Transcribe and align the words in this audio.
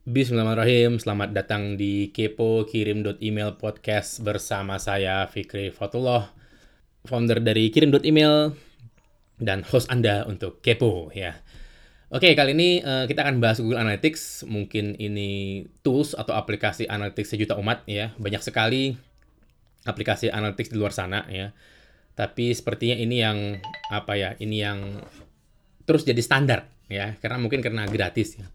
Bismillahirrahmanirrahim. 0.00 0.96
Selamat 0.96 1.36
datang 1.36 1.76
di 1.76 2.08
Kepo 2.08 2.64
Kirim 2.64 3.04
Email 3.20 3.60
Podcast 3.60 4.24
bersama 4.24 4.80
saya 4.80 5.28
Fikri 5.28 5.68
Fatullah, 5.68 6.32
founder 7.04 7.36
dari 7.44 7.68
Kirim 7.68 7.92
Email 8.00 8.56
dan 9.36 9.60
host 9.60 9.92
Anda 9.92 10.24
untuk 10.24 10.64
Kepo 10.64 11.12
ya. 11.12 11.36
Oke, 12.08 12.32
kali 12.32 12.56
ini 12.56 12.80
uh, 12.80 13.04
kita 13.04 13.28
akan 13.28 13.44
bahas 13.44 13.60
Google 13.60 13.76
Analytics. 13.76 14.48
Mungkin 14.48 14.96
ini 14.96 15.68
tools 15.84 16.16
atau 16.16 16.32
aplikasi 16.32 16.88
analytics 16.88 17.36
sejuta 17.36 17.60
umat 17.60 17.84
ya. 17.84 18.16
Banyak 18.16 18.40
sekali 18.40 18.96
aplikasi 19.84 20.32
analytics 20.32 20.72
di 20.72 20.80
luar 20.80 20.96
sana 20.96 21.28
ya. 21.28 21.52
Tapi 22.16 22.56
sepertinya 22.56 22.96
ini 22.96 23.20
yang 23.20 23.60
apa 23.92 24.16
ya? 24.16 24.32
Ini 24.40 24.56
yang 24.64 24.80
terus 25.84 26.08
jadi 26.08 26.24
standar 26.24 26.72
ya, 26.88 27.20
karena 27.20 27.36
mungkin 27.36 27.60
karena 27.60 27.84
gratis 27.84 28.40
ya 28.40 28.48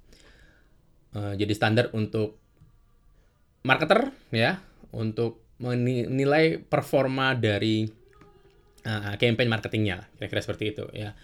uh, 1.16 1.34
jadi 1.34 1.54
standar 1.56 1.90
untuk 1.96 2.38
marketer 3.66 4.14
ya 4.30 4.62
untuk 4.94 5.42
menilai 5.58 6.60
performa 6.60 7.34
dari 7.34 7.88
uh, 8.86 9.16
campaign 9.18 9.50
marketingnya 9.50 10.06
kira-kira 10.20 10.42
seperti 10.44 10.64
itu 10.76 10.86
ya. 10.92 11.16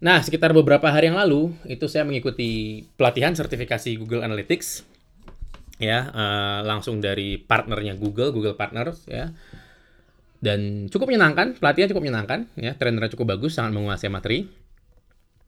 Nah 0.00 0.22
sekitar 0.22 0.54
beberapa 0.54 0.88
hari 0.88 1.10
yang 1.10 1.18
lalu 1.18 1.52
itu 1.66 1.90
saya 1.90 2.06
mengikuti 2.06 2.82
pelatihan 2.96 3.34
sertifikasi 3.34 3.98
Google 3.98 4.24
Analytics 4.24 4.86
ya 5.78 6.10
uh, 6.10 6.60
langsung 6.66 6.98
dari 6.98 7.38
partnernya 7.38 7.98
Google 7.98 8.30
Google 8.30 8.54
Partners 8.54 9.04
ya. 9.10 9.34
Dan 10.38 10.86
cukup 10.86 11.10
menyenangkan 11.10 11.58
pelatihan 11.58 11.90
cukup 11.90 12.06
menyenangkan 12.06 12.46
ya. 12.54 12.78
Trennya 12.78 13.10
cukup 13.10 13.34
bagus 13.34 13.58
sangat 13.58 13.74
menguasai 13.74 14.06
materi. 14.06 14.46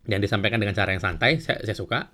Dan 0.00 0.19
disampaikan 0.19 0.59
dengan 0.59 0.75
cara 0.75 0.91
yang 0.97 1.02
santai 1.05 1.39
saya, 1.39 1.62
saya 1.62 1.77
suka 1.77 2.11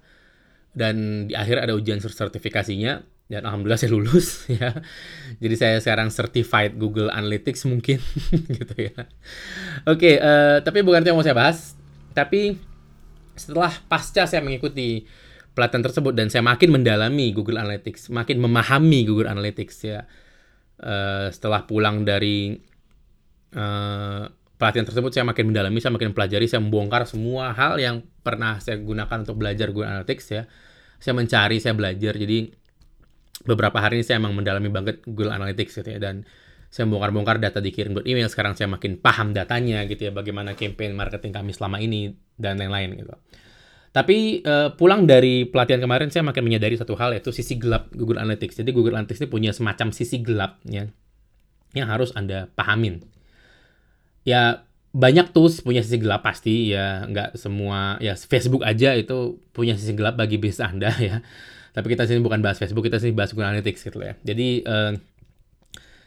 dan 0.77 1.25
di 1.25 1.33
akhir 1.33 1.65
ada 1.65 1.73
ujian 1.73 1.97
sertifikasinya 2.05 3.01
dan 3.27 3.43
alhamdulillah 3.43 3.80
saya 3.80 3.91
lulus 3.97 4.45
ya. 4.61 4.77
Jadi 5.41 5.55
saya 5.56 5.77
sekarang 5.81 6.12
certified 6.12 6.77
Google 6.77 7.09
Analytics 7.11 7.64
mungkin 7.67 7.98
gitu 8.61 8.75
ya. 8.77 9.09
Oke, 9.89 10.20
uh, 10.20 10.61
tapi 10.61 10.84
bukan 10.84 11.03
itu 11.03 11.09
yang 11.11 11.19
mau 11.19 11.25
saya 11.27 11.34
bahas. 11.34 11.75
Tapi 12.12 12.61
setelah 13.34 13.73
pasca 13.89 14.28
saya 14.28 14.45
mengikuti 14.45 15.09
pelatihan 15.56 15.84
tersebut 15.84 16.12
dan 16.12 16.28
saya 16.28 16.45
makin 16.45 16.69
mendalami 16.77 17.33
Google 17.33 17.56
Analytics, 17.56 18.12
makin 18.12 18.37
memahami 18.39 19.09
Google 19.09 19.33
Analytics 19.33 19.77
ya. 19.83 20.05
Uh, 20.77 21.33
setelah 21.33 21.65
pulang 21.65 22.05
dari 22.05 22.53
uh, 23.56 24.28
pelatihan 24.61 24.84
tersebut 24.84 25.09
saya 25.09 25.25
makin 25.25 25.48
mendalami, 25.48 25.81
saya 25.81 25.97
makin 25.97 26.12
pelajari, 26.12 26.45
saya 26.47 26.61
membongkar 26.61 27.09
semua 27.09 27.56
hal 27.56 27.81
yang 27.81 28.05
pernah 28.20 28.61
saya 28.61 28.77
gunakan 28.77 29.25
untuk 29.25 29.41
belajar 29.41 29.72
Google 29.72 29.89
Analytics 29.89 30.27
ya 30.31 30.45
saya 31.00 31.14
mencari, 31.16 31.56
saya 31.61 31.75
belajar. 31.77 32.14
Jadi 32.16 32.50
beberapa 33.47 33.78
hari 33.78 34.00
ini 34.00 34.05
saya 34.05 34.19
emang 34.19 34.34
mendalami 34.34 34.69
banget 34.72 35.05
Google 35.06 35.33
Analytics 35.34 35.83
gitu 35.83 35.91
ya 35.94 36.00
dan 36.03 36.27
saya 36.66 36.91
bongkar-bongkar 36.91 37.38
data 37.38 37.62
dikirim 37.62 37.94
buat 37.94 38.05
email 38.05 38.27
sekarang 38.27 38.58
saya 38.58 38.66
makin 38.66 38.98
paham 38.98 39.30
datanya 39.30 39.86
gitu 39.86 40.11
ya 40.11 40.12
bagaimana 40.12 40.58
campaign 40.58 40.98
marketing 40.98 41.33
kami 41.33 41.55
selama 41.55 41.78
ini 41.78 42.12
dan 42.36 42.58
lain-lain 42.58 43.00
gitu. 43.00 43.14
Tapi 43.97 44.44
uh, 44.44 44.77
pulang 44.77 45.08
dari 45.08 45.48
pelatihan 45.48 45.80
kemarin 45.80 46.12
saya 46.12 46.20
makin 46.20 46.44
menyadari 46.44 46.77
satu 46.77 46.92
hal 47.00 47.16
yaitu 47.16 47.33
sisi 47.33 47.56
gelap 47.56 47.88
Google 47.97 48.20
Analytics. 48.20 48.60
Jadi 48.60 48.77
Google 48.77 48.92
Analytics 49.00 49.25
ini 49.25 49.28
punya 49.33 49.50
semacam 49.56 49.88
sisi 49.88 50.20
gelap 50.20 50.60
ya 50.69 50.84
yang 51.72 51.88
harus 51.88 52.12
Anda 52.12 52.53
pahamin. 52.53 53.00
Ya 54.28 54.66
banyak 54.97 55.36
tools 55.36 55.61
punya 55.61 55.84
sisi 55.84 56.00
gelap 56.00 56.25
pasti 56.25 56.72
ya. 56.72 57.05
Nggak 57.05 57.36
semua 57.36 58.00
ya 58.00 58.16
Facebook 58.16 58.64
aja 58.64 58.97
itu 58.97 59.36
punya 59.53 59.77
sisi 59.77 59.92
gelap 59.92 60.16
bagi 60.16 60.41
bisnis 60.41 60.64
anda 60.64 60.88
ya. 61.12 61.20
Tapi 61.77 61.92
kita 61.92 62.08
sini 62.08 62.25
bukan 62.25 62.41
bahas 62.41 62.56
Facebook 62.56 62.88
kita 62.88 62.97
sini 62.97 63.12
bahas 63.12 63.36
Google 63.36 63.53
Analytics 63.53 63.84
gitu 63.84 64.00
ya. 64.00 64.16
Jadi 64.25 64.64
uh, 64.64 64.97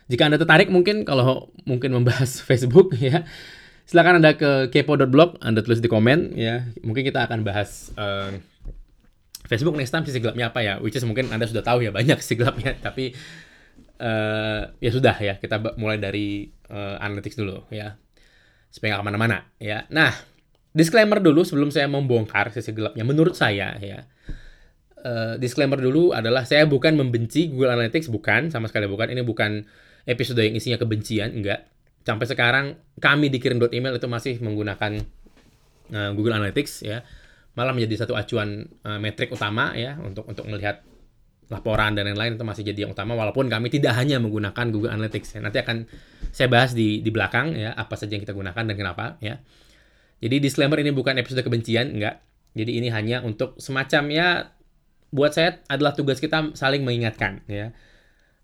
jika 0.09 0.25
anda 0.25 0.41
tertarik 0.41 0.73
mungkin 0.73 1.05
kalau 1.05 1.53
mungkin 1.69 1.93
membahas 1.93 2.41
Facebook 2.49 2.97
ya 2.97 3.29
silakan 3.85 4.21
anda 4.21 4.33
ke 4.33 4.73
kepo.blog 4.73 5.37
anda 5.45 5.61
tulis 5.61 5.77
di 5.77 5.89
komen 5.89 6.33
ya. 6.33 6.65
Mungkin 6.81 7.05
kita 7.05 7.29
akan 7.29 7.45
bahas 7.45 7.93
uh, 7.93 8.33
Facebook 9.45 9.77
next 9.77 9.93
time 9.93 10.01
sisi 10.09 10.17
gelapnya 10.17 10.49
apa 10.49 10.65
ya. 10.65 10.81
Which 10.81 10.97
is 10.97 11.05
mungkin 11.05 11.29
anda 11.29 11.45
sudah 11.45 11.61
tahu 11.61 11.85
ya 11.85 11.93
banyak 11.93 12.17
sisi 12.25 12.41
gelapnya. 12.41 12.73
Tapi 12.89 13.13
uh, 14.01 14.73
ya 14.81 14.89
sudah 14.89 15.13
ya 15.21 15.37
kita 15.37 15.61
mulai 15.77 16.01
dari 16.01 16.49
uh, 16.73 16.97
analytics 16.97 17.37
dulu 17.37 17.69
ya 17.69 17.93
supaya 18.69 18.95
nggak 18.95 19.01
ke 19.01 19.07
mana-mana 19.09 19.37
ya. 19.57 19.85
Nah, 19.89 20.13
disclaimer 20.71 21.17
dulu 21.19 21.41
sebelum 21.41 21.73
saya 21.73 21.89
membongkar 21.89 22.53
sisi 22.53 22.71
gelapnya. 22.73 23.01
Menurut 23.03 23.33
saya 23.33 23.75
ya, 23.81 24.05
uh, 25.03 25.35
disclaimer 25.41 25.77
dulu 25.81 26.13
adalah 26.13 26.45
saya 26.45 26.69
bukan 26.69 26.95
membenci 26.95 27.49
Google 27.49 27.75
Analytics, 27.75 28.07
bukan 28.13 28.53
sama 28.53 28.69
sekali 28.69 28.85
bukan. 28.85 29.09
Ini 29.09 29.25
bukan 29.25 29.65
episode 30.05 30.41
yang 30.41 30.55
isinya 30.55 30.77
kebencian, 30.77 31.33
enggak. 31.33 31.65
Sampai 32.05 32.25
sekarang 32.25 32.65
kami 32.97 33.29
di 33.29 33.37
kirim 33.37 33.61
email 33.69 33.99
itu 33.99 34.07
masih 34.09 34.41
menggunakan 34.41 34.97
uh, 35.93 36.11
Google 36.13 36.37
Analytics 36.39 36.85
ya, 36.85 37.05
malah 37.53 37.73
menjadi 37.75 38.05
satu 38.05 38.13
acuan 38.15 38.65
uh, 38.85 38.97
metrik 39.01 39.33
utama 39.33 39.73
ya 39.75 39.97
untuk 39.99 40.25
untuk 40.29 40.45
melihat 40.47 40.85
laporan 41.49 41.97
dan 41.97 42.05
lain-lain 42.05 42.37
itu 42.37 42.45
masih 42.45 42.61
jadi 42.61 42.85
yang 42.85 42.93
utama 42.93 43.17
walaupun 43.17 43.49
kami 43.49 43.73
tidak 43.73 43.97
hanya 43.97 44.21
menggunakan 44.21 44.69
Google 44.69 44.93
Analytics 44.93 45.37
ya. 45.37 45.39
Nanti 45.41 45.57
akan 45.57 45.89
saya 46.29 46.45
bahas 46.45 46.77
di 46.77 47.01
di 47.01 47.09
belakang 47.09 47.57
ya 47.57 47.73
apa 47.73 47.97
saja 47.97 48.13
yang 48.13 48.23
kita 48.23 48.37
gunakan 48.37 48.63
dan 48.69 48.75
kenapa 48.77 49.17
ya. 49.17 49.41
Jadi 50.21 50.35
disclaimer 50.37 50.77
ini 50.77 50.93
bukan 50.93 51.17
episode 51.17 51.41
kebencian 51.41 51.97
enggak. 51.97 52.21
Jadi 52.53 52.77
ini 52.77 52.93
hanya 52.93 53.25
untuk 53.25 53.57
semacam 53.57 54.03
ya 54.13 54.27
buat 55.09 55.33
saya 55.33 55.65
adalah 55.65 55.97
tugas 55.97 56.21
kita 56.21 56.53
saling 56.53 56.85
mengingatkan 56.85 57.41
ya. 57.49 57.73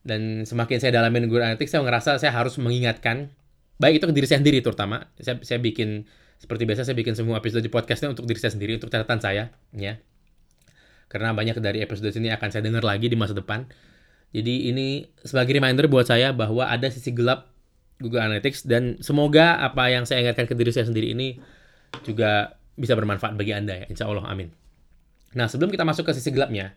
Dan 0.02 0.50
semakin 0.50 0.82
saya 0.82 0.98
dalamin 0.98 1.30
Google 1.30 1.46
Analytics 1.46 1.78
saya 1.78 1.86
ngerasa 1.86 2.18
saya 2.18 2.34
harus 2.34 2.58
mengingatkan 2.58 3.30
baik 3.78 4.02
itu 4.02 4.06
ke 4.10 4.14
diri 4.18 4.26
saya 4.26 4.42
sendiri 4.42 4.66
terutama. 4.66 5.14
Saya 5.22 5.38
saya 5.46 5.62
bikin 5.62 6.10
seperti 6.42 6.66
biasa 6.66 6.90
saya 6.90 6.98
bikin 6.98 7.14
semua 7.14 7.38
episode 7.38 7.62
di 7.62 7.70
podcastnya 7.70 8.10
untuk 8.10 8.26
diri 8.26 8.42
saya 8.42 8.58
sendiri 8.58 8.82
untuk 8.82 8.90
catatan 8.90 9.22
saya 9.22 9.54
ya 9.78 10.02
karena 11.08 11.32
banyak 11.32 11.58
dari 11.62 11.82
episode 11.86 12.12
ini 12.18 12.34
akan 12.34 12.50
saya 12.50 12.64
dengar 12.66 12.82
lagi 12.82 13.08
di 13.10 13.18
masa 13.18 13.38
depan. 13.38 13.66
Jadi 14.36 14.70
ini 14.70 15.08
sebagai 15.24 15.56
reminder 15.56 15.88
buat 15.88 16.10
saya 16.10 16.36
bahwa 16.36 16.68
ada 16.68 16.92
sisi 16.92 17.16
gelap 17.16 17.56
Google 18.04 18.28
Analytics 18.28 18.68
dan 18.68 19.00
semoga 19.00 19.56
apa 19.64 19.88
yang 19.88 20.04
saya 20.04 20.28
ingatkan 20.28 20.52
ke 20.52 20.56
diri 20.58 20.76
saya 20.76 20.92
sendiri 20.92 21.16
ini 21.16 21.40
juga 22.04 22.60
bisa 22.76 22.92
bermanfaat 22.92 23.40
bagi 23.40 23.56
Anda 23.56 23.84
ya. 23.84 23.86
Insya 23.88 24.12
Allah, 24.12 24.28
amin. 24.28 24.52
Nah, 25.36 25.48
sebelum 25.48 25.72
kita 25.72 25.88
masuk 25.88 26.08
ke 26.08 26.12
sisi 26.12 26.36
gelapnya, 26.36 26.76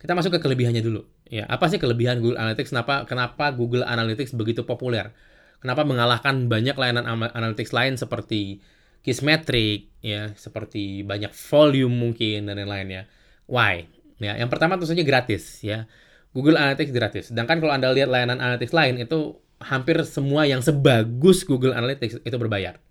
kita 0.00 0.16
masuk 0.16 0.36
ke 0.36 0.40
kelebihannya 0.40 0.80
dulu. 0.80 1.04
Ya, 1.28 1.44
apa 1.48 1.68
sih 1.68 1.76
kelebihan 1.76 2.24
Google 2.24 2.40
Analytics? 2.40 2.72
Kenapa 2.72 3.04
kenapa 3.04 3.52
Google 3.52 3.84
Analytics 3.84 4.32
begitu 4.36 4.64
populer? 4.64 5.12
Kenapa 5.60 5.84
mengalahkan 5.84 6.48
banyak 6.48 6.76
layanan 6.76 7.08
analytics 7.32 7.72
lain 7.72 7.96
seperti 7.96 8.60
Kissmetrics 9.04 9.88
ya, 10.00 10.32
seperti 10.32 11.04
banyak 11.04 11.32
volume 11.32 11.92
mungkin 11.92 12.48
dan 12.48 12.56
lain-lain 12.56 12.88
ya. 12.88 13.02
Why? 13.50 13.88
Ya, 14.22 14.38
yang 14.38 14.48
pertama 14.48 14.78
tentu 14.78 14.88
saja 14.88 15.02
gratis 15.02 15.60
ya. 15.60 15.90
Google 16.34 16.58
Analytics 16.58 16.90
gratis. 16.90 17.24
Sedangkan 17.30 17.62
kalau 17.62 17.70
Anda 17.70 17.94
lihat 17.94 18.10
layanan 18.10 18.42
analytics 18.42 18.74
lain 18.74 18.98
itu 18.98 19.38
hampir 19.62 20.02
semua 20.02 20.44
yang 20.44 20.60
sebagus 20.60 21.46
Google 21.46 21.72
Analytics 21.72 22.26
itu 22.26 22.36
berbayar. 22.36 22.82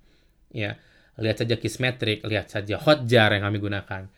Ya. 0.53 0.80
Lihat 1.19 1.46
saja 1.46 1.56
Kissmetrics, 1.59 2.25
lihat 2.25 2.50
saja 2.50 2.80
Hotjar 2.80 3.36
yang 3.38 3.44
kami 3.46 3.62
gunakan. 3.62 4.09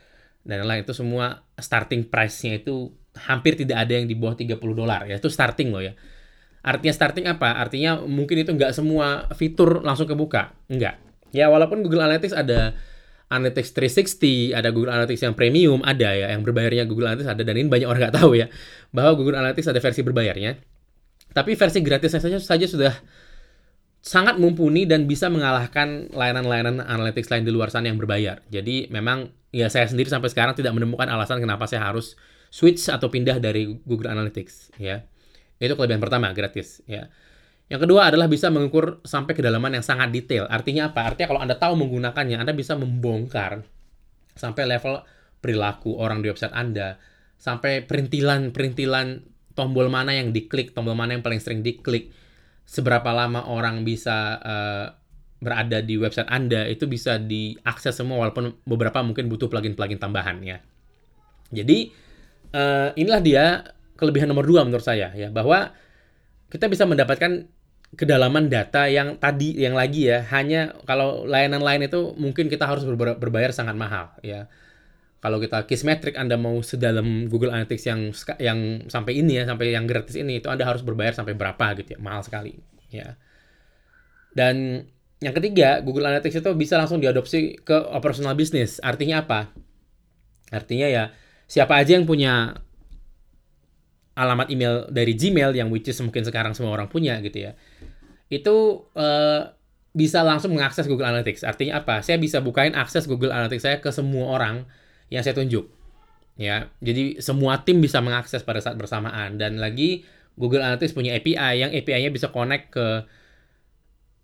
Dan 0.46 0.58
lain 0.62 0.86
itu 0.86 0.94
semua 0.94 1.42
starting 1.58 2.06
price-nya 2.06 2.62
itu 2.62 2.94
hampir 3.18 3.58
tidak 3.58 3.82
ada 3.82 3.98
yang 3.98 4.06
di 4.06 4.14
bawah 4.14 4.38
30 4.38 4.62
dolar 4.62 5.10
ya. 5.10 5.18
Itu 5.18 5.28
starting 5.28 5.74
loh 5.74 5.82
ya. 5.82 5.98
Artinya 6.62 6.94
starting 6.94 7.26
apa? 7.26 7.58
Artinya 7.58 8.02
mungkin 8.06 8.46
itu 8.46 8.54
nggak 8.54 8.72
semua 8.72 9.26
fitur 9.34 9.82
langsung 9.82 10.06
kebuka. 10.06 10.54
Enggak. 10.70 11.02
Ya 11.34 11.50
walaupun 11.50 11.82
Google 11.82 12.06
Analytics 12.06 12.38
ada 12.38 12.78
Analytics 13.36 13.76
360, 13.76 14.56
ada 14.56 14.72
Google 14.72 14.96
Analytics 14.96 15.22
yang 15.28 15.36
premium, 15.36 15.84
ada 15.84 16.16
ya, 16.16 16.32
yang 16.32 16.42
berbayarnya 16.42 16.88
Google 16.88 17.12
Analytics 17.12 17.32
ada, 17.36 17.44
dan 17.44 17.56
ini 17.60 17.68
banyak 17.68 17.88
orang 17.88 18.02
nggak 18.08 18.16
tahu 18.16 18.40
ya, 18.40 18.48
bahwa 18.96 19.12
Google 19.20 19.38
Analytics 19.38 19.70
ada 19.70 19.84
versi 19.84 20.02
berbayarnya. 20.02 20.52
Tapi 21.36 21.52
versi 21.60 21.80
gratisnya 21.84 22.24
saja, 22.24 22.40
saja 22.40 22.66
sudah 22.66 22.94
sangat 24.06 24.38
mumpuni 24.38 24.86
dan 24.86 25.10
bisa 25.10 25.28
mengalahkan 25.34 26.14
layanan-layanan 26.14 26.78
analytics 26.86 27.28
lain 27.34 27.42
di 27.42 27.52
luar 27.52 27.74
sana 27.74 27.90
yang 27.90 27.98
berbayar. 27.98 28.46
Jadi 28.54 28.88
memang 28.94 29.34
ya 29.50 29.66
saya 29.68 29.90
sendiri 29.90 30.08
sampai 30.08 30.30
sekarang 30.30 30.54
tidak 30.54 30.78
menemukan 30.78 31.10
alasan 31.10 31.42
kenapa 31.42 31.66
saya 31.66 31.90
harus 31.90 32.14
switch 32.54 32.86
atau 32.88 33.10
pindah 33.10 33.42
dari 33.42 33.82
Google 33.84 34.14
Analytics 34.14 34.78
ya. 34.78 35.04
Itu 35.58 35.74
kelebihan 35.74 36.00
pertama, 36.00 36.30
gratis 36.38 36.86
ya. 36.86 37.10
Yang 37.66 37.90
kedua 37.90 38.14
adalah 38.14 38.30
bisa 38.30 38.54
mengukur 38.54 39.02
sampai 39.02 39.34
kedalaman 39.34 39.74
yang 39.74 39.86
sangat 39.86 40.14
detail. 40.14 40.46
Artinya 40.46 40.94
apa? 40.94 41.10
Artinya 41.10 41.34
kalau 41.34 41.42
Anda 41.42 41.58
tahu 41.58 41.74
menggunakannya, 41.82 42.38
Anda 42.38 42.54
bisa 42.54 42.78
membongkar 42.78 43.66
sampai 44.38 44.64
level 44.70 45.02
perilaku 45.42 45.98
orang 45.98 46.22
di 46.22 46.30
website 46.30 46.54
Anda, 46.54 47.02
sampai 47.42 47.86
perintilan-perintilan 47.86 49.08
tombol 49.58 49.90
mana 49.90 50.14
yang 50.14 50.30
diklik, 50.30 50.78
tombol 50.78 50.94
mana 50.94 51.18
yang 51.18 51.24
paling 51.26 51.42
sering 51.42 51.66
diklik, 51.66 52.14
seberapa 52.66 53.10
lama 53.14 53.46
orang 53.50 53.82
bisa 53.82 54.38
uh, 54.42 54.86
berada 55.42 55.82
di 55.82 55.98
website 55.98 56.30
Anda, 56.30 56.70
itu 56.70 56.86
bisa 56.86 57.18
diakses 57.18 57.98
semua 57.98 58.26
walaupun 58.26 58.62
beberapa 58.66 59.02
mungkin 59.02 59.26
butuh 59.26 59.50
plugin-plugin 59.50 59.98
tambahan 59.98 60.42
ya. 60.42 60.58
Jadi 61.50 61.90
uh, 62.54 62.90
inilah 62.94 63.22
dia 63.22 63.46
kelebihan 63.96 64.28
nomor 64.28 64.44
dua 64.44 64.68
menurut 64.68 64.84
saya 64.84 65.14
ya 65.16 65.32
bahwa 65.32 65.72
kita 66.50 66.70
bisa 66.70 66.86
mendapatkan 66.86 67.50
kedalaman 67.96 68.52
data 68.52 68.90
yang 68.92 69.16
tadi 69.22 69.56
yang 69.56 69.74
lagi 69.74 70.12
ya. 70.12 70.26
Hanya 70.30 70.76
kalau 70.84 71.24
layanan 71.26 71.64
lain 71.64 71.88
itu 71.88 72.14
mungkin 72.18 72.52
kita 72.52 72.68
harus 72.68 72.84
berbayar 73.18 73.54
sangat 73.56 73.78
mahal 73.78 74.12
ya. 74.22 74.50
Kalau 75.24 75.42
kita 75.42 75.66
Kissmetric 75.66 76.22
Anda 76.22 76.38
mau 76.38 76.62
sedalam 76.62 77.26
Google 77.34 77.50
Analytics 77.50 77.86
yang 77.90 78.14
yang 78.38 78.60
sampai 78.86 79.18
ini 79.18 79.42
ya 79.42 79.50
sampai 79.50 79.74
yang 79.74 79.90
gratis 79.90 80.14
ini 80.14 80.38
itu 80.38 80.54
Anda 80.54 80.70
harus 80.70 80.86
berbayar 80.86 81.18
sampai 81.18 81.34
berapa 81.34 81.66
gitu 81.82 81.98
ya. 81.98 82.00
Mahal 82.02 82.22
sekali 82.22 82.54
ya. 82.94 83.18
Dan 84.36 84.86
yang 85.24 85.34
ketiga 85.34 85.82
Google 85.82 86.06
Analytics 86.06 86.46
itu 86.46 86.52
bisa 86.54 86.78
langsung 86.78 87.02
diadopsi 87.02 87.58
ke 87.58 87.74
operational 87.90 88.38
business. 88.38 88.78
Artinya 88.86 89.26
apa? 89.26 89.50
Artinya 90.54 90.86
ya 90.86 91.04
siapa 91.50 91.82
aja 91.82 91.98
yang 91.98 92.06
punya 92.06 92.62
alamat 94.16 94.48
email 94.48 94.88
dari 94.88 95.14
Gmail 95.14 95.52
yang 95.54 95.68
which 95.68 95.92
is 95.92 96.00
mungkin 96.00 96.24
sekarang 96.24 96.56
semua 96.56 96.72
orang 96.74 96.88
punya 96.88 97.20
gitu 97.20 97.52
ya. 97.52 97.52
Itu 98.32 98.88
uh, 98.96 99.52
bisa 99.96 100.24
langsung 100.24 100.56
mengakses 100.56 100.88
Google 100.88 101.08
Analytics. 101.08 101.44
Artinya 101.44 101.84
apa? 101.84 102.04
Saya 102.04 102.20
bisa 102.20 102.40
bukain 102.40 102.76
akses 102.76 103.08
Google 103.08 103.32
Analytics 103.32 103.64
saya 103.64 103.78
ke 103.84 103.92
semua 103.92 104.32
orang 104.36 104.68
yang 105.12 105.22
saya 105.22 105.36
tunjuk. 105.36 105.68
Ya, 106.36 106.68
jadi 106.84 107.24
semua 107.24 107.64
tim 107.64 107.80
bisa 107.80 108.04
mengakses 108.04 108.44
pada 108.44 108.60
saat 108.60 108.76
bersamaan 108.76 109.40
dan 109.40 109.56
lagi 109.56 110.04
Google 110.36 110.60
Analytics 110.68 110.92
punya 110.92 111.16
API 111.16 111.64
yang 111.64 111.72
API-nya 111.72 112.12
bisa 112.12 112.28
connect 112.28 112.76
ke 112.76 113.08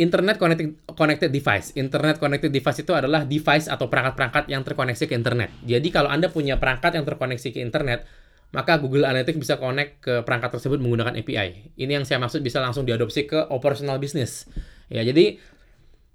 Internet 0.02 0.42
connected, 0.42 0.82
connected 0.98 1.30
device. 1.30 1.78
Internet 1.78 2.18
connected 2.18 2.50
device 2.50 2.82
itu 2.82 2.90
adalah 2.98 3.22
device 3.22 3.70
atau 3.70 3.86
perangkat-perangkat 3.86 4.50
yang 4.50 4.66
terkoneksi 4.66 5.06
ke 5.06 5.14
internet. 5.14 5.54
Jadi 5.62 5.94
kalau 5.94 6.10
Anda 6.10 6.34
punya 6.34 6.58
perangkat 6.58 6.98
yang 6.98 7.06
terkoneksi 7.06 7.54
ke 7.54 7.62
internet, 7.62 8.10
maka 8.52 8.76
Google 8.80 9.08
Analytics 9.08 9.40
bisa 9.40 9.56
connect 9.56 10.04
ke 10.04 10.14
perangkat 10.28 10.60
tersebut 10.60 10.84
menggunakan 10.84 11.16
API. 11.16 11.76
Ini 11.80 11.92
yang 12.02 12.06
saya 12.08 12.20
maksud 12.20 12.44
bisa 12.44 12.60
langsung 12.60 12.84
diadopsi 12.84 13.24
ke 13.24 13.48
operational 13.48 13.96
business. 13.96 14.48
Ya, 14.92 15.08
jadi 15.08 15.40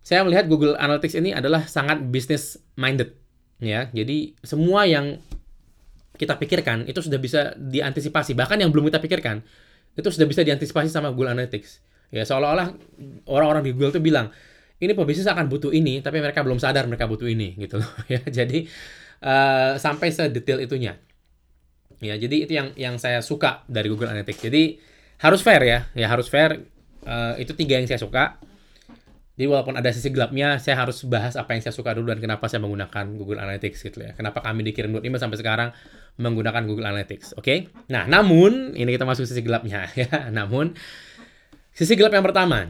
saya 0.05 0.23
melihat 0.23 0.47
Google 0.47 0.77
Analytics 0.77 1.17
ini 1.17 1.33
adalah 1.33 1.65
sangat 1.65 2.05
business 2.13 2.61
minded. 2.77 3.17
Ya, 3.57 3.89
jadi 3.89 4.37
semua 4.45 4.85
yang 4.85 5.17
kita 6.21 6.37
pikirkan 6.37 6.85
itu 6.85 7.01
sudah 7.01 7.17
bisa 7.17 7.57
diantisipasi. 7.57 8.37
Bahkan 8.37 8.61
yang 8.61 8.69
belum 8.69 8.93
kita 8.93 9.01
pikirkan 9.01 9.41
itu 9.97 10.09
sudah 10.13 10.29
bisa 10.29 10.45
diantisipasi 10.45 10.93
sama 10.93 11.09
Google 11.13 11.33
Analytics. 11.33 11.81
Ya, 12.13 12.29
seolah-olah 12.29 12.77
orang-orang 13.27 13.65
di 13.65 13.71
Google 13.73 13.97
itu 13.97 14.03
bilang, 14.05 14.29
ini 14.77 14.93
pebisnis 14.93 15.25
akan 15.25 15.49
butuh 15.49 15.73
ini, 15.73 16.05
tapi 16.05 16.21
mereka 16.21 16.45
belum 16.45 16.61
sadar 16.61 16.85
mereka 16.85 17.09
butuh 17.09 17.27
ini, 17.27 17.57
gitu 17.57 17.81
loh. 17.81 17.91
Ya, 18.13 18.21
jadi 18.23 18.69
uh, 19.25 19.81
sampai 19.81 20.13
sedetail 20.13 20.61
itunya. 20.61 21.01
Ya, 22.01 22.15
jadi 22.21 22.37
itu 22.45 22.53
yang 22.53 22.69
yang 22.77 22.95
saya 23.01 23.25
suka 23.25 23.65
dari 23.69 23.89
Google 23.89 24.13
Analytics. 24.13 24.41
Jadi 24.47 24.77
harus 25.21 25.41
fair 25.41 25.63
ya, 25.65 25.79
ya 25.97 26.07
harus 26.13 26.29
fair. 26.29 26.61
Uh, 27.07 27.39
itu 27.39 27.55
tiga 27.55 27.79
yang 27.79 27.87
saya 27.87 28.03
suka. 28.03 28.37
Jadi 29.37 29.53
walaupun 29.53 29.77
ada 29.77 29.93
sisi 29.93 30.09
gelapnya, 30.09 30.57
saya 30.57 30.81
harus 30.81 31.05
bahas 31.05 31.37
apa 31.37 31.53
yang 31.53 31.61
saya 31.61 31.77
suka 31.77 31.93
dulu 31.93 32.09
dan 32.09 32.25
kenapa 32.25 32.49
saya 32.49 32.65
menggunakan 32.65 33.21
Google 33.21 33.45
Analytics 33.45 33.85
gitu 33.85 34.01
ya. 34.01 34.17
Kenapa 34.17 34.41
kami 34.41 34.65
dikirim 34.65 34.97
email 35.05 35.21
sampai 35.21 35.37
sekarang 35.37 35.77
menggunakan 36.17 36.65
Google 36.65 36.89
Analytics, 36.89 37.37
oke? 37.37 37.45
Okay? 37.45 37.69
Nah, 37.93 38.09
namun 38.09 38.73
ini 38.73 38.97
kita 38.97 39.05
masuk 39.05 39.29
sisi 39.29 39.45
gelapnya 39.45 39.93
ya. 40.01 40.33
Namun 40.33 40.73
sisi 41.69 41.93
gelap 42.01 42.17
yang 42.17 42.25
pertama, 42.25 42.65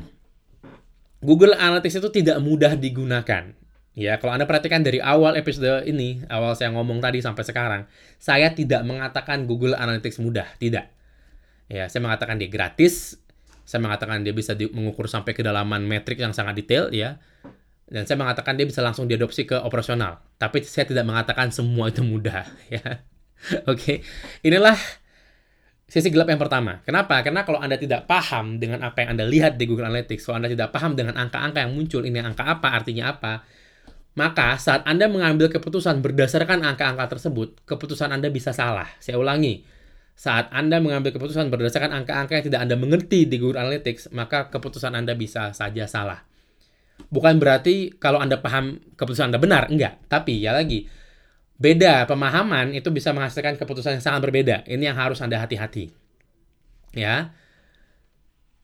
Google 1.23 1.55
Analytics 1.55 2.03
itu 2.03 2.11
tidak 2.11 2.43
mudah 2.43 2.75
digunakan. 2.75 3.55
Ya, 3.97 4.21
kalau 4.21 4.37
Anda 4.37 4.45
perhatikan 4.45 4.85
dari 4.85 5.01
awal 5.01 5.41
episode 5.41 5.89
ini, 5.89 6.21
awal 6.29 6.53
saya 6.53 6.69
ngomong 6.77 7.01
tadi 7.01 7.25
sampai 7.25 7.49
sekarang, 7.49 7.83
saya 8.21 8.53
tidak 8.53 8.85
mengatakan 8.85 9.49
Google 9.49 9.73
Analytics 9.73 10.21
mudah, 10.21 10.45
tidak. 10.61 10.93
Ya, 11.73 11.89
saya 11.89 12.05
mengatakan 12.05 12.37
dia 12.37 12.53
gratis, 12.53 13.17
saya 13.65 13.81
mengatakan 13.81 14.21
dia 14.21 14.37
bisa 14.37 14.53
di, 14.53 14.69
mengukur 14.69 15.09
sampai 15.09 15.33
kedalaman 15.33 15.89
metrik 15.89 16.21
yang 16.21 16.37
sangat 16.37 16.61
detail, 16.61 16.93
ya. 16.93 17.17
Dan 17.89 18.05
saya 18.05 18.21
mengatakan 18.21 18.61
dia 18.61 18.69
bisa 18.69 18.85
langsung 18.85 19.09
diadopsi 19.09 19.49
ke 19.49 19.57
operasional. 19.65 20.21
Tapi 20.37 20.61
saya 20.61 20.85
tidak 20.85 21.09
mengatakan 21.09 21.49
semua 21.49 21.89
itu 21.89 22.05
mudah, 22.05 22.45
ya. 22.77 23.01
Oke, 23.65 23.81
okay. 23.81 23.97
inilah 24.45 24.77
sisi 25.89 26.13
gelap 26.13 26.29
yang 26.29 26.37
pertama. 26.37 26.85
Kenapa? 26.85 27.25
Karena 27.25 27.49
kalau 27.49 27.65
Anda 27.65 27.81
tidak 27.81 28.05
paham 28.05 28.61
dengan 28.61 28.85
apa 28.85 29.09
yang 29.09 29.17
Anda 29.17 29.25
lihat 29.25 29.57
di 29.57 29.65
Google 29.65 29.89
Analytics, 29.89 30.29
kalau 30.29 30.45
Anda 30.45 30.53
tidak 30.53 30.69
paham 30.69 30.93
dengan 30.93 31.17
angka-angka 31.17 31.65
yang 31.65 31.73
muncul, 31.73 32.05
ini 32.05 32.21
angka 32.21 32.45
apa, 32.45 32.77
artinya 32.77 33.17
apa, 33.17 33.41
maka 34.17 34.57
saat 34.57 34.81
Anda 34.89 35.13
mengambil 35.13 35.53
keputusan 35.53 36.01
berdasarkan 36.01 36.65
angka-angka 36.65 37.21
tersebut, 37.21 37.61
keputusan 37.69 38.09
Anda 38.09 38.33
bisa 38.33 38.57
salah. 38.57 38.89
Saya 38.97 39.21
ulangi, 39.21 39.61
saat 40.17 40.49
Anda 40.57 40.81
mengambil 40.81 41.13
keputusan 41.13 41.53
berdasarkan 41.53 41.93
angka-angka 41.93 42.41
yang 42.41 42.47
tidak 42.49 42.61
Anda 42.65 42.81
mengerti 42.81 43.29
di 43.29 43.37
Google 43.37 43.61
Analytics, 43.61 44.17
maka 44.17 44.49
keputusan 44.49 44.97
Anda 44.97 45.13
bisa 45.13 45.53
saja 45.53 45.85
salah. 45.85 46.25
Bukan 47.13 47.37
berarti 47.37 47.93
kalau 48.01 48.17
Anda 48.17 48.41
paham 48.41 48.81
keputusan 48.97 49.29
Anda 49.29 49.37
benar, 49.37 49.69
enggak. 49.69 50.01
Tapi 50.09 50.41
ya 50.41 50.57
lagi, 50.57 50.89
beda 51.61 52.09
pemahaman 52.09 52.73
itu 52.73 52.89
bisa 52.89 53.13
menghasilkan 53.13 53.61
keputusan 53.61 54.01
yang 54.01 54.05
sangat 54.05 54.25
berbeda. 54.25 54.65
Ini 54.65 54.91
yang 54.91 54.97
harus 54.97 55.21
Anda 55.21 55.37
hati-hati. 55.45 55.93
Ya. 56.97 57.37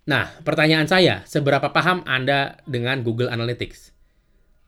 Nah, 0.08 0.32
pertanyaan 0.48 0.88
saya, 0.88 1.20
seberapa 1.28 1.68
paham 1.68 2.00
Anda 2.08 2.56
dengan 2.64 3.04
Google 3.04 3.28
Analytics? 3.28 3.91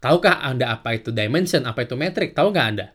Tahukah 0.04 0.44
Anda 0.44 0.76
apa 0.76 1.00
itu 1.00 1.08
dimension, 1.16 1.64
apa 1.64 1.88
itu 1.88 1.96
metric? 1.96 2.36
Tahu 2.36 2.52
nggak 2.52 2.66
Anda? 2.76 2.92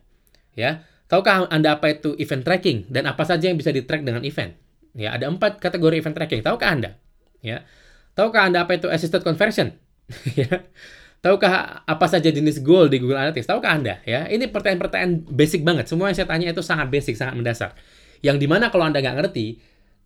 Ya, 0.53 0.85
tahukah 1.09 1.49
Anda 1.49 1.81
apa 1.81 1.89
itu 1.89 2.13
event 2.21 2.45
tracking 2.45 2.85
dan 2.85 3.09
apa 3.09 3.25
saja 3.25 3.49
yang 3.49 3.57
bisa 3.57 3.73
di-track 3.73 4.05
dengan 4.05 4.21
event? 4.21 4.53
Ya, 4.93 5.17
ada 5.17 5.25
empat 5.25 5.57
kategori 5.57 6.05
event 6.05 6.13
tracking. 6.13 6.45
Tahukah 6.45 6.69
Anda? 6.69 7.01
Ya, 7.41 7.65
tahukah 8.13 8.45
Anda 8.45 8.61
apa 8.61 8.77
itu 8.77 8.85
assisted 8.93 9.25
conversion? 9.25 9.73
ya, 10.37 10.69
tahukah 11.25 11.81
apa 11.81 12.05
saja 12.05 12.29
jenis 12.29 12.61
goal 12.61 12.85
di 12.93 13.01
Google 13.01 13.17
Analytics? 13.17 13.49
Tahukah 13.49 13.73
Anda? 13.73 14.05
Ya, 14.05 14.29
ini 14.29 14.45
pertanyaan-pertanyaan 14.45 15.33
basic 15.33 15.65
banget. 15.65 15.89
Semua 15.89 16.13
yang 16.13 16.17
saya 16.21 16.29
tanya 16.29 16.53
itu 16.53 16.61
sangat 16.61 16.93
basic, 16.93 17.17
sangat 17.17 17.33
mendasar. 17.33 17.73
Yang 18.21 18.37
di 18.37 18.45
mana 18.45 18.69
kalau 18.69 18.85
Anda 18.85 19.01
nggak 19.01 19.17
ngerti, 19.17 19.57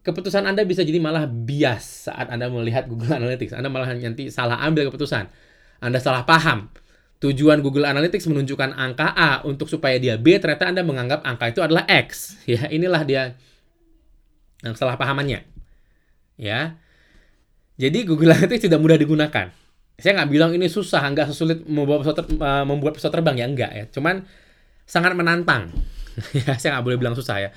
keputusan 0.08 0.48
Anda 0.48 0.64
bisa 0.64 0.88
jadi 0.88 1.04
malah 1.04 1.28
bias 1.28 2.08
saat 2.08 2.32
Anda 2.32 2.48
melihat 2.48 2.88
Google 2.88 3.12
Analytics. 3.20 3.52
Anda 3.60 3.68
malah 3.68 3.92
nanti 3.92 4.32
salah 4.32 4.64
ambil 4.64 4.88
keputusan. 4.88 5.28
Anda 5.84 6.00
salah 6.00 6.24
paham 6.24 6.72
tujuan 7.24 7.64
Google 7.64 7.88
Analytics 7.88 8.28
menunjukkan 8.28 8.76
angka 8.76 9.16
A 9.16 9.40
untuk 9.48 9.72
supaya 9.72 9.96
dia 9.96 10.20
B, 10.20 10.36
ternyata 10.44 10.68
Anda 10.68 10.84
menganggap 10.84 11.24
angka 11.24 11.56
itu 11.56 11.64
adalah 11.64 11.88
X. 11.88 12.36
Ya, 12.54 12.68
inilah 12.68 13.08
dia 13.08 13.40
yang 14.60 14.76
salah 14.76 15.00
pahamannya. 15.00 15.48
Ya. 16.36 16.76
Jadi 17.80 18.04
Google 18.04 18.36
Analytics 18.36 18.68
tidak 18.68 18.84
mudah 18.84 19.00
digunakan. 19.00 19.48
Saya 19.96 20.12
nggak 20.20 20.30
bilang 20.30 20.52
ini 20.52 20.68
susah, 20.68 21.00
nggak 21.16 21.32
sesulit 21.32 21.64
membuat 21.64 22.04
pesawat, 22.04 22.18
ter, 22.20 22.26
uh, 22.36 22.66
membuat 22.68 23.00
pesawat 23.00 23.14
terbang 23.16 23.36
ya 23.40 23.46
enggak 23.48 23.72
ya. 23.72 23.86
Cuman 23.88 24.28
sangat 24.84 25.16
menantang. 25.16 25.72
ya, 26.44 26.60
saya 26.60 26.76
nggak 26.78 26.86
boleh 26.86 26.98
bilang 27.00 27.16
susah 27.16 27.40
ya. 27.40 27.50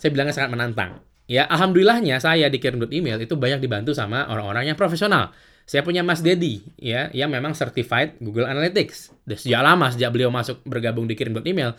Saya 0.00 0.08
bilangnya 0.16 0.32
sangat 0.32 0.50
menantang. 0.56 1.04
Ya, 1.28 1.44
alhamdulillahnya 1.48 2.20
saya 2.20 2.48
di 2.48 2.56
kirim.email 2.56 3.20
itu 3.20 3.36
banyak 3.36 3.60
dibantu 3.60 3.92
sama 3.92 4.28
orang-orang 4.28 4.72
yang 4.72 4.76
profesional 4.76 5.32
saya 5.64 5.80
punya 5.80 6.04
Mas 6.04 6.20
Dedi 6.20 6.60
ya 6.76 7.08
yang 7.16 7.32
memang 7.32 7.56
certified 7.56 8.20
Google 8.20 8.44
Analytics. 8.44 9.24
Dan 9.24 9.36
sejak 9.40 9.64
lama 9.64 9.88
sejak 9.88 10.12
beliau 10.12 10.28
masuk 10.28 10.60
bergabung 10.68 11.08
di 11.08 11.16
kirim.email, 11.16 11.72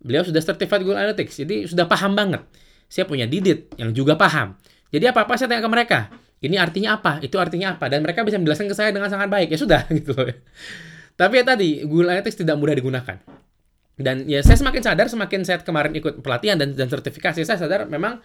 beliau 0.00 0.24
sudah 0.24 0.40
certified 0.40 0.80
Google 0.80 0.96
Analytics. 0.96 1.44
Jadi 1.44 1.56
sudah 1.68 1.84
paham 1.84 2.16
banget. 2.16 2.40
Saya 2.88 3.04
punya 3.04 3.28
Didit 3.28 3.68
yang 3.76 3.92
juga 3.92 4.16
paham. 4.16 4.56
Jadi 4.88 5.04
apa-apa 5.12 5.36
saya 5.36 5.52
tanya 5.52 5.60
ke 5.60 5.70
mereka. 5.70 5.98
Ini 6.40 6.56
artinya 6.56 6.96
apa? 6.96 7.20
Itu 7.20 7.36
artinya 7.36 7.76
apa? 7.76 7.92
Dan 7.92 8.00
mereka 8.00 8.24
bisa 8.24 8.40
menjelaskan 8.40 8.72
ke 8.72 8.76
saya 8.76 8.90
dengan 8.96 9.12
sangat 9.12 9.28
baik. 9.28 9.52
Ya 9.52 9.58
sudah 9.60 9.84
gitu 9.98 10.16
loh. 10.16 10.32
Tapi 11.18 11.34
ya 11.36 11.44
tadi 11.44 11.84
Google 11.84 12.16
Analytics 12.16 12.40
tidak 12.40 12.56
mudah 12.56 12.72
digunakan. 12.72 13.20
Dan 13.98 14.24
ya 14.30 14.40
saya 14.40 14.56
semakin 14.56 14.80
sadar 14.80 15.06
semakin 15.10 15.42
saya 15.42 15.58
kemarin 15.60 15.92
ikut 15.98 16.22
pelatihan 16.22 16.54
dan, 16.54 16.72
dan 16.78 16.86
sertifikasi 16.86 17.42
saya 17.42 17.58
sadar 17.58 17.90
memang 17.90 18.22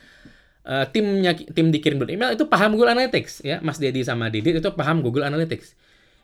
uh, 0.68 0.86
timnya 0.90 1.36
tim 1.36 1.70
dikirim 1.70 2.00
email 2.08 2.36
itu 2.36 2.48
paham 2.48 2.76
Google 2.76 2.96
Analytics 2.96 3.44
ya. 3.44 3.60
Mas 3.64 3.80
Dedi 3.80 4.04
sama 4.04 4.32
Didit 4.32 4.60
itu 4.60 4.70
paham 4.76 5.04
Google 5.04 5.28
Analytics. 5.28 5.76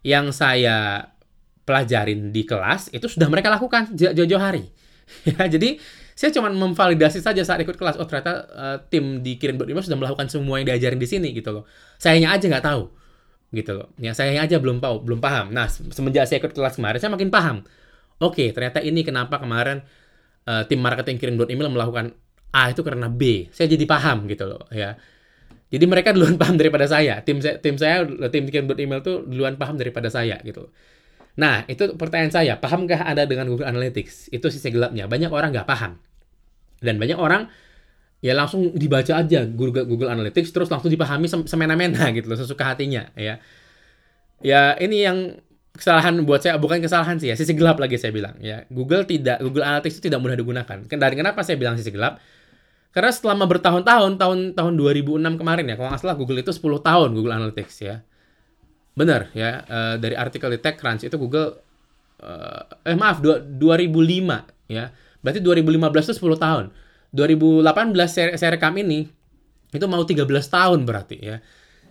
Yang 0.04 0.40
saya 0.40 1.10
pelajarin 1.68 2.34
di 2.34 2.48
kelas 2.48 2.90
itu 2.96 3.06
sudah 3.06 3.30
mereka 3.30 3.52
lakukan 3.52 3.94
jauh-jauh 3.94 4.42
hari. 4.42 4.66
Ya 5.26 5.50
jadi 5.50 5.82
saya 6.14 6.30
cuma 6.30 6.54
memvalidasi 6.54 7.18
saja 7.18 7.42
saat 7.42 7.66
ikut 7.66 7.74
kelas 7.74 7.98
oh 7.98 8.06
ternyata 8.06 8.46
uh, 8.54 8.78
tim 8.94 9.26
dikirim 9.26 9.58
email 9.66 9.82
sudah 9.82 9.98
melakukan 9.98 10.30
semua 10.30 10.62
yang 10.62 10.70
diajarin 10.70 11.02
di 11.02 11.10
sini 11.10 11.34
gitu 11.34 11.50
loh. 11.50 11.64
Sayanya 11.98 12.38
aja 12.38 12.46
nggak 12.46 12.62
tahu 12.62 12.94
gitu 13.50 13.74
loh. 13.74 13.90
Ya 13.98 14.14
saya 14.14 14.38
aja 14.38 14.62
belum 14.62 14.78
tahu 14.78 15.02
belum 15.02 15.18
paham. 15.18 15.50
Nah 15.50 15.66
semenjak 15.66 16.30
saya 16.30 16.38
ikut 16.46 16.54
kelas 16.54 16.78
kemarin 16.78 17.02
saya 17.02 17.10
makin 17.10 17.34
paham. 17.34 17.66
Oke 18.22 18.54
ternyata 18.54 18.86
ini 18.86 19.02
kenapa 19.02 19.42
kemarin 19.42 19.82
uh, 20.46 20.62
tim 20.70 20.78
marketing 20.78 21.18
kirim 21.18 21.42
email 21.50 21.74
melakukan 21.74 22.14
A 22.56 22.74
itu 22.74 22.82
karena 22.82 23.08
B. 23.12 23.52
Saya 23.54 23.70
jadi 23.70 23.86
paham 23.86 24.26
gitu 24.26 24.46
loh 24.50 24.66
ya. 24.74 24.98
Jadi 25.70 25.86
mereka 25.86 26.10
duluan 26.16 26.36
paham 26.42 26.58
daripada 26.58 26.90
saya. 26.90 27.22
Tim 27.22 27.42
saya, 27.46 27.62
tim 27.62 27.78
saya, 27.78 28.02
tim 28.34 28.50
kirim 28.50 28.66
email 28.74 29.06
tuh 29.06 29.22
duluan 29.22 29.54
paham 29.54 29.78
daripada 29.78 30.10
saya 30.10 30.42
gitu. 30.42 30.74
Nah, 31.38 31.64
itu 31.70 31.94
pertanyaan 31.94 32.34
saya. 32.34 32.54
Pahamkah 32.58 33.06
Anda 33.06 33.30
dengan 33.30 33.48
Google 33.48 33.70
Analytics? 33.70 34.34
Itu 34.34 34.50
sisi 34.50 34.74
gelapnya. 34.74 35.06
Banyak 35.06 35.30
orang 35.30 35.54
nggak 35.54 35.70
paham. 35.70 36.02
Dan 36.82 36.98
banyak 36.98 37.16
orang 37.22 37.48
ya 38.20 38.36
langsung 38.36 38.76
dibaca 38.76 39.16
aja 39.16 39.48
Google 39.48 39.88
Google 39.88 40.12
Analytics 40.12 40.52
terus 40.52 40.68
langsung 40.68 40.92
dipahami 40.92 41.32
semena-mena 41.48 42.04
gitu 42.12 42.28
loh 42.28 42.36
sesuka 42.36 42.76
hatinya 42.76 43.08
ya 43.16 43.40
ya 44.44 44.76
ini 44.76 45.08
yang 45.08 45.40
kesalahan 45.72 46.20
buat 46.28 46.44
saya 46.44 46.60
bukan 46.60 46.84
kesalahan 46.84 47.16
sih 47.16 47.32
ya 47.32 47.40
sisi 47.40 47.56
gelap 47.56 47.80
lagi 47.80 47.96
saya 47.96 48.12
bilang 48.12 48.36
ya 48.44 48.68
Google 48.68 49.08
tidak 49.08 49.40
Google 49.40 49.64
Analytics 49.64 50.04
itu 50.04 50.12
tidak 50.12 50.20
mudah 50.20 50.36
digunakan 50.36 50.78
dan 50.84 51.12
kenapa 51.16 51.48
saya 51.48 51.56
bilang 51.56 51.80
sisi 51.80 51.96
gelap 51.96 52.20
karena 52.90 53.12
selama 53.14 53.46
bertahun-tahun 53.46 54.18
tahun 54.18 54.40
tahun 54.58 54.74
2006 54.78 55.22
kemarin 55.38 55.66
ya 55.70 55.76
kalau 55.78 55.90
nggak 55.94 56.02
salah 56.02 56.18
Google 56.18 56.42
itu 56.42 56.50
10 56.50 56.82
tahun 56.82 57.10
Google 57.14 57.34
Analytics 57.38 57.76
ya 57.86 58.02
benar 58.98 59.30
ya 59.38 59.64
uh, 59.70 59.96
dari 60.02 60.18
artikel 60.18 60.50
di 60.50 60.60
TechCrunch 60.60 61.06
itu 61.06 61.16
Google 61.16 61.62
uh, 62.20 62.62
eh 62.84 62.98
maaf 62.98 63.22
2005 63.22 63.62
ya 64.74 64.90
berarti 65.22 65.40
2015 65.40 66.10
itu 66.10 66.16
10 66.18 66.46
tahun 66.46 66.66
2018 67.14 67.66
saya, 68.10 68.28
saya 68.38 68.50
rekam 68.58 68.74
ini 68.82 69.06
itu 69.70 69.86
mau 69.86 70.02
13 70.02 70.26
tahun 70.26 70.80
berarti 70.84 71.18
ya 71.22 71.38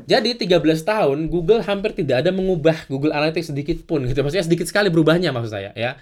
jadi 0.07 0.38
13 0.38 0.62
tahun 0.87 1.26
Google 1.26 1.67
hampir 1.67 1.90
tidak 1.90 2.23
ada 2.23 2.31
mengubah 2.31 2.87
Google 2.87 3.11
Analytics 3.11 3.50
sedikit 3.50 3.83
pun 3.83 4.07
gitu. 4.07 4.23
Maksudnya 4.23 4.47
sedikit 4.47 4.71
sekali 4.71 4.95
berubahnya 4.95 5.35
maksud 5.35 5.50
saya 5.50 5.75
ya. 5.75 5.99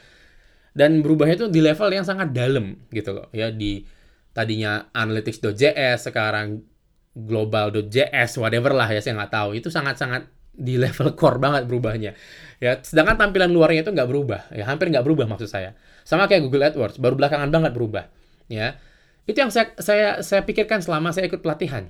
Dan 0.77 1.01
berubahnya 1.01 1.41
itu 1.41 1.49
di 1.49 1.65
level 1.65 1.89
yang 1.89 2.05
sangat 2.05 2.37
dalam 2.37 2.77
gitu 2.93 3.17
loh 3.17 3.33
ya 3.33 3.49
di 3.49 3.81
tadinya 4.37 4.93
analytics.js 4.93 6.13
sekarang 6.13 6.61
global.js 7.17 8.37
whatever 8.37 8.77
lah 8.77 8.93
ya 8.93 9.01
saya 9.01 9.17
nggak 9.17 9.33
tahu. 9.33 9.49
Itu 9.57 9.73
sangat-sangat 9.73 10.29
di 10.53 10.77
level 10.77 11.17
core 11.17 11.41
banget 11.41 11.65
berubahnya. 11.65 12.13
Ya 12.61 12.77
sedangkan 12.85 13.17
tampilan 13.17 13.49
luarnya 13.49 13.81
itu 13.81 13.93
nggak 13.97 14.09
berubah. 14.09 14.41
Ya 14.53 14.69
hampir 14.69 14.93
nggak 14.93 15.05
berubah 15.05 15.25
maksud 15.25 15.49
saya. 15.49 15.73
Sama 16.05 16.29
kayak 16.29 16.45
Google 16.45 16.69
AdWords 16.69 17.01
baru 17.01 17.17
belakangan 17.17 17.49
banget 17.49 17.73
berubah. 17.73 18.13
Ya 18.53 18.77
itu 19.25 19.41
yang 19.41 19.49
saya 19.49 19.73
saya 19.81 20.21
saya 20.21 20.45
pikirkan 20.45 20.85
selama 20.85 21.17
saya 21.17 21.33
ikut 21.33 21.41
pelatihan. 21.41 21.89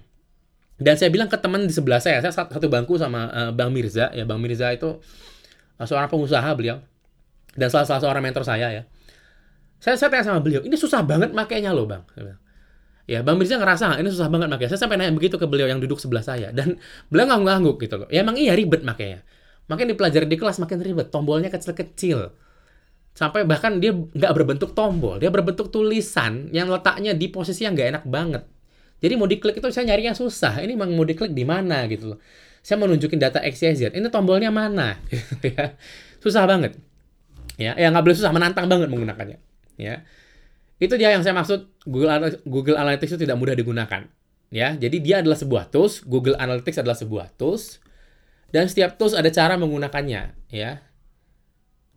Dan 0.76 0.94
saya 1.00 1.08
bilang 1.08 1.32
ke 1.32 1.40
teman 1.40 1.64
di 1.64 1.72
sebelah 1.72 2.04
saya, 2.04 2.20
saya 2.20 2.36
satu 2.36 2.68
bangku 2.68 3.00
sama 3.00 3.32
uh, 3.32 3.50
Bang 3.56 3.72
Mirza, 3.72 4.12
ya 4.12 4.28
Bang 4.28 4.44
Mirza 4.44 4.68
itu 4.76 5.00
uh, 5.80 5.86
seorang 5.88 6.12
pengusaha 6.12 6.44
beliau. 6.52 6.84
Dan 7.56 7.72
salah 7.72 7.88
salah 7.88 8.04
seorang 8.04 8.20
mentor 8.20 8.44
saya 8.44 8.68
ya. 8.68 8.82
Saya 9.86 9.94
saya 9.94 10.10
tanya 10.10 10.34
sama 10.34 10.42
beliau, 10.42 10.66
ini 10.66 10.74
susah 10.74 11.06
banget 11.06 11.30
makainya 11.30 11.70
loh 11.70 11.86
bang. 11.86 12.02
Ya 13.06 13.22
Bang 13.22 13.38
Mirza 13.38 13.54
ngerasa 13.54 14.02
ini 14.02 14.10
susah 14.10 14.26
banget 14.26 14.50
makanya. 14.50 14.74
Saya 14.74 14.82
sampai 14.82 14.98
nanya 14.98 15.14
begitu 15.14 15.38
ke 15.38 15.46
beliau 15.46 15.70
yang 15.70 15.78
duduk 15.78 16.02
sebelah 16.02 16.26
saya 16.26 16.50
dan 16.50 16.74
beliau 17.14 17.30
ngangguk-ngangguk 17.30 17.76
gitu 17.86 17.94
loh. 18.02 18.08
Ya 18.10 18.26
emang 18.26 18.34
iya 18.34 18.58
ribet 18.58 18.82
makanya. 18.82 19.22
Makin 19.70 19.94
dipelajari 19.94 20.26
di 20.26 20.34
kelas 20.34 20.58
makin 20.58 20.82
ribet, 20.82 21.14
tombolnya 21.14 21.54
kecil-kecil. 21.54 22.34
Sampai 23.14 23.46
bahkan 23.46 23.78
dia 23.78 23.94
nggak 23.94 24.32
berbentuk 24.34 24.74
tombol, 24.74 25.22
dia 25.22 25.30
berbentuk 25.30 25.70
tulisan 25.70 26.50
yang 26.50 26.66
letaknya 26.66 27.14
di 27.14 27.30
posisi 27.30 27.62
yang 27.62 27.78
nggak 27.78 27.88
enak 27.94 28.04
banget 28.10 28.42
jadi 28.96 29.12
mau 29.20 29.28
diklik 29.28 29.60
itu 29.60 29.68
saya 29.68 29.92
nyari 29.92 30.08
yang 30.08 30.16
susah. 30.16 30.64
Ini 30.64 30.72
mau 30.76 31.04
diklik 31.04 31.36
di 31.36 31.44
mana 31.44 31.84
gitu 31.86 32.16
loh. 32.16 32.18
Saya 32.64 32.80
mau 32.80 32.88
nunjukin 32.88 33.20
data 33.20 33.44
XYZ. 33.44 33.92
Ini 33.92 34.08
tombolnya 34.08 34.48
mana? 34.48 34.96
ya. 35.44 35.76
Susah 36.18 36.48
banget. 36.48 36.80
Ya, 37.60 37.76
ya 37.76 37.88
nggak 37.92 38.04
boleh 38.04 38.16
susah, 38.16 38.32
menantang 38.32 38.68
banget 38.68 38.88
menggunakannya. 38.92 39.38
Ya. 39.76 40.04
Itu 40.76 41.00
dia 41.00 41.12
yang 41.12 41.24
saya 41.24 41.32
maksud 41.32 41.72
Google 41.88 42.36
Google 42.44 42.76
Analytics 42.76 43.16
itu 43.16 43.20
tidak 43.24 43.40
mudah 43.40 43.56
digunakan. 43.56 44.04
Ya, 44.52 44.78
jadi 44.78 44.96
dia 45.02 45.16
adalah 45.24 45.34
sebuah 45.34 45.74
tools, 45.74 46.06
Google 46.06 46.38
Analytics 46.38 46.78
adalah 46.78 46.94
sebuah 46.94 47.34
tools 47.34 47.82
dan 48.54 48.70
setiap 48.70 48.94
tools 48.94 49.16
ada 49.16 49.26
cara 49.34 49.58
menggunakannya, 49.58 50.22
ya. 50.54 50.70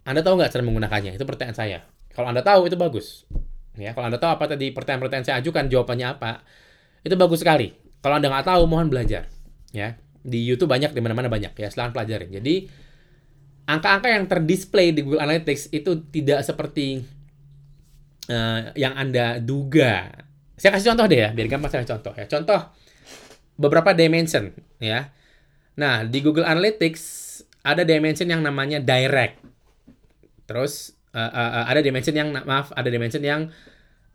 Anda 0.02 0.26
tahu 0.26 0.42
nggak 0.42 0.50
cara 0.50 0.64
menggunakannya? 0.66 1.14
Itu 1.14 1.30
pertanyaan 1.30 1.58
saya. 1.58 1.80
Kalau 2.10 2.34
Anda 2.34 2.42
tahu 2.42 2.66
itu 2.66 2.74
bagus. 2.74 3.30
Ya, 3.78 3.94
kalau 3.94 4.10
Anda 4.10 4.18
tahu 4.18 4.34
apa 4.34 4.50
tadi 4.50 4.74
pertanyaan-pertanyaan 4.74 5.28
saya 5.30 5.38
ajukan, 5.46 5.70
jawabannya 5.70 6.08
apa? 6.18 6.42
Itu 7.06 7.14
bagus 7.14 7.46
sekali. 7.46 7.70
Kalau 8.02 8.18
Anda 8.18 8.34
nggak 8.34 8.48
tahu, 8.50 8.62
mohon 8.66 8.90
belajar. 8.90 9.30
Ya, 9.70 10.02
di 10.26 10.42
YouTube 10.42 10.74
banyak, 10.74 10.90
di 10.92 11.02
mana-mana 11.06 11.30
banyak 11.30 11.54
ya. 11.54 11.70
Silahkan 11.70 11.94
pelajarin. 11.94 12.34
Jadi 12.34 12.66
angka-angka 13.70 14.10
yang 14.10 14.26
terdisplay 14.26 14.90
di 14.90 15.06
Google 15.06 15.22
Analytics 15.22 15.70
itu 15.70 16.02
tidak 16.10 16.42
seperti 16.42 17.06
uh, 18.30 18.72
yang 18.78 18.94
Anda 18.96 19.42
duga. 19.42 20.14
Saya 20.56 20.76
kasih 20.78 20.94
contoh 20.94 21.06
deh 21.10 21.20
ya, 21.26 21.30
biar 21.34 21.48
gampang 21.50 21.72
saya 21.74 21.84
contoh 21.84 22.14
ya. 22.16 22.26
Contoh 22.30 22.60
beberapa 23.60 23.92
dimension 23.92 24.56
ya. 24.80 25.12
Nah, 25.80 26.08
di 26.08 26.20
Google 26.24 26.48
Analytics 26.48 27.04
ada 27.64 27.84
dimension 27.84 28.28
yang 28.28 28.40
namanya 28.40 28.80
direct. 28.80 29.42
Terus 30.48 30.96
uh, 31.16 31.32
uh, 31.32 31.66
ada 31.68 31.84
dimension 31.84 32.16
yang 32.16 32.32
maaf, 32.32 32.72
ada 32.76 32.88
dimension 32.88 33.24
yang 33.24 33.52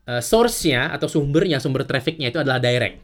uh, 0.09 0.21
source-nya 0.21 0.93
atau 0.93 1.09
sumbernya, 1.09 1.61
sumber 1.61 1.85
traffic-nya 1.89 2.33
itu 2.33 2.41
adalah 2.41 2.61
direct. 2.61 3.01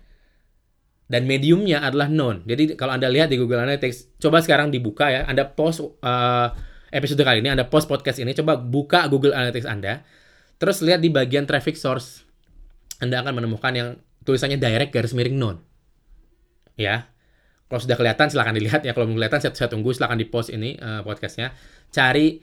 Dan 1.10 1.26
mediumnya 1.26 1.82
adalah 1.82 2.06
known. 2.06 2.46
Jadi 2.46 2.78
kalau 2.78 2.94
Anda 2.94 3.10
lihat 3.10 3.34
di 3.34 3.36
Google 3.40 3.66
Analytics, 3.66 4.22
coba 4.22 4.38
sekarang 4.46 4.70
dibuka 4.70 5.10
ya, 5.10 5.26
Anda 5.26 5.42
post 5.42 5.82
uh, 5.82 6.48
episode 6.94 7.22
kali 7.26 7.42
ini, 7.42 7.50
Anda 7.50 7.66
post 7.66 7.90
podcast 7.90 8.22
ini, 8.22 8.30
coba 8.30 8.54
buka 8.54 9.10
Google 9.10 9.34
Analytics 9.34 9.66
Anda, 9.66 10.06
terus 10.60 10.84
lihat 10.84 11.00
di 11.00 11.08
bagian 11.08 11.48
traffic 11.48 11.74
source, 11.74 12.28
Anda 13.00 13.24
akan 13.24 13.40
menemukan 13.40 13.72
yang 13.72 13.88
tulisannya 14.28 14.60
direct 14.60 14.92
garis 14.92 15.16
miring 15.16 15.40
known. 15.40 15.56
Ya, 16.76 17.08
kalau 17.70 17.80
sudah 17.80 17.96
kelihatan 17.96 18.28
silahkan 18.28 18.52
dilihat 18.52 18.82
ya. 18.82 18.92
Kalau 18.92 19.08
belum 19.08 19.16
kelihatan 19.16 19.40
saya, 19.40 19.70
tunggu 19.70 19.94
silahkan 19.94 20.18
di 20.18 20.26
post 20.28 20.52
ini 20.52 20.74
uh, 20.76 21.06
podcastnya. 21.06 21.54
Cari 21.88 22.42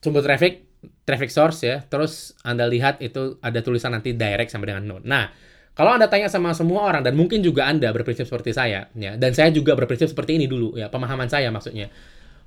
sumber 0.00 0.22
traffic 0.22 0.64
traffic 1.02 1.30
source 1.32 1.64
ya, 1.64 1.82
terus 1.84 2.38
Anda 2.46 2.70
lihat 2.70 3.00
itu 3.02 3.40
ada 3.42 3.60
tulisan 3.60 3.92
nanti 3.92 4.14
direct 4.14 4.52
sampai 4.52 4.70
dengan 4.72 4.84
node. 4.84 5.04
Nah, 5.04 5.32
kalau 5.74 5.96
Anda 5.96 6.06
tanya 6.06 6.30
sama 6.30 6.54
semua 6.54 6.86
orang 6.86 7.02
dan 7.02 7.18
mungkin 7.18 7.42
juga 7.42 7.66
Anda 7.66 7.90
berprinsip 7.90 8.30
seperti 8.30 8.54
saya 8.54 8.88
ya, 8.94 9.18
dan 9.18 9.34
saya 9.34 9.50
juga 9.50 9.74
berprinsip 9.74 10.12
seperti 10.12 10.38
ini 10.38 10.46
dulu 10.46 10.76
ya, 10.78 10.86
pemahaman 10.86 11.26
saya 11.26 11.48
maksudnya 11.50 11.90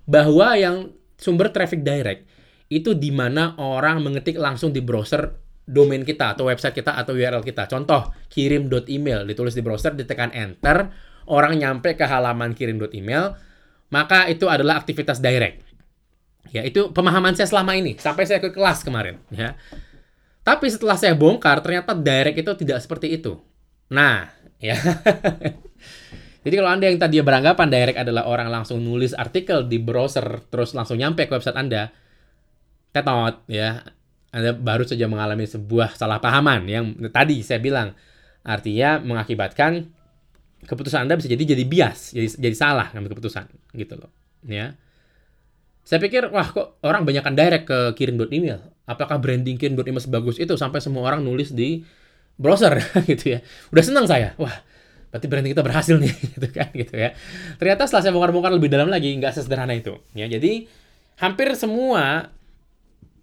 bahwa 0.07 0.55
yang 0.55 0.95
sumber 1.19 1.51
traffic 1.51 1.83
direct 1.83 2.23
itu 2.67 2.91
di 2.95 3.15
mana 3.15 3.55
orang 3.59 4.03
mengetik 4.03 4.35
langsung 4.35 4.75
di 4.75 4.83
browser 4.83 5.31
domain 5.67 6.03
kita 6.07 6.35
atau 6.35 6.47
website 6.47 6.79
kita 6.79 6.95
atau 6.95 7.11
URL 7.11 7.43
kita. 7.43 7.67
Contoh, 7.67 8.11
kirim.email 8.31 9.27
ditulis 9.27 9.51
di 9.51 9.59
browser, 9.59 9.95
ditekan 9.95 10.31
enter, 10.31 10.91
orang 11.27 11.59
nyampe 11.59 11.99
ke 11.99 12.07
halaman 12.07 12.55
kirim.email, 12.55 13.35
maka 13.91 14.31
itu 14.31 14.47
adalah 14.47 14.79
aktivitas 14.79 15.19
direct. 15.19 15.67
Ya, 16.47 16.63
itu 16.63 16.95
pemahaman 16.95 17.35
saya 17.35 17.51
selama 17.51 17.75
ini 17.75 17.99
sampai 17.99 18.23
saya 18.23 18.39
ke 18.39 18.55
kelas 18.55 18.87
kemarin, 18.87 19.19
ya. 19.27 19.59
Tapi 20.47 20.71
setelah 20.71 20.95
saya 20.95 21.11
bongkar 21.11 21.59
ternyata 21.59 21.91
direct 21.91 22.39
itu 22.39 22.51
tidak 22.63 22.79
seperti 22.79 23.19
itu. 23.19 23.35
Nah, 23.91 24.31
ya. 24.63 24.79
Jadi 26.47 26.55
kalau 26.55 26.71
Anda 26.71 26.87
yang 26.87 26.95
tadi 26.95 27.19
beranggapan 27.19 27.67
direct 27.67 27.99
adalah 27.99 28.23
orang 28.31 28.47
langsung 28.47 28.79
nulis 28.79 29.11
artikel 29.11 29.67
di 29.67 29.83
browser 29.83 30.47
terus 30.47 30.71
langsung 30.71 30.95
nyampe 30.95 31.27
ke 31.27 31.35
website 31.35 31.59
Anda, 31.59 31.91
tetot 32.97 33.45
ya. 33.51 33.85
Anda 34.33 34.53
baru 34.53 34.83
saja 34.83 35.07
mengalami 35.07 35.47
sebuah 35.47 35.95
salah 35.95 36.19
pahaman 36.19 36.67
yang 36.67 36.93
tadi 37.09 37.39
saya 37.41 37.63
bilang 37.63 37.95
artinya 38.43 38.99
mengakibatkan 38.99 39.87
keputusan 40.67 41.07
Anda 41.07 41.15
bisa 41.15 41.31
jadi 41.31 41.55
jadi 41.55 41.63
bias, 41.63 42.17
jadi 42.17 42.27
jadi 42.35 42.55
salah 42.57 42.91
ngambil 42.91 43.17
keputusan 43.17 43.45
gitu 43.77 43.93
loh, 43.95 44.11
ya. 44.43 44.75
Saya 45.87 46.03
pikir, 46.03 46.27
wah 46.35 46.43
kok 46.43 46.83
orang 46.83 47.07
banyakkan 47.07 47.31
direct 47.31 47.63
ke 47.63 47.95
kirim.email. 47.95 48.59
Apakah 48.83 49.23
branding 49.23 49.55
kirim.email 49.55 50.03
sebagus 50.03 50.35
itu 50.35 50.59
sampai 50.59 50.83
semua 50.83 51.07
orang 51.07 51.23
nulis 51.23 51.55
di 51.55 51.87
browser 52.35 52.75
gitu 53.11 53.37
ya. 53.37 53.39
Udah 53.71 53.83
senang 53.87 54.03
saya. 54.03 54.35
Wah, 54.35 54.51
berarti 55.15 55.25
branding 55.31 55.55
kita 55.55 55.63
berhasil 55.63 55.95
nih 55.95 56.11
gitu 56.35 56.47
kan 56.51 56.67
gitu 56.75 56.91
ya. 56.91 57.15
Ternyata 57.55 57.87
setelah 57.87 58.03
saya 58.03 58.13
bongkar-bongkar 58.19 58.51
lebih 58.51 58.67
dalam 58.67 58.91
lagi 58.91 59.15
nggak 59.15 59.31
sesederhana 59.31 59.79
itu 59.79 59.95
ya. 60.11 60.27
Jadi 60.27 60.67
hampir 61.23 61.55
semua 61.55 62.35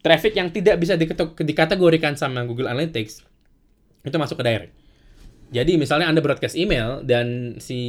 traffic 0.04 0.36
yang 0.36 0.52
tidak 0.52 0.76
bisa 0.76 1.00
dikategorikan 1.40 2.12
sama 2.12 2.44
Google 2.44 2.68
Analytics 2.68 3.24
itu 4.04 4.16
masuk 4.20 4.36
ke 4.36 4.44
direct. 4.44 4.72
Jadi 5.48 5.80
misalnya 5.80 6.12
Anda 6.12 6.20
broadcast 6.20 6.60
email 6.60 7.00
dan 7.08 7.56
si 7.56 7.80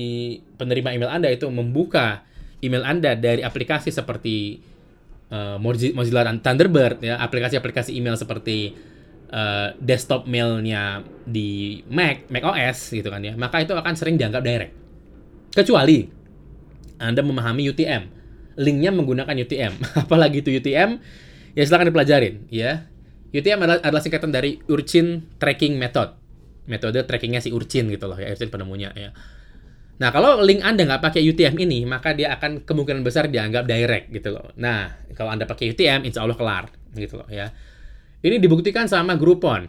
penerima 0.56 0.96
email 0.96 1.12
Anda 1.12 1.28
itu 1.28 1.52
membuka 1.52 2.24
email 2.64 2.88
Anda 2.88 3.20
dari 3.20 3.44
aplikasi 3.44 3.92
seperti 3.92 4.64
uh, 5.28 5.60
Mozilla 5.60 6.24
Thunderbird 6.40 7.04
ya, 7.04 7.20
aplikasi-aplikasi 7.20 7.92
email 7.92 8.16
seperti 8.16 8.72
uh, 9.34 9.76
desktop 9.82 10.24
mailnya 10.24 11.04
di 11.28 11.82
Mac, 11.92 12.32
Mac 12.32 12.48
OS 12.48 12.96
gitu 12.96 13.12
kan 13.12 13.20
ya, 13.20 13.36
maka 13.36 13.60
itu 13.60 13.76
akan 13.76 13.94
sering 13.98 14.16
dianggap 14.16 14.40
direct. 14.46 14.74
Kecuali 15.52 16.08
Anda 16.96 17.20
memahami 17.24 17.68
UTM, 17.76 18.04
linknya 18.56 18.92
menggunakan 18.96 19.36
UTM, 19.36 19.74
apalagi 20.08 20.40
itu 20.40 20.54
UTM, 20.54 21.02
ya 21.56 21.64
silahkan 21.64 21.90
dipelajarin 21.90 22.46
ya. 22.52 22.92
UTM 23.36 23.68
adalah, 23.68 23.84
adalah 23.84 24.00
singkatan 24.00 24.32
dari 24.32 24.64
Urchin 24.72 25.28
Tracking 25.36 25.76
Method, 25.76 26.16
metode 26.72 27.04
trackingnya 27.04 27.44
si 27.44 27.52
Urchin 27.52 27.92
gitu 27.92 28.08
loh 28.08 28.16
ya, 28.16 28.32
Urchin 28.32 28.48
penemunya 28.48 28.96
ya. 28.96 29.12
Nah, 29.96 30.12
kalau 30.12 30.40
link 30.40 30.64
Anda 30.64 30.88
nggak 30.88 31.04
pakai 31.04 31.24
UTM 31.24 31.56
ini, 31.68 31.84
maka 31.84 32.16
dia 32.16 32.32
akan 32.36 32.64
kemungkinan 32.64 33.04
besar 33.04 33.28
dianggap 33.28 33.68
direct 33.68 34.08
gitu 34.12 34.32
loh. 34.32 34.56
Nah, 34.56 35.04
kalau 35.16 35.36
Anda 35.36 35.44
pakai 35.48 35.72
UTM, 35.72 36.08
insya 36.08 36.24
Allah 36.24 36.36
kelar 36.36 36.72
gitu 36.96 37.20
loh 37.20 37.28
ya. 37.28 37.52
Ini 38.24 38.40
dibuktikan 38.40 38.88
sama 38.88 39.20
Groupon. 39.20 39.68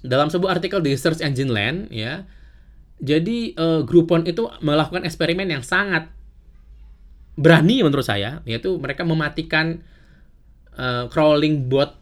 dalam 0.00 0.32
sebuah 0.32 0.56
artikel 0.56 0.80
di 0.80 0.96
Search 0.96 1.20
Engine 1.20 1.52
Land 1.52 1.92
ya 1.92 2.24
jadi 3.00 3.52
uh, 3.56 3.80
Groupon 3.84 4.24
itu 4.24 4.48
melakukan 4.64 5.04
eksperimen 5.04 5.48
yang 5.48 5.60
sangat 5.60 6.08
berani 7.36 7.84
menurut 7.84 8.04
saya 8.04 8.40
yaitu 8.48 8.76
mereka 8.80 9.04
mematikan 9.04 9.84
uh, 10.80 11.04
crawling 11.12 11.68
bot 11.68 12.00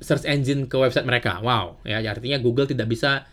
search 0.00 0.24
engine 0.24 0.64
ke 0.64 0.76
website 0.80 1.04
mereka. 1.04 1.44
Wow 1.44 1.84
ya 1.84 2.00
artinya 2.00 2.40
Google 2.40 2.64
tidak 2.64 2.88
bisa 2.88 3.28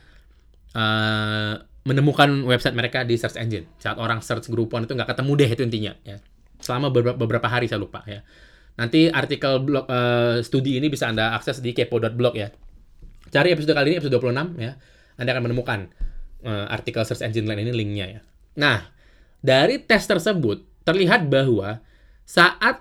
uh, 0.76 1.56
menemukan 1.84 2.48
website 2.48 2.76
mereka 2.76 3.04
di 3.08 3.16
search 3.16 3.40
engine. 3.40 3.68
Saat 3.80 4.00
orang 4.00 4.20
search 4.20 4.48
Groupon 4.52 4.88
itu 4.88 4.96
nggak 4.96 5.16
ketemu 5.16 5.32
deh 5.40 5.50
itu 5.50 5.64
intinya 5.64 5.94
ya. 6.04 6.18
Selama 6.64 6.92
beberapa, 6.92 7.20
beberapa 7.20 7.48
hari 7.52 7.68
saya 7.68 7.80
lupa 7.80 8.04
ya. 8.08 8.24
Nanti 8.80 9.12
artikel 9.12 9.62
blog 9.62 9.86
uh, 9.86 10.40
studi 10.42 10.80
ini 10.80 10.88
bisa 10.88 11.12
anda 11.12 11.36
akses 11.36 11.60
di 11.60 11.76
kepo.blog 11.76 12.34
ya. 12.36 12.50
Cari 13.30 13.52
episode 13.52 13.76
kali 13.76 13.94
ini 13.94 13.98
episode 14.00 14.16
26 14.20 14.64
ya. 14.64 14.74
Anda 15.20 15.30
akan 15.36 15.44
menemukan 15.52 15.80
uh, 16.48 16.66
artikel 16.72 17.04
search 17.04 17.22
engine 17.22 17.46
lain 17.46 17.68
ini 17.68 17.74
linknya 17.76 18.06
ya. 18.20 18.22
Nah 18.58 18.80
dari 19.44 19.84
tes 19.84 20.08
tersebut 20.08 20.64
terlihat 20.88 21.28
bahwa 21.28 21.84
saat 22.24 22.80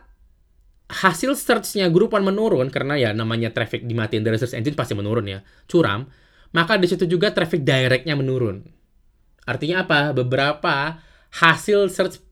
hasil 0.92 1.32
search-nya 1.40 1.88
Groupon 1.88 2.20
menurun 2.20 2.68
karena 2.68 3.00
ya 3.00 3.10
namanya 3.16 3.48
traffic 3.48 3.88
dimatiin 3.88 4.20
dari 4.20 4.36
search 4.36 4.52
engine 4.52 4.76
pasti 4.76 4.92
menurun 4.92 5.24
ya 5.24 5.40
curam 5.64 6.04
maka 6.52 6.76
di 6.76 6.84
situ 6.84 7.08
juga 7.08 7.32
traffic 7.32 7.64
direct-nya 7.64 8.12
menurun 8.12 8.60
Artinya 9.42 9.82
apa? 9.82 10.14
Beberapa 10.14 11.02
hasil 11.32 11.90
search 11.90 12.22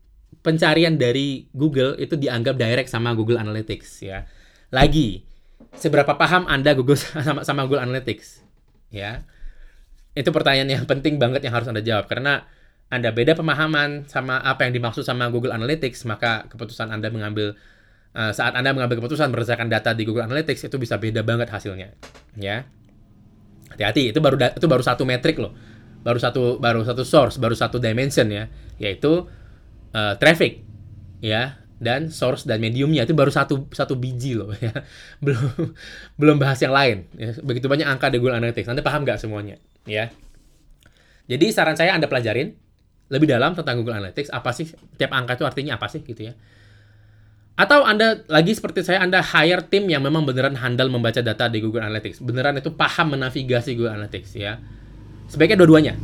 pencarian 0.40 0.94
dari 0.94 1.50
Google 1.50 1.98
itu 1.98 2.14
dianggap 2.14 2.54
direct 2.54 2.88
sama 2.88 3.12
Google 3.18 3.40
Analytics 3.42 3.88
ya. 4.06 4.24
Lagi, 4.70 5.26
seberapa 5.74 6.14
paham 6.14 6.46
Anda 6.46 6.76
Google 6.78 6.98
sama 7.26 7.42
sama 7.42 7.66
Google 7.66 7.82
Analytics? 7.82 8.46
Ya. 8.94 9.26
Itu 10.14 10.30
pertanyaan 10.34 10.70
yang 10.70 10.84
penting 10.86 11.18
banget 11.18 11.42
yang 11.46 11.54
harus 11.54 11.70
Anda 11.70 11.82
jawab 11.82 12.10
karena 12.10 12.46
Anda 12.90 13.14
beda 13.14 13.38
pemahaman 13.38 14.10
sama 14.10 14.42
apa 14.42 14.66
yang 14.66 14.74
dimaksud 14.74 15.06
sama 15.06 15.30
Google 15.30 15.54
Analytics, 15.54 16.06
maka 16.10 16.50
keputusan 16.50 16.90
Anda 16.90 17.10
mengambil 17.10 17.54
uh, 18.14 18.32
saat 18.34 18.56
Anda 18.56 18.74
mengambil 18.74 18.98
keputusan 19.02 19.30
berdasarkan 19.30 19.70
data 19.70 19.94
di 19.94 20.02
Google 20.02 20.26
Analytics 20.26 20.66
itu 20.66 20.76
bisa 20.78 20.98
beda 20.98 21.22
banget 21.22 21.50
hasilnya, 21.50 21.94
ya. 22.38 22.66
Hati-hati, 23.70 24.10
itu 24.10 24.18
baru 24.18 24.36
itu 24.36 24.66
baru 24.66 24.82
satu 24.82 25.06
metrik 25.06 25.38
loh. 25.38 25.54
Baru 26.00 26.18
satu 26.18 26.58
baru 26.58 26.82
satu 26.82 27.04
source, 27.06 27.36
baru 27.38 27.54
satu 27.54 27.78
dimension 27.78 28.26
ya, 28.32 28.50
yaitu 28.80 29.28
uh, 29.94 30.14
traffic 30.18 30.64
ya 31.20 31.60
dan 31.78 32.10
source 32.10 32.48
dan 32.48 32.58
mediumnya. 32.58 33.06
Itu 33.06 33.14
baru 33.14 33.30
satu 33.30 33.70
satu 33.70 33.94
biji 33.94 34.34
loh 34.34 34.50
ya. 34.64 34.74
Belum 35.22 35.76
belum 36.18 36.36
bahas 36.42 36.58
yang 36.64 36.74
lain 36.74 37.06
ya. 37.14 37.36
begitu 37.46 37.70
banyak 37.70 37.86
angka 37.86 38.10
di 38.10 38.18
Google 38.18 38.42
Analytics. 38.42 38.66
Nanti 38.66 38.82
paham 38.82 39.06
nggak 39.06 39.20
semuanya 39.22 39.60
ya. 39.86 40.10
Jadi 41.30 41.54
saran 41.54 41.78
saya 41.78 41.94
anda 41.94 42.10
pelajarin 42.10 42.58
lebih 43.10 43.30
dalam 43.30 43.54
tentang 43.54 43.78
Google 43.78 44.02
Analytics 44.02 44.34
apa 44.34 44.50
sih 44.50 44.66
tiap 44.98 45.14
angka 45.14 45.38
itu 45.38 45.44
artinya 45.46 45.78
apa 45.78 45.86
sih 45.86 46.02
gitu 46.02 46.26
ya 46.30 46.34
atau 47.60 47.84
anda 47.84 48.24
lagi 48.32 48.56
seperti 48.56 48.80
saya 48.80 49.04
anda 49.04 49.20
hire 49.20 49.68
tim 49.68 49.84
yang 49.84 50.00
memang 50.00 50.24
beneran 50.24 50.56
handal 50.56 50.88
membaca 50.88 51.20
data 51.20 51.52
di 51.52 51.60
Google 51.60 51.84
Analytics 51.84 52.24
beneran 52.24 52.56
itu 52.56 52.72
paham 52.72 53.12
menavigasi 53.12 53.76
Google 53.76 54.00
Analytics 54.00 54.32
ya 54.40 54.56
sebaiknya 55.30 55.62
dua-duanya. 55.62 55.94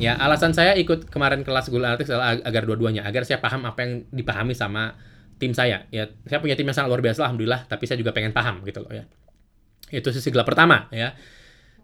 Ya, 0.00 0.16
alasan 0.16 0.56
saya 0.56 0.72
ikut 0.80 1.12
kemarin 1.12 1.44
kelas 1.44 1.68
Google 1.68 1.92
Analytics 1.92 2.08
adalah 2.08 2.40
agar 2.40 2.64
dua-duanya, 2.64 3.04
agar 3.04 3.28
saya 3.28 3.36
paham 3.36 3.68
apa 3.68 3.84
yang 3.84 3.92
dipahami 4.08 4.56
sama 4.56 4.96
tim 5.36 5.52
saya. 5.52 5.84
Ya, 5.92 6.08
saya 6.24 6.40
punya 6.40 6.56
tim 6.56 6.64
yang 6.64 6.72
sangat 6.72 6.88
luar 6.88 7.04
biasa, 7.04 7.28
alhamdulillah, 7.28 7.68
tapi 7.68 7.84
saya 7.84 8.00
juga 8.00 8.16
pengen 8.16 8.32
paham 8.32 8.64
gitu 8.64 8.80
loh 8.80 8.88
ya. 8.88 9.04
Itu 9.92 10.08
sisi 10.08 10.32
gelap 10.32 10.48
pertama 10.48 10.88
ya. 10.88 11.12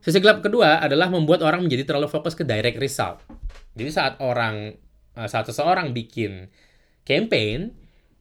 Sisi 0.01 0.17
gelap 0.25 0.41
kedua 0.41 0.81
adalah 0.81 1.13
membuat 1.13 1.45
orang 1.45 1.61
menjadi 1.61 1.93
terlalu 1.93 2.09
fokus 2.09 2.33
ke 2.33 2.49
direct 2.49 2.81
result. 2.81 3.21
Jadi 3.77 3.91
saat 3.93 4.17
orang 4.25 4.73
eh, 5.13 5.29
saat 5.29 5.45
seseorang 5.45 5.93
bikin 5.93 6.49
campaign, 7.05 7.77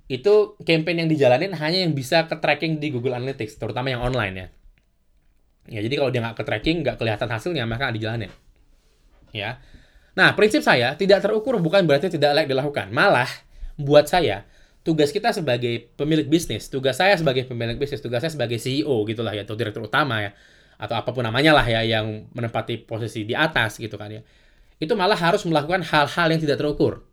itu 0.05 0.59
campaign 0.61 1.05
yang 1.05 1.09
dijalanin 1.09 1.53
hanya 1.57 1.81
yang 1.81 1.97
bisa 1.97 2.29
ke 2.29 2.37
tracking 2.37 2.77
di 2.77 2.93
Google 2.93 3.17
Analytics, 3.17 3.57
terutama 3.57 3.89
yang 3.89 4.05
online 4.05 4.35
ya. 4.35 4.47
Ya, 5.65 5.79
jadi 5.81 5.97
kalau 5.97 6.13
dia 6.13 6.21
nggak 6.21 6.37
ke 6.37 6.43
tracking, 6.45 6.85
nggak 6.85 6.97
kelihatan 7.01 7.25
hasilnya, 7.25 7.65
maka 7.65 7.89
dijalanin 7.89 8.29
ya. 9.35 9.59
Nah, 10.15 10.31
prinsip 10.37 10.63
saya 10.63 10.95
tidak 10.95 11.25
terukur 11.25 11.59
bukan 11.59 11.83
berarti 11.83 12.07
tidak 12.07 12.31
layak 12.31 12.47
dilakukan. 12.47 12.87
Malah 12.93 13.27
buat 13.75 14.07
saya 14.07 14.47
tugas 14.85 15.11
kita 15.11 15.35
sebagai 15.35 15.91
pemilik 15.99 16.29
bisnis, 16.29 16.71
tugas 16.71 16.95
saya 17.01 17.17
sebagai 17.19 17.43
pemilik 17.43 17.75
bisnis, 17.75 17.99
tugas 17.99 18.23
saya 18.23 18.31
sebagai 18.31 18.61
CEO 18.61 19.03
gitulah 19.09 19.35
ya 19.35 19.43
atau 19.43 19.57
direktur 19.59 19.83
utama 19.83 20.23
ya 20.23 20.31
atau 20.75 20.95
apa 20.95 21.11
pun 21.15 21.23
namanya 21.23 21.55
lah 21.55 21.63
ya 21.63 21.81
yang 21.83 22.27
menempati 22.35 22.83
posisi 22.83 23.27
di 23.27 23.35
atas 23.35 23.81
gitu 23.81 23.97
kan 23.99 24.13
ya. 24.13 24.21
Itu 24.79 24.95
malah 24.95 25.19
harus 25.19 25.43
melakukan 25.43 25.83
hal-hal 25.83 26.27
yang 26.31 26.39
tidak 26.39 26.61
terukur. 26.61 27.03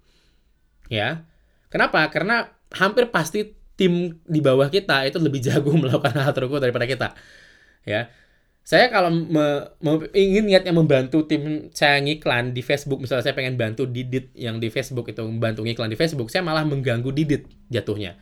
Ya. 0.86 1.26
Kenapa? 1.72 2.04
Karena 2.12 2.52
hampir 2.76 3.08
pasti 3.08 3.52
tim 3.76 4.20
di 4.28 4.40
bawah 4.44 4.68
kita 4.68 5.08
itu 5.08 5.16
lebih 5.20 5.40
jago 5.46 5.72
melakukan 5.72 6.16
hal 6.16 6.32
terukur 6.36 6.58
daripada 6.58 6.84
kita. 6.88 7.16
Ya 7.82 8.12
saya 8.62 8.94
kalau 8.94 9.10
me, 9.10 9.74
me, 9.82 10.06
ingin 10.14 10.46
niatnya 10.46 10.70
membantu 10.70 11.26
tim 11.26 11.74
saya 11.74 11.98
ngiklan 11.98 12.54
di 12.54 12.62
Facebook, 12.62 13.02
misalnya 13.02 13.26
saya 13.26 13.34
pengen 13.34 13.58
bantu 13.58 13.90
Didit 13.90 14.30
yang 14.38 14.62
di 14.62 14.70
Facebook 14.70 15.10
itu 15.10 15.18
membantu 15.26 15.66
ngiklan 15.66 15.90
di 15.90 15.98
Facebook, 15.98 16.30
saya 16.30 16.46
malah 16.46 16.62
mengganggu 16.62 17.10
Didit 17.10 17.50
jatuhnya. 17.74 18.14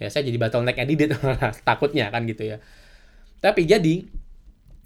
Ya, 0.00 0.08
saya 0.08 0.24
jadi 0.24 0.40
bottleneck-nya 0.40 0.88
Didit 0.88 1.10
takutnya 1.68 2.08
kan 2.08 2.24
gitu 2.24 2.48
ya. 2.48 2.64
Tapi 3.44 3.68
jadi 3.68 4.08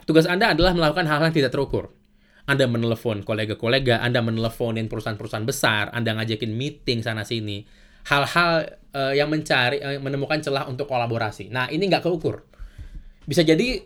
tugas 0.02 0.26
Anda 0.26 0.50
adalah 0.50 0.74
melakukan 0.74 1.06
hal-hal 1.06 1.30
yang 1.30 1.46
tidak 1.46 1.54
terukur. 1.54 1.94
Anda 2.50 2.66
menelepon 2.66 3.22
kolega-kolega, 3.22 4.02
Anda 4.02 4.18
meneleponin 4.18 4.90
perusahaan-perusahaan 4.90 5.46
besar, 5.46 5.94
Anda 5.94 6.18
ngajakin 6.18 6.50
meeting 6.50 7.06
sana 7.06 7.22
sini, 7.22 7.62
hal-hal 8.08 8.50
uh, 8.96 9.12
yang 9.12 9.28
mencari 9.28 9.78
uh, 9.84 10.00
menemukan 10.00 10.40
celah 10.40 10.64
untuk 10.66 10.88
kolaborasi. 10.88 11.52
Nah, 11.52 11.68
ini 11.68 11.88
nggak 11.88 12.04
keukur. 12.04 12.44
Bisa 13.28 13.44
jadi 13.44 13.84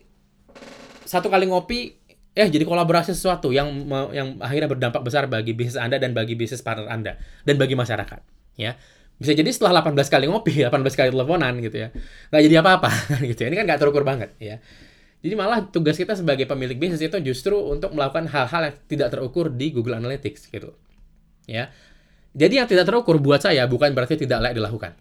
satu 1.02 1.28
kali 1.28 1.50
ngopi 1.50 2.02
eh 2.32 2.48
jadi 2.48 2.64
kolaborasi 2.64 3.12
sesuatu 3.12 3.52
yang 3.52 3.68
yang 4.16 4.40
akhirnya 4.40 4.72
berdampak 4.72 5.04
besar 5.04 5.28
bagi 5.28 5.52
bisnis 5.52 5.76
Anda 5.76 6.00
dan 6.00 6.16
bagi 6.16 6.32
bisnis 6.32 6.64
partner 6.64 6.88
Anda 6.88 7.20
dan 7.44 7.61
bagi 7.61 7.76
masyarakat 7.76 8.20
ya 8.56 8.72
bisa 9.20 9.37
jadi 9.37 9.52
setelah 9.52 9.85
18 9.85 10.00
kali 10.08 10.24
ngopi 10.32 10.64
18 10.64 10.80
kali 10.80 11.08
teleponan 11.12 11.61
gitu 11.61 11.76
ya 11.76 11.88
nggak 12.32 12.42
jadi 12.48 12.56
apa-apa 12.64 12.90
gitu 13.30 13.44
ya 13.44 13.46
ini 13.52 13.56
kan 13.61 13.64
nggak 13.68 13.80
terukur 13.85 14.00
banget 14.08 14.32
ya 14.40 14.56
jadi 15.20 15.35
malah 15.37 15.68
tugas 15.68 15.94
kita 16.00 16.16
sebagai 16.16 16.48
pemilik 16.48 16.80
bisnis 16.80 17.04
itu 17.04 17.20
justru 17.20 17.54
untuk 17.54 17.92
melakukan 17.92 18.26
hal-hal 18.32 18.72
yang 18.72 18.76
tidak 18.88 19.12
terukur 19.12 19.52
di 19.52 19.68
Google 19.68 20.00
Analytics 20.00 20.48
gitu 20.48 20.72
ya 21.44 21.68
jadi 22.33 22.64
yang 22.64 22.68
tidak 22.68 22.88
terukur 22.88 23.21
buat 23.21 23.40
saya 23.45 23.68
bukan 23.68 23.92
berarti 23.92 24.16
tidak 24.16 24.40
layak 24.40 24.57
dilakukan 24.57 24.92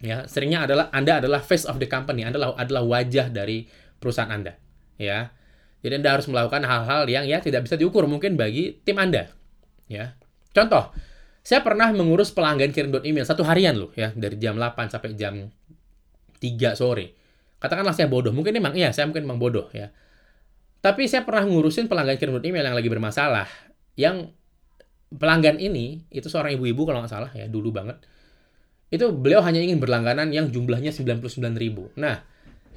ya 0.00 0.24
seringnya 0.24 0.64
adalah 0.64 0.88
Anda 0.92 1.20
adalah 1.20 1.40
face 1.44 1.68
of 1.68 1.76
the 1.76 1.88
company 1.88 2.24
Anda 2.24 2.40
adalah, 2.40 2.82
wajah 2.84 3.28
dari 3.28 3.68
perusahaan 4.00 4.32
Anda 4.32 4.56
ya. 5.00 5.32
Jadi 5.80 6.04
Anda 6.04 6.20
harus 6.20 6.28
melakukan 6.28 6.60
hal-hal 6.68 7.08
yang 7.08 7.24
ya 7.24 7.40
tidak 7.40 7.64
bisa 7.64 7.80
diukur 7.80 8.04
mungkin 8.04 8.36
bagi 8.36 8.84
tim 8.84 9.00
Anda. 9.00 9.32
Ya. 9.88 10.20
Contoh, 10.52 10.92
saya 11.40 11.64
pernah 11.64 11.88
mengurus 11.96 12.28
pelanggan 12.36 12.68
kirim 12.68 12.92
email 13.00 13.24
satu 13.24 13.40
harian 13.48 13.80
loh 13.80 13.88
ya, 13.96 14.12
dari 14.12 14.36
jam 14.36 14.60
8 14.60 14.92
sampai 14.92 15.16
jam 15.16 15.48
3 16.36 16.76
sore. 16.76 17.16
Katakanlah 17.56 17.96
saya 17.96 18.12
bodoh, 18.12 18.32
mungkin 18.32 18.52
memang 18.52 18.76
iya, 18.76 18.92
saya 18.92 19.08
mungkin 19.08 19.24
memang 19.24 19.40
bodoh 19.40 19.72
ya. 19.72 19.88
Tapi 20.84 21.08
saya 21.08 21.24
pernah 21.24 21.44
ngurusin 21.48 21.88
pelanggan 21.88 22.16
kirim 22.20 22.40
email 22.44 22.64
yang 22.72 22.76
lagi 22.76 22.88
bermasalah, 22.88 23.48
yang 23.96 24.32
pelanggan 25.10 25.58
ini 25.58 26.06
itu 26.14 26.30
seorang 26.30 26.54
ibu-ibu 26.54 26.86
kalau 26.86 27.02
nggak 27.02 27.12
salah 27.12 27.30
ya, 27.34 27.50
dulu 27.50 27.74
banget. 27.74 27.98
Itu 28.90 29.14
beliau 29.14 29.42
hanya 29.42 29.62
ingin 29.62 29.78
berlangganan 29.78 30.30
yang 30.34 30.50
jumlahnya 30.50 30.90
99 30.90 31.54
ribu. 31.58 31.90
Nah, 31.98 32.22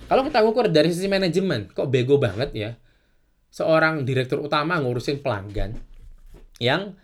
kalau 0.05 0.25
kita 0.25 0.41
ukur 0.45 0.69
dari 0.69 0.89
sisi 0.93 1.09
manajemen, 1.09 1.69
kok 1.73 1.89
bego 1.89 2.17
banget 2.17 2.49
ya. 2.53 2.71
Seorang 3.53 4.01
direktur 4.05 4.41
utama 4.41 4.81
ngurusin 4.81 5.21
pelanggan 5.21 5.77
yang 6.57 6.97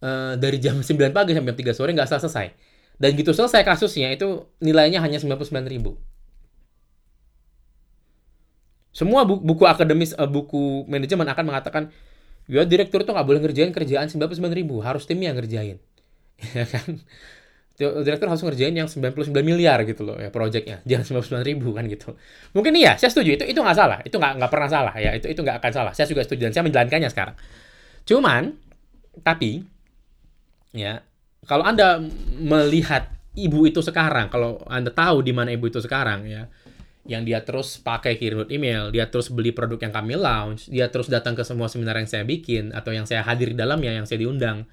uh, 0.00 0.36
dari 0.36 0.60
jam 0.60 0.80
9 0.84 1.12
pagi 1.12 1.32
sampai 1.36 1.52
jam 1.52 1.72
3 1.72 1.76
sore 1.76 1.90
nggak 1.92 2.08
selesai. 2.08 2.46
Dan 2.94 3.18
gitu 3.18 3.34
selesai 3.34 3.66
kasusnya 3.66 4.14
itu 4.14 4.48
nilainya 4.62 5.02
hanya 5.02 5.18
99 5.18 5.50
ribu. 5.66 5.98
Semua 8.94 9.26
buku, 9.26 9.66
akademis, 9.66 10.14
uh, 10.14 10.30
buku 10.30 10.86
manajemen 10.86 11.26
akan 11.26 11.44
mengatakan, 11.50 11.90
ya 12.50 12.62
direktur 12.68 13.02
itu 13.04 13.10
nggak 13.10 13.26
boleh 13.26 13.40
ngerjain 13.40 13.72
kerjaan 13.72 14.06
99 14.08 14.40
ribu, 14.52 14.80
harus 14.84 15.04
tim 15.08 15.20
yang 15.20 15.36
ngerjain. 15.36 15.78
Ya 16.54 16.66
kan? 16.68 17.00
direktur 17.74 18.30
harus 18.30 18.38
ngerjain 18.46 18.70
yang 18.70 18.86
99 18.86 19.34
miliar 19.42 19.82
gitu 19.82 20.06
loh 20.06 20.14
ya 20.14 20.30
proyeknya 20.30 20.78
jangan 20.86 21.26
99 21.26 21.42
ribu 21.42 21.74
kan 21.74 21.82
gitu. 21.90 22.14
Mungkin 22.54 22.70
iya 22.78 22.94
saya 22.94 23.10
setuju. 23.10 23.34
Itu 23.34 23.44
itu 23.50 23.58
nggak 23.58 23.74
salah. 23.74 23.98
Itu 24.06 24.22
nggak 24.22 24.38
nggak 24.38 24.50
pernah 24.50 24.68
salah 24.70 24.94
ya. 24.94 25.10
Itu 25.18 25.26
itu 25.26 25.42
nggak 25.42 25.58
akan 25.58 25.72
salah. 25.74 25.92
Saya 25.92 26.06
juga 26.06 26.22
setuju 26.22 26.46
dan 26.46 26.52
saya 26.54 26.64
menjalankannya 26.70 27.10
sekarang. 27.10 27.34
Cuman 28.06 28.54
tapi 29.26 29.66
ya 30.70 31.02
kalau 31.50 31.66
anda 31.66 31.98
melihat 32.38 33.10
ibu 33.34 33.66
itu 33.66 33.82
sekarang 33.82 34.30
kalau 34.30 34.62
anda 34.70 34.94
tahu 34.94 35.26
di 35.26 35.34
mana 35.34 35.50
ibu 35.50 35.66
itu 35.66 35.82
sekarang 35.82 36.30
ya 36.30 36.46
yang 37.04 37.22
dia 37.28 37.44
terus 37.44 37.76
pakai 37.76 38.16
kirim 38.16 38.48
email, 38.48 38.88
dia 38.88 39.04
terus 39.12 39.28
beli 39.28 39.52
produk 39.52 39.76
yang 39.76 39.92
kami 39.92 40.16
launch, 40.16 40.72
dia 40.72 40.88
terus 40.88 41.12
datang 41.12 41.36
ke 41.36 41.44
semua 41.44 41.68
seminar 41.68 42.00
yang 42.00 42.08
saya 42.08 42.24
bikin 42.24 42.72
atau 42.72 42.96
yang 42.96 43.04
saya 43.04 43.20
hadir 43.20 43.52
di 43.52 43.56
dalamnya, 43.56 43.92
yang 43.92 44.08
saya 44.08 44.24
diundang. 44.24 44.64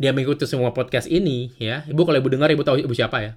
Dia 0.00 0.12
mengikuti 0.16 0.48
semua 0.48 0.72
podcast 0.72 1.08
ini, 1.08 1.52
ya. 1.60 1.84
Ibu 1.84 2.04
kalau 2.04 2.20
ibu 2.20 2.28
dengar, 2.32 2.48
ibu 2.52 2.64
tahu 2.64 2.80
ibu 2.80 2.92
siapa 2.96 3.20
ya. 3.20 3.32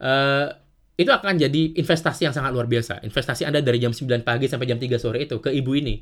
Uh, 0.00 0.54
itu 1.00 1.10
akan 1.10 1.40
jadi 1.40 1.80
investasi 1.80 2.30
yang 2.30 2.34
sangat 2.34 2.54
luar 2.54 2.70
biasa. 2.70 3.02
Investasi 3.02 3.48
Anda 3.48 3.64
dari 3.64 3.82
jam 3.82 3.90
9 3.90 4.20
pagi 4.20 4.46
sampai 4.46 4.66
jam 4.68 4.78
3 4.78 5.00
sore 5.00 5.26
itu 5.26 5.40
ke 5.42 5.50
ibu 5.50 5.72
ini. 5.74 5.98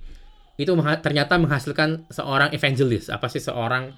Itu 0.58 0.74
ternyata 0.74 1.38
menghasilkan 1.38 2.10
seorang 2.10 2.50
evangelist, 2.52 3.08
apa 3.14 3.30
sih 3.30 3.38
seorang 3.38 3.94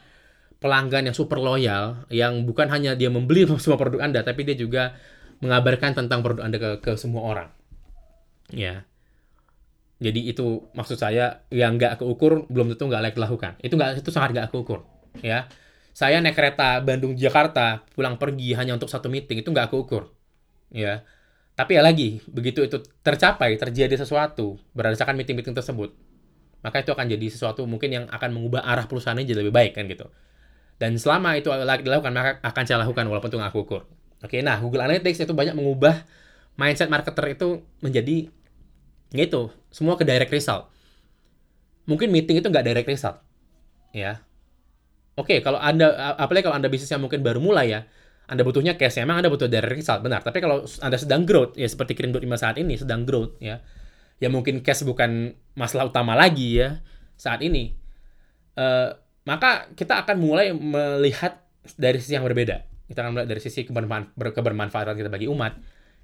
pelanggan 0.61 1.09
yang 1.09 1.17
super 1.17 1.41
loyal, 1.41 2.05
yang 2.13 2.45
bukan 2.45 2.69
hanya 2.69 2.93
dia 2.95 3.09
membeli 3.09 3.49
semua 3.63 3.81
produk 3.81 4.05
Anda, 4.05 4.21
tapi 4.23 4.45
dia 4.45 4.55
juga 4.55 4.95
mengabarkan 5.41 5.97
tentang 5.97 6.21
produk 6.21 6.45
Anda 6.47 6.59
ke, 6.61 6.71
ke 6.81 6.93
semua 6.97 7.25
orang. 7.25 7.49
Ya. 8.53 8.85
Jadi 10.01 10.33
itu 10.33 10.65
maksud 10.73 10.97
saya 10.97 11.45
yang 11.53 11.77
nggak 11.77 12.01
keukur 12.01 12.49
belum 12.49 12.73
tentu 12.73 12.89
nggak 12.89 13.03
layak 13.05 13.17
dilakukan. 13.17 13.53
Itu 13.61 13.77
nggak 13.77 14.01
itu 14.01 14.11
sangat 14.13 14.33
nggak 14.33 14.49
keukur. 14.53 14.85
Ya. 15.21 15.49
Saya 15.93 16.23
naik 16.25 16.39
kereta 16.39 16.81
Bandung 16.81 17.13
Jakarta 17.19 17.85
pulang 17.93 18.17
pergi 18.17 18.57
hanya 18.57 18.77
untuk 18.77 18.89
satu 18.89 19.13
meeting 19.13 19.45
itu 19.45 19.49
nggak 19.53 19.69
keukur. 19.69 20.09
Ya. 20.73 21.05
Tapi 21.61 21.77
ya 21.77 21.85
lagi, 21.85 22.25
begitu 22.25 22.65
itu 22.65 22.81
tercapai, 23.05 23.61
terjadi 23.61 23.93
sesuatu 24.01 24.57
berdasarkan 24.73 25.13
meeting-meeting 25.13 25.53
tersebut, 25.53 25.93
maka 26.65 26.81
itu 26.81 26.89
akan 26.89 27.05
jadi 27.05 27.27
sesuatu 27.29 27.69
mungkin 27.69 27.93
yang 27.93 28.05
akan 28.09 28.33
mengubah 28.33 28.65
arah 28.65 28.89
perusahaan 28.89 29.13
ini 29.21 29.29
jadi 29.29 29.45
lebih 29.45 29.53
baik 29.53 29.77
kan 29.77 29.85
gitu. 29.85 30.09
Dan 30.81 30.97
selama 30.97 31.37
itu 31.37 31.53
dilakukan, 31.53 32.17
maka 32.17 32.41
akan 32.41 32.65
saya 32.65 32.81
lakukan 32.81 33.05
walaupun 33.05 33.29
itu 33.29 33.37
nggak 33.37 33.53
keukur. 33.53 33.85
Oke, 34.21 34.45
nah 34.45 34.61
Google 34.61 34.85
Analytics 34.85 35.25
itu 35.25 35.33
banyak 35.33 35.57
mengubah 35.57 36.05
mindset 36.61 36.93
marketer 36.93 37.33
itu 37.33 37.65
menjadi 37.81 38.29
gitu, 39.17 39.51
semua 39.73 39.97
ke 39.97 40.05
direct 40.05 40.29
result. 40.29 40.69
Mungkin 41.89 42.13
meeting 42.13 42.39
itu 42.39 42.47
nggak 42.47 42.63
direct 42.63 42.89
result, 42.89 43.17
ya. 43.97 44.21
Oke, 45.17 45.41
kalau 45.41 45.57
anda, 45.57 46.15
apalagi 46.21 46.47
kalau 46.47 46.57
anda 46.61 46.69
bisnisnya 46.69 47.01
mungkin 47.01 47.25
baru 47.25 47.41
mulai 47.41 47.73
ya, 47.73 47.81
anda 48.31 48.45
butuhnya 48.45 48.77
cash, 48.79 49.01
emang 49.03 49.25
anda 49.25 49.33
butuh 49.33 49.51
direct 49.51 49.73
result, 49.73 50.05
benar. 50.05 50.23
Tapi 50.23 50.39
kalau 50.39 50.63
anda 50.63 50.99
sedang 51.01 51.25
growth, 51.27 51.57
ya 51.59 51.67
seperti 51.67 51.97
kirim 51.97 52.15
lima 52.15 52.37
saat 52.39 52.61
ini 52.61 52.77
sedang 52.79 53.03
growth, 53.09 53.41
ya, 53.43 53.65
ya 54.23 54.29
mungkin 54.31 54.61
cash 54.61 54.87
bukan 54.87 55.35
masalah 55.57 55.89
utama 55.89 56.15
lagi 56.15 56.61
ya 56.61 56.85
saat 57.17 57.41
ini. 57.41 57.75
Uh, 58.55 58.93
maka 59.25 59.73
kita 59.75 60.05
akan 60.05 60.17
mulai 60.21 60.53
melihat 60.53 61.41
dari 61.81 61.99
sisi 61.99 62.15
yang 62.15 62.25
berbeda 62.25 62.70
kita 62.91 63.07
akan 63.07 63.11
melihat 63.15 63.29
dari 63.31 63.39
sisi 63.39 63.63
kebermanfaatan 64.35 64.99
kita 64.99 65.07
bagi 65.07 65.31
umat. 65.31 65.55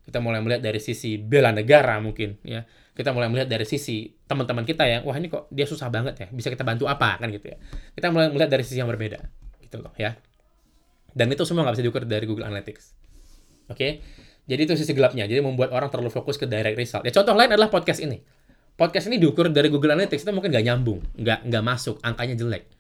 Kita 0.07 0.22
mulai 0.22 0.38
melihat 0.38 0.62
dari 0.62 0.79
sisi 0.79 1.18
bela 1.18 1.51
negara 1.51 1.99
mungkin 1.99 2.38
ya. 2.46 2.62
Kita 2.94 3.11
mulai 3.11 3.27
melihat 3.27 3.51
dari 3.51 3.66
sisi 3.66 4.07
teman-teman 4.31 4.62
kita 4.62 4.87
yang 4.87 5.03
wah 5.03 5.18
ini 5.18 5.27
kok 5.27 5.51
dia 5.51 5.66
susah 5.66 5.90
banget 5.90 6.14
ya. 6.14 6.27
Bisa 6.31 6.46
kita 6.46 6.62
bantu 6.62 6.87
apa 6.87 7.18
kan 7.18 7.27
gitu 7.35 7.51
ya. 7.51 7.59
Kita 7.90 8.14
mulai 8.14 8.31
melihat 8.31 8.55
dari 8.55 8.62
sisi 8.62 8.79
yang 8.79 8.87
berbeda 8.87 9.18
gitu 9.66 9.83
loh 9.83 9.90
ya. 9.99 10.14
Dan 11.11 11.27
itu 11.35 11.42
semua 11.42 11.66
nggak 11.66 11.75
bisa 11.75 11.85
diukur 11.90 12.03
dari 12.07 12.22
Google 12.22 12.46
Analytics. 12.46 12.94
Oke. 13.66 13.75
Okay? 13.75 13.90
Jadi 14.46 14.61
itu 14.62 14.75
sisi 14.79 14.94
gelapnya. 14.94 15.27
Jadi 15.27 15.42
membuat 15.42 15.75
orang 15.75 15.90
terlalu 15.90 16.14
fokus 16.14 16.38
ke 16.38 16.46
direct 16.46 16.79
result. 16.79 17.03
Ya 17.03 17.11
contoh 17.11 17.35
lain 17.35 17.51
adalah 17.51 17.66
podcast 17.66 17.99
ini. 17.99 18.22
Podcast 18.79 19.11
ini 19.11 19.18
diukur 19.18 19.51
dari 19.51 19.66
Google 19.75 19.99
Analytics 19.99 20.22
itu 20.22 20.31
mungkin 20.31 20.55
nggak 20.55 20.64
nyambung, 20.70 21.03
nggak 21.18 21.51
nggak 21.51 21.64
masuk, 21.66 21.99
angkanya 22.07 22.38
jelek. 22.38 22.70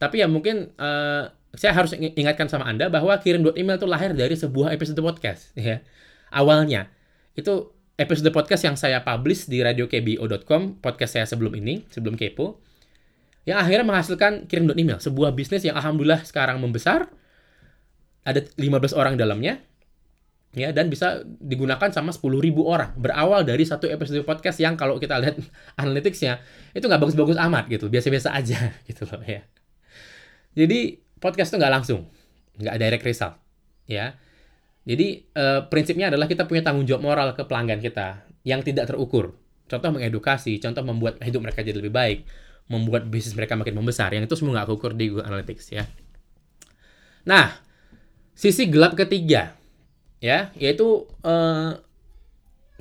Tapi 0.00 0.24
ya 0.24 0.26
mungkin 0.30 0.72
uh, 0.80 1.28
saya 1.52 1.76
harus 1.76 1.92
ingatkan 1.92 2.48
sama 2.48 2.64
Anda 2.64 2.88
bahwa 2.88 3.12
kirim 3.20 3.44
email 3.52 3.76
itu 3.76 3.84
lahir 3.84 4.16
dari 4.16 4.32
sebuah 4.32 4.72
episode 4.72 4.96
podcast 5.04 5.52
ya. 5.58 5.84
Awalnya 6.32 6.88
itu 7.36 7.68
episode 8.00 8.32
podcast 8.32 8.62
yang 8.64 8.76
saya 8.80 9.04
publish 9.04 9.46
di 9.46 9.60
radiokbo.com, 9.60 10.80
podcast 10.80 11.20
saya 11.20 11.26
sebelum 11.28 11.52
ini, 11.52 11.84
sebelum 11.92 12.16
kepo. 12.16 12.60
Yang 13.44 13.58
akhirnya 13.58 13.84
menghasilkan 13.84 14.32
kirim 14.48 14.70
email, 14.78 15.02
sebuah 15.02 15.34
bisnis 15.34 15.66
yang 15.66 15.76
alhamdulillah 15.76 16.24
sekarang 16.24 16.62
membesar. 16.62 17.10
Ada 18.22 18.46
15 18.54 18.94
orang 18.94 19.18
dalamnya. 19.18 19.58
Ya, 20.52 20.68
dan 20.68 20.92
bisa 20.92 21.24
digunakan 21.40 21.88
sama 21.90 22.12
10.000 22.12 22.28
orang. 22.60 22.92
Berawal 22.94 23.42
dari 23.42 23.64
satu 23.64 23.88
episode 23.88 24.20
podcast 24.22 24.60
yang 24.60 24.76
kalau 24.76 25.00
kita 25.00 25.16
lihat 25.18 25.40
analyticsnya, 25.82 26.38
itu 26.76 26.84
nggak 26.86 27.02
bagus-bagus 27.02 27.40
amat 27.40 27.66
gitu. 27.72 27.90
Biasa-biasa 27.90 28.30
aja 28.30 28.70
gitu 28.88 29.08
loh 29.08 29.24
ya. 29.26 29.42
Jadi 30.54 31.01
podcast 31.22 31.54
itu 31.54 31.62
nggak 31.62 31.72
langsung, 31.72 32.10
nggak 32.58 32.74
direct 32.82 33.04
result, 33.06 33.38
ya. 33.86 34.18
Jadi 34.82 35.30
uh, 35.38 35.70
prinsipnya 35.70 36.10
adalah 36.10 36.26
kita 36.26 36.42
punya 36.50 36.66
tanggung 36.66 36.82
jawab 36.82 37.06
moral 37.06 37.30
ke 37.38 37.46
pelanggan 37.46 37.78
kita 37.78 38.26
yang 38.42 38.66
tidak 38.66 38.90
terukur. 38.90 39.38
Contoh 39.70 39.94
mengedukasi, 39.94 40.58
contoh 40.58 40.82
membuat 40.82 41.22
hidup 41.22 41.38
mereka 41.46 41.62
jadi 41.62 41.78
lebih 41.78 41.94
baik, 41.94 42.26
membuat 42.66 43.06
bisnis 43.06 43.38
mereka 43.38 43.54
makin 43.54 43.78
membesar. 43.78 44.10
Yang 44.10 44.26
itu 44.26 44.42
semua 44.42 44.58
nggak 44.58 44.66
terukur 44.74 44.90
di 44.98 45.14
Google 45.14 45.30
Analytics 45.30 45.64
ya. 45.70 45.86
Nah, 47.30 47.54
sisi 48.34 48.66
gelap 48.66 48.98
ketiga, 48.98 49.54
ya, 50.18 50.50
yaitu 50.58 51.06
uh, 51.22 51.78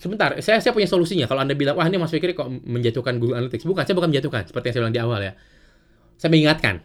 sebentar, 0.01 0.33
saya 0.41 0.57
saya 0.57 0.73
punya 0.73 0.89
solusinya. 0.89 1.29
Kalau 1.29 1.45
anda 1.45 1.53
bilang 1.53 1.77
wah 1.77 1.85
ini 1.85 2.01
Mas 2.01 2.09
Fikri 2.09 2.33
kok 2.33 2.49
menjatuhkan 2.49 3.21
Google 3.21 3.37
Analytics, 3.45 3.69
bukan, 3.69 3.85
saya 3.85 3.93
bukan 3.93 4.09
menjatuhkan, 4.09 4.49
seperti 4.49 4.65
yang 4.67 4.73
saya 4.73 4.81
bilang 4.89 4.95
di 4.97 5.01
awal 5.05 5.19
ya. 5.21 5.33
Saya 6.17 6.33
mengingatkan, 6.33 6.81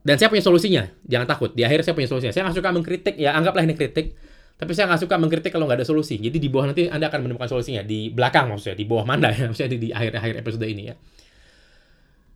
dan 0.00 0.16
saya 0.16 0.32
punya 0.32 0.44
solusinya. 0.44 0.88
Jangan 1.04 1.26
takut. 1.28 1.50
Di 1.52 1.62
akhir 1.64 1.84
saya 1.84 1.92
punya 1.92 2.08
solusinya. 2.08 2.32
Saya 2.32 2.48
nggak 2.48 2.56
suka 2.56 2.70
mengkritik. 2.72 3.14
Ya 3.20 3.36
anggaplah 3.36 3.64
ini 3.68 3.76
kritik. 3.76 4.16
Tapi 4.56 4.72
saya 4.72 4.88
nggak 4.88 5.00
suka 5.04 5.16
mengkritik 5.20 5.52
kalau 5.52 5.68
nggak 5.68 5.84
ada 5.84 5.88
solusi. 5.88 6.16
Jadi 6.16 6.40
di 6.40 6.48
bawah 6.48 6.72
nanti 6.72 6.88
Anda 6.88 7.12
akan 7.12 7.28
menemukan 7.28 7.48
solusinya. 7.48 7.84
Di 7.84 8.08
belakang 8.08 8.48
maksudnya. 8.48 8.76
Di 8.80 8.86
bawah 8.88 9.04
mana 9.04 9.28
ya. 9.28 9.44
Maksudnya 9.52 9.76
di, 9.76 9.88
akhir-akhir 9.92 10.40
episode 10.40 10.66
ini 10.68 10.82
ya. 10.88 10.94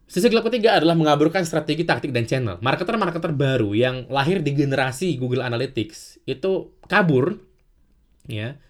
Sisi 0.04 0.28
gelap 0.28 0.44
ketiga 0.52 0.76
adalah 0.76 0.92
mengaburkan 0.92 1.40
strategi, 1.48 1.88
taktik, 1.88 2.12
dan 2.12 2.28
channel. 2.28 2.60
Marketer-marketer 2.60 3.32
baru 3.32 3.72
yang 3.72 4.04
lahir 4.12 4.44
di 4.44 4.52
generasi 4.52 5.16
Google 5.16 5.40
Analytics 5.40 6.28
itu 6.28 6.76
kabur. 6.84 7.40
ya 8.28 8.60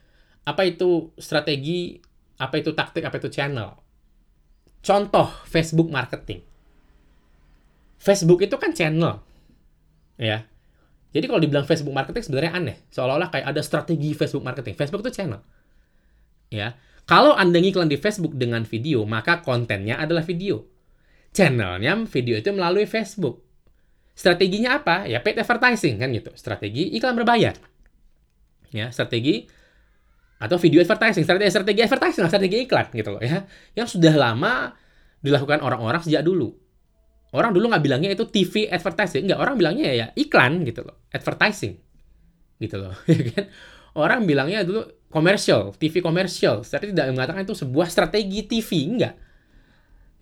Apa 0.47 0.63
itu 0.71 1.11
strategi, 1.19 1.99
apa 2.39 2.63
itu 2.63 2.71
taktik, 2.71 3.03
apa 3.03 3.19
itu 3.19 3.27
channel. 3.27 3.75
Contoh 4.79 5.27
Facebook 5.51 5.91
marketing 5.91 6.54
Facebook 8.05 8.45
itu 8.45 8.61
kan 8.61 8.77
channel. 8.77 9.25
Ya. 10.21 10.45
Jadi 11.17 11.25
kalau 11.25 11.41
dibilang 11.41 11.65
Facebook 11.65 11.97
marketing 11.97 12.29
sebenarnya 12.29 12.53
aneh. 12.53 12.77
Seolah-olah 12.93 13.33
kayak 13.33 13.47
ada 13.49 13.65
strategi 13.65 14.13
Facebook 14.13 14.45
marketing. 14.45 14.77
Facebook 14.77 15.01
itu 15.09 15.25
channel. 15.25 15.41
Ya. 16.53 16.77
Kalau 17.09 17.33
Anda 17.33 17.61
ngiklan 17.61 17.89
di 17.89 17.97
Facebook 17.97 18.37
dengan 18.37 18.69
video, 18.69 19.09
maka 19.09 19.41
kontennya 19.41 20.01
adalah 20.01 20.21
video. 20.21 20.69
Channelnya 21.33 22.05
video 22.05 22.37
itu 22.37 22.53
melalui 22.53 22.85
Facebook. 22.85 23.45
Strateginya 24.15 24.79
apa? 24.79 25.11
Ya 25.11 25.19
paid 25.19 25.37
advertising 25.41 25.99
kan 25.99 26.15
gitu. 26.15 26.31
Strategi 26.39 26.95
iklan 26.95 27.19
berbayar. 27.19 27.59
Ya, 28.71 28.91
strategi 28.91 29.47
atau 30.39 30.59
video 30.59 30.83
advertising, 30.83 31.23
strategi 31.23 31.51
strategi 31.51 31.81
advertising, 31.83 32.27
strategi 32.27 32.57
iklan 32.67 32.87
gitu 32.95 33.11
loh 33.15 33.23
ya. 33.23 33.47
Yang 33.75 33.99
sudah 33.99 34.15
lama 34.15 34.75
dilakukan 35.23 35.63
orang-orang 35.63 36.03
sejak 36.03 36.23
dulu. 36.23 36.64
Orang 37.35 37.51
dulu 37.51 37.67
nggak 37.67 37.83
bilangnya 37.83 38.15
itu 38.15 38.31
TV 38.31 38.71
advertising, 38.71 39.27
nggak 39.27 39.41
orang 39.43 39.59
bilangnya 39.59 39.91
ya 39.91 40.07
iklan 40.15 40.63
gitu 40.63 40.87
loh, 40.87 41.03
advertising 41.11 41.75
gitu 42.63 42.79
loh, 42.79 42.95
ya 43.11 43.21
kan? 43.35 43.45
Orang 43.99 44.23
bilangnya 44.23 44.63
dulu 44.63 44.87
komersial, 45.11 45.75
TV 45.75 45.99
komersial, 45.99 46.63
tapi 46.63 46.95
tidak 46.95 47.11
mengatakan 47.11 47.43
itu 47.43 47.59
sebuah 47.59 47.91
strategi 47.91 48.47
TV, 48.47 48.71
enggak. 48.87 49.15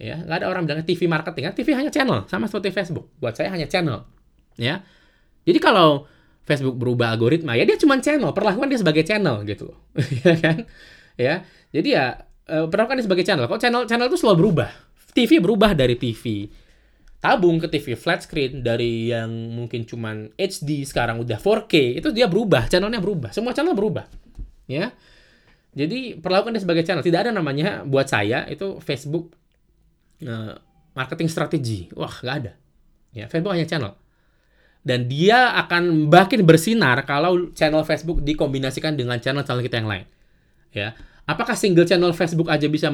Ya, 0.01 0.25
nggak 0.25 0.41
ada 0.41 0.47
orang 0.49 0.65
bilangnya 0.65 0.89
TV 0.89 1.05
marketing, 1.05 1.53
kan 1.53 1.55
TV 1.55 1.69
hanya 1.77 1.93
channel, 1.93 2.25
sama 2.33 2.49
seperti 2.49 2.73
Facebook. 2.73 3.13
Buat 3.21 3.37
saya 3.37 3.53
hanya 3.53 3.69
channel, 3.69 4.09
ya. 4.57 4.81
Jadi 5.45 5.59
kalau 5.61 6.09
Facebook 6.49 6.81
berubah 6.81 7.13
algoritma, 7.13 7.61
ya 7.61 7.69
dia 7.69 7.77
cuma 7.77 8.01
channel, 8.01 8.33
perlakukan 8.33 8.73
dia 8.73 8.81
sebagai 8.81 9.05
channel 9.05 9.45
gitu 9.45 9.69
loh, 9.69 9.79
ya 10.25 10.33
kan? 10.41 10.65
Ya, 11.21 11.45
jadi 11.77 11.89
ya 11.93 12.05
eh, 12.49 12.67
perlakukan 12.73 12.97
dia 12.97 13.05
sebagai 13.05 13.25
channel. 13.29 13.45
Kalau 13.45 13.61
channel 13.61 13.85
channel 13.85 14.09
itu 14.09 14.17
selalu 14.17 14.49
berubah. 14.49 14.73
TV 15.13 15.45
berubah 15.45 15.77
dari 15.77 15.93
TV 16.01 16.49
tabung 17.23 17.63
ke 17.63 17.71
TV 17.71 17.95
flat 17.95 18.27
screen 18.27 18.67
dari 18.67 19.15
yang 19.15 19.31
mungkin 19.31 19.87
cuman 19.87 20.35
HD 20.35 20.83
sekarang 20.83 21.23
udah 21.23 21.39
4K 21.39 22.03
itu 22.03 22.11
dia 22.11 22.27
berubah 22.27 22.67
channelnya 22.67 22.99
berubah. 22.99 23.31
Semua 23.31 23.55
channel 23.55 23.79
berubah 23.79 24.11
ya. 24.67 24.91
Jadi 25.73 26.19
perlakukan 26.19 26.59
dia 26.59 26.63
sebagai 26.67 26.83
channel. 26.83 27.07
Tidak 27.07 27.21
ada 27.23 27.31
namanya 27.31 27.87
buat 27.87 28.11
saya 28.11 28.43
itu 28.51 28.83
Facebook 28.83 29.39
uh, 30.27 30.59
marketing 30.99 31.31
strategi. 31.31 31.87
Wah 31.95 32.11
nggak 32.11 32.37
ada. 32.43 32.53
Ya 33.15 33.31
Facebook 33.31 33.55
hanya 33.55 33.71
channel. 33.71 33.95
Dan 34.83 35.07
dia 35.07 35.55
akan 35.63 36.11
makin 36.11 36.43
bersinar 36.43 37.07
kalau 37.07 37.55
channel 37.55 37.87
Facebook 37.87 38.19
dikombinasikan 38.27 38.99
dengan 38.99 39.23
channel-channel 39.23 39.63
kita 39.63 39.79
yang 39.79 39.87
lain 39.87 40.07
ya. 40.75 40.91
Apakah 41.23 41.55
single 41.55 41.87
channel 41.87 42.11
Facebook 42.11 42.51
aja 42.51 42.67
bisa 42.67 42.91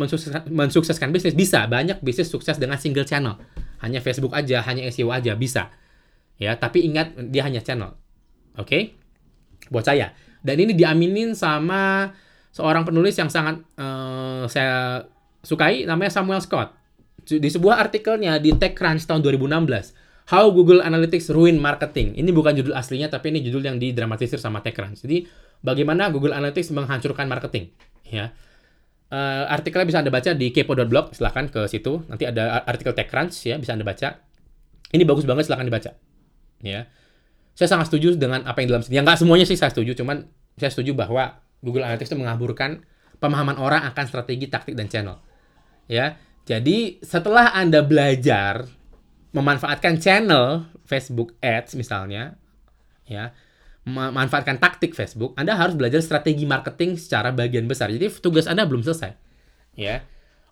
mensukseskan 0.52 1.08
bisnis? 1.16 1.32
Bisa. 1.32 1.64
Banyak 1.64 2.04
bisnis 2.04 2.28
sukses 2.28 2.60
dengan 2.60 2.76
single 2.76 3.08
channel 3.08 3.40
hanya 3.82 4.02
Facebook 4.02 4.34
aja, 4.34 4.62
hanya 4.66 4.86
SEO 4.90 5.10
aja 5.10 5.34
bisa. 5.38 5.70
Ya, 6.38 6.54
tapi 6.54 6.86
ingat 6.86 7.18
dia 7.30 7.42
hanya 7.46 7.62
channel. 7.62 7.98
Oke? 8.54 8.66
Okay? 8.66 8.82
Buat 9.70 9.90
saya. 9.90 10.14
Dan 10.42 10.62
ini 10.62 10.72
diaminin 10.74 11.34
sama 11.34 12.14
seorang 12.54 12.86
penulis 12.86 13.14
yang 13.18 13.30
sangat 13.30 13.62
uh, 13.78 14.46
saya 14.46 15.04
sukai 15.42 15.86
namanya 15.86 16.14
Samuel 16.14 16.42
Scott. 16.42 16.74
Di 17.28 17.50
sebuah 17.50 17.76
artikelnya 17.84 18.40
di 18.40 18.56
TechCrunch 18.56 19.04
tahun 19.04 19.20
2016, 19.20 20.32
How 20.32 20.48
Google 20.52 20.80
Analytics 20.80 21.28
Ruin 21.32 21.60
Marketing. 21.60 22.16
Ini 22.16 22.30
bukan 22.32 22.56
judul 22.56 22.72
aslinya 22.72 23.12
tapi 23.12 23.32
ini 23.32 23.44
judul 23.44 23.68
yang 23.68 23.76
didramatisir 23.76 24.40
sama 24.40 24.64
TechCrunch. 24.64 25.04
Jadi 25.04 25.28
bagaimana 25.60 26.08
Google 26.08 26.32
Analytics 26.32 26.72
menghancurkan 26.72 27.28
marketing, 27.28 27.72
ya. 28.08 28.32
Uh, 29.08 29.48
artikelnya 29.48 29.88
bisa 29.88 29.98
Anda 30.04 30.12
baca 30.12 30.30
di 30.36 30.52
kepo.blog, 30.52 31.16
silahkan 31.16 31.48
ke 31.48 31.64
situ. 31.64 32.04
Nanti 32.12 32.28
ada 32.28 32.60
artikel 32.68 32.92
TechCrunch 32.92 33.48
ya, 33.48 33.56
bisa 33.56 33.72
Anda 33.72 33.88
baca. 33.88 34.20
Ini 34.92 35.04
bagus 35.08 35.24
banget, 35.24 35.48
silahkan 35.48 35.64
dibaca. 35.64 35.90
Ya. 36.60 36.88
Saya 37.56 37.68
sangat 37.72 37.90
setuju 37.90 38.14
dengan 38.20 38.44
apa 38.44 38.60
yang 38.60 38.76
dalam 38.76 38.82
sini. 38.84 39.00
Ya 39.00 39.02
nggak 39.02 39.18
semuanya 39.20 39.48
sih 39.48 39.56
saya 39.56 39.72
setuju, 39.72 39.96
cuman 39.96 40.28
saya 40.60 40.70
setuju 40.70 40.92
bahwa 40.92 41.40
Google 41.64 41.88
Analytics 41.88 42.14
itu 42.14 42.18
mengaburkan 42.20 42.84
pemahaman 43.18 43.58
orang 43.58 43.82
akan 43.90 44.04
strategi, 44.06 44.46
taktik, 44.46 44.78
dan 44.78 44.86
channel. 44.86 45.18
Ya, 45.88 46.20
jadi 46.44 47.00
setelah 47.00 47.50
Anda 47.56 47.82
belajar 47.82 48.68
memanfaatkan 49.32 49.98
channel 49.98 50.68
Facebook 50.86 51.36
Ads 51.40 51.74
misalnya, 51.74 52.36
ya, 53.08 53.32
memanfaatkan 53.88 54.60
taktik 54.60 54.92
Facebook, 54.92 55.32
Anda 55.40 55.56
harus 55.56 55.72
belajar 55.72 56.04
strategi 56.04 56.44
marketing 56.44 57.00
secara 57.00 57.32
bagian 57.32 57.64
besar. 57.64 57.88
Jadi 57.88 58.12
tugas 58.20 58.44
Anda 58.44 58.68
belum 58.68 58.84
selesai. 58.84 59.16
Ya. 59.78 60.04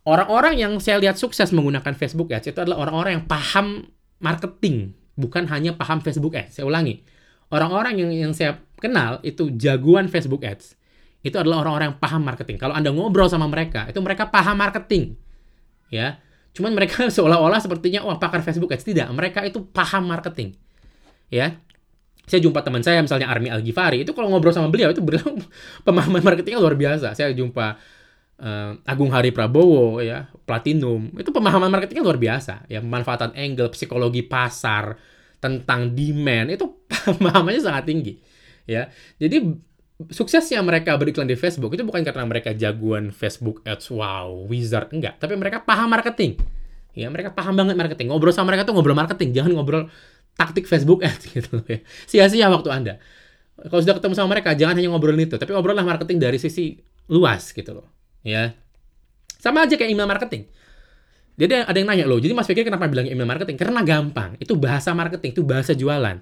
Orang-orang 0.07 0.57
yang 0.57 0.73
saya 0.79 1.03
lihat 1.03 1.19
sukses 1.19 1.51
menggunakan 1.51 1.93
Facebook 1.99 2.31
Ads 2.31 2.55
itu 2.55 2.59
adalah 2.63 2.87
orang-orang 2.87 3.21
yang 3.21 3.27
paham 3.27 3.91
marketing, 4.23 4.95
bukan 5.19 5.51
hanya 5.51 5.75
paham 5.75 5.99
Facebook 5.99 6.39
Ads. 6.39 6.63
Saya 6.63 6.65
ulangi. 6.65 7.03
Orang-orang 7.51 7.99
yang 7.99 8.11
yang 8.11 8.33
saya 8.33 8.63
kenal 8.79 9.19
itu 9.27 9.51
jagoan 9.55 10.07
Facebook 10.07 10.47
Ads 10.47 10.79
itu 11.27 11.35
adalah 11.35 11.67
orang-orang 11.67 11.91
yang 11.91 11.99
paham 11.99 12.23
marketing. 12.23 12.55
Kalau 12.55 12.75
Anda 12.79 12.95
ngobrol 12.95 13.27
sama 13.27 13.51
mereka, 13.51 13.91
itu 13.91 13.99
mereka 13.99 14.31
paham 14.31 14.55
marketing. 14.63 15.19
Ya. 15.91 16.23
Cuman 16.55 16.71
mereka 16.71 17.07
seolah-olah 17.17 17.59
sepertinya 17.59 18.07
wah 18.07 18.23
pakar 18.23 18.47
Facebook 18.47 18.71
Ads 18.71 18.87
tidak, 18.87 19.11
mereka 19.11 19.43
itu 19.43 19.59
paham 19.75 20.07
marketing. 20.07 20.55
Ya. 21.27 21.59
Saya 22.27 22.43
jumpa 22.43 22.59
teman 22.67 22.83
saya 22.83 22.99
misalnya 23.01 23.31
Army 23.31 23.49
Al 23.55 23.63
Ghifari, 23.63 24.03
itu 24.03 24.11
kalau 24.11 24.27
ngobrol 24.31 24.51
sama 24.51 24.67
beliau 24.67 24.91
itu 24.91 24.99
beliau 24.99 25.25
pemahaman 25.87 26.21
marketingnya 26.21 26.59
luar 26.59 26.75
biasa. 26.75 27.15
Saya 27.15 27.31
jumpa 27.31 27.79
uh, 28.43 28.71
Agung 28.83 29.15
Hari 29.15 29.31
Prabowo 29.31 30.03
ya, 30.03 30.27
Platinum, 30.43 31.15
itu 31.15 31.31
pemahaman 31.31 31.71
marketingnya 31.71 32.03
luar 32.03 32.19
biasa. 32.19 32.67
Ya, 32.67 32.83
pemanfaatan 32.83 33.33
angle, 33.39 33.71
psikologi 33.71 34.27
pasar, 34.27 34.99
tentang 35.41 35.93
demand 35.93 36.53
itu 36.53 36.67
pemahamannya 37.17 37.63
sangat 37.63 37.85
tinggi. 37.87 38.19
Ya. 38.67 38.91
Jadi 39.23 39.57
suksesnya 40.13 40.61
mereka 40.61 40.99
beriklan 41.01 41.25
di 41.25 41.39
Facebook 41.39 41.73
itu 41.73 41.87
bukan 41.87 42.05
karena 42.05 42.27
mereka 42.29 42.53
jagoan 42.53 43.15
Facebook 43.15 43.65
Ads, 43.65 43.89
wow, 43.95 44.29
wizard, 44.49 44.93
enggak. 44.93 45.17
Tapi 45.23 45.39
mereka 45.39 45.63
paham 45.63 45.89
marketing. 45.89 46.37
Ya, 46.97 47.13
mereka 47.13 47.33
paham 47.37 47.53
banget 47.53 47.77
marketing. 47.77 48.09
Ngobrol 48.09 48.33
sama 48.33 48.53
mereka 48.53 48.65
tuh 48.65 48.73
ngobrol 48.73 48.97
marketing, 48.97 49.37
jangan 49.37 49.53
ngobrol 49.53 49.85
taktik 50.37 50.69
Facebook 50.69 51.03
Ads 51.03 51.25
gitu 51.35 51.65
ya. 51.67 51.81
Sia-sia 52.07 52.47
waktu 52.53 52.69
Anda. 52.71 52.95
Kalau 53.57 53.81
sudah 53.81 53.97
ketemu 53.97 54.13
sama 54.13 54.37
mereka, 54.37 54.53
jangan 54.53 54.77
hanya 54.77 54.93
ngobrolin 54.93 55.25
itu, 55.25 55.41
tapi 55.41 55.57
ngobrollah 55.57 55.83
marketing 55.83 56.21
dari 56.21 56.37
sisi 56.37 56.77
luas 57.09 57.57
gitu 57.57 57.73
loh. 57.73 57.89
Ya. 58.21 58.53
Sama 59.41 59.65
aja 59.65 59.81
kayak 59.81 59.89
email 59.89 60.05
marketing. 60.05 60.45
Jadi 61.37 61.65
ada 61.65 61.77
yang 61.77 61.89
nanya 61.89 62.05
loh, 62.09 62.17
jadi 62.21 62.33
Mas 62.33 62.49
Fikir 62.49 62.65
kenapa 62.65 62.89
bilang 62.89 63.09
email 63.09 63.29
marketing? 63.29 63.57
Karena 63.57 63.81
gampang. 63.81 64.37
Itu 64.41 64.57
bahasa 64.61 64.93
marketing, 64.93 65.37
itu 65.37 65.43
bahasa 65.45 65.73
jualan. 65.73 66.21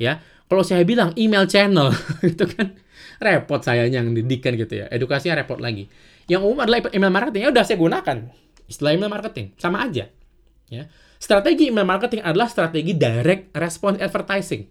Ya. 0.00 0.24
Kalau 0.48 0.64
saya 0.64 0.84
bilang 0.84 1.12
email 1.16 1.44
channel, 1.48 1.92
itu 2.32 2.44
kan 2.48 2.76
repot 3.20 3.60
saya 3.60 3.88
yang 3.88 4.12
didikan 4.12 4.56
gitu 4.56 4.84
ya. 4.84 4.88
Edukasinya 4.92 5.44
repot 5.44 5.60
lagi. 5.60 5.88
Yang 6.28 6.42
umum 6.48 6.60
adalah 6.64 6.88
email 6.92 7.12
marketing. 7.12 7.40
Ya 7.44 7.50
udah 7.52 7.64
saya 7.64 7.76
gunakan 7.80 8.16
istilah 8.68 8.92
email 8.96 9.12
marketing. 9.12 9.56
Sama 9.56 9.84
aja. 9.84 10.08
Ya. 10.72 10.88
Strategi 11.22 11.70
email 11.70 11.86
marketing 11.86 12.26
adalah 12.26 12.50
strategi 12.50 12.98
direct 12.98 13.54
response 13.54 14.02
advertising. 14.02 14.66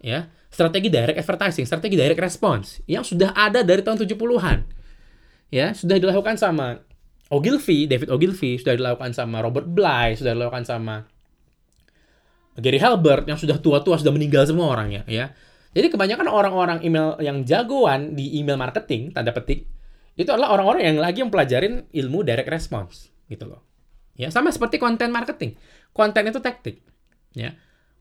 Ya, 0.00 0.32
strategi 0.48 0.88
direct 0.88 1.20
advertising, 1.20 1.68
strategi 1.68 2.00
direct 2.00 2.24
response 2.24 2.80
yang 2.88 3.04
sudah 3.04 3.36
ada 3.36 3.60
dari 3.60 3.84
tahun 3.84 4.00
70-an. 4.00 4.64
Ya, 5.52 5.76
sudah 5.76 6.00
dilakukan 6.00 6.40
sama 6.40 6.80
Ogilvy, 7.28 7.84
David 7.84 8.08
Ogilvy, 8.08 8.56
sudah 8.56 8.80
dilakukan 8.80 9.12
sama 9.12 9.44
Robert 9.44 9.68
Bly, 9.68 10.16
sudah 10.16 10.32
dilakukan 10.32 10.64
sama 10.64 11.04
Gary 12.56 12.80
Halbert 12.80 13.28
yang 13.28 13.36
sudah 13.36 13.60
tua-tua 13.60 14.00
sudah 14.00 14.12
meninggal 14.12 14.48
semua 14.48 14.72
orangnya, 14.72 15.04
ya. 15.04 15.36
Jadi 15.76 15.92
kebanyakan 15.92 16.32
orang-orang 16.32 16.78
email 16.80 17.20
yang 17.20 17.44
jagoan 17.44 18.16
di 18.16 18.40
email 18.40 18.56
marketing, 18.56 19.12
tanda 19.12 19.36
petik, 19.36 19.68
itu 20.16 20.30
adalah 20.32 20.56
orang-orang 20.56 20.94
yang 20.94 20.96
lagi 20.96 21.20
mempelajarin 21.20 21.92
ilmu 21.92 22.24
direct 22.24 22.48
response, 22.48 23.12
gitu 23.28 23.52
loh. 23.52 23.73
Ya, 24.14 24.30
sama 24.30 24.54
seperti 24.54 24.78
konten 24.78 25.10
marketing. 25.10 25.58
Konten 25.90 26.30
itu 26.30 26.38
taktik, 26.38 26.82
ya. 27.34 27.54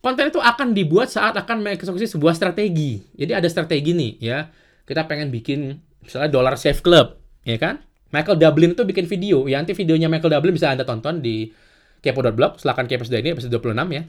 Konten 0.03 0.29
itu 0.29 0.37
akan 0.37 0.75
dibuat 0.75 1.09
saat 1.09 1.33
akan 1.33 1.63
mengeksekusi 1.63 2.11
sebuah 2.11 2.35
strategi. 2.35 3.01
Jadi 3.17 3.31
ada 3.33 3.47
strategi 3.49 3.95
nih, 3.95 4.11
ya. 4.21 4.51
Kita 4.83 5.07
pengen 5.09 5.33
bikin 5.33 5.79
misalnya 6.03 6.29
Dollar 6.29 6.59
Save 6.59 6.83
Club, 6.83 7.17
ya 7.47 7.57
kan? 7.57 7.81
Michael 8.13 8.37
Dublin 8.37 8.77
itu 8.77 8.83
bikin 8.85 9.09
video. 9.09 9.49
Ya, 9.49 9.57
nanti 9.57 9.73
videonya 9.73 10.05
Michael 10.05 10.37
Dublin 10.37 10.53
bisa 10.53 10.69
Anda 10.69 10.85
tonton 10.85 11.23
di 11.23 11.49
kepo.blog. 12.03 12.61
Silahkan 12.61 12.85
kepo 12.85 13.07
sudah 13.07 13.17
ini, 13.23 13.33
episode 13.33 13.57
26 13.57 13.73
ya. 13.89 14.03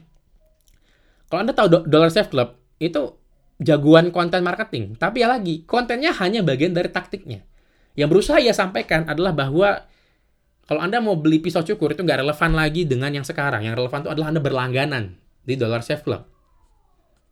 Kalau 1.25 1.39
Anda 1.41 1.53
tahu 1.57 1.67
Dollar 1.89 2.13
Save 2.13 2.29
Club, 2.29 2.53
itu 2.77 3.17
jagoan 3.57 4.13
konten 4.13 4.45
marketing. 4.45 4.99
Tapi 4.99 5.25
ya 5.25 5.27
lagi, 5.31 5.65
kontennya 5.65 6.13
hanya 6.21 6.45
bagian 6.45 6.75
dari 6.75 6.91
taktiknya. 6.91 7.41
Yang 7.95 8.09
berusaha 8.11 8.37
ia 8.37 8.51
sampaikan 8.51 9.07
adalah 9.07 9.31
bahwa 9.31 9.87
kalau 10.65 10.81
Anda 10.81 10.97
mau 10.97 11.13
beli 11.13 11.37
pisau 11.37 11.61
cukur 11.61 11.93
itu 11.93 12.01
nggak 12.01 12.25
relevan 12.25 12.51
lagi 12.57 12.89
dengan 12.89 13.13
yang 13.13 13.25
sekarang. 13.25 13.61
Yang 13.61 13.85
relevan 13.85 13.99
itu 14.01 14.09
adalah 14.09 14.27
Anda 14.33 14.41
berlangganan 14.41 15.03
di 15.45 15.53
Dollar 15.53 15.85
Shave 15.85 16.01
Club. 16.01 16.25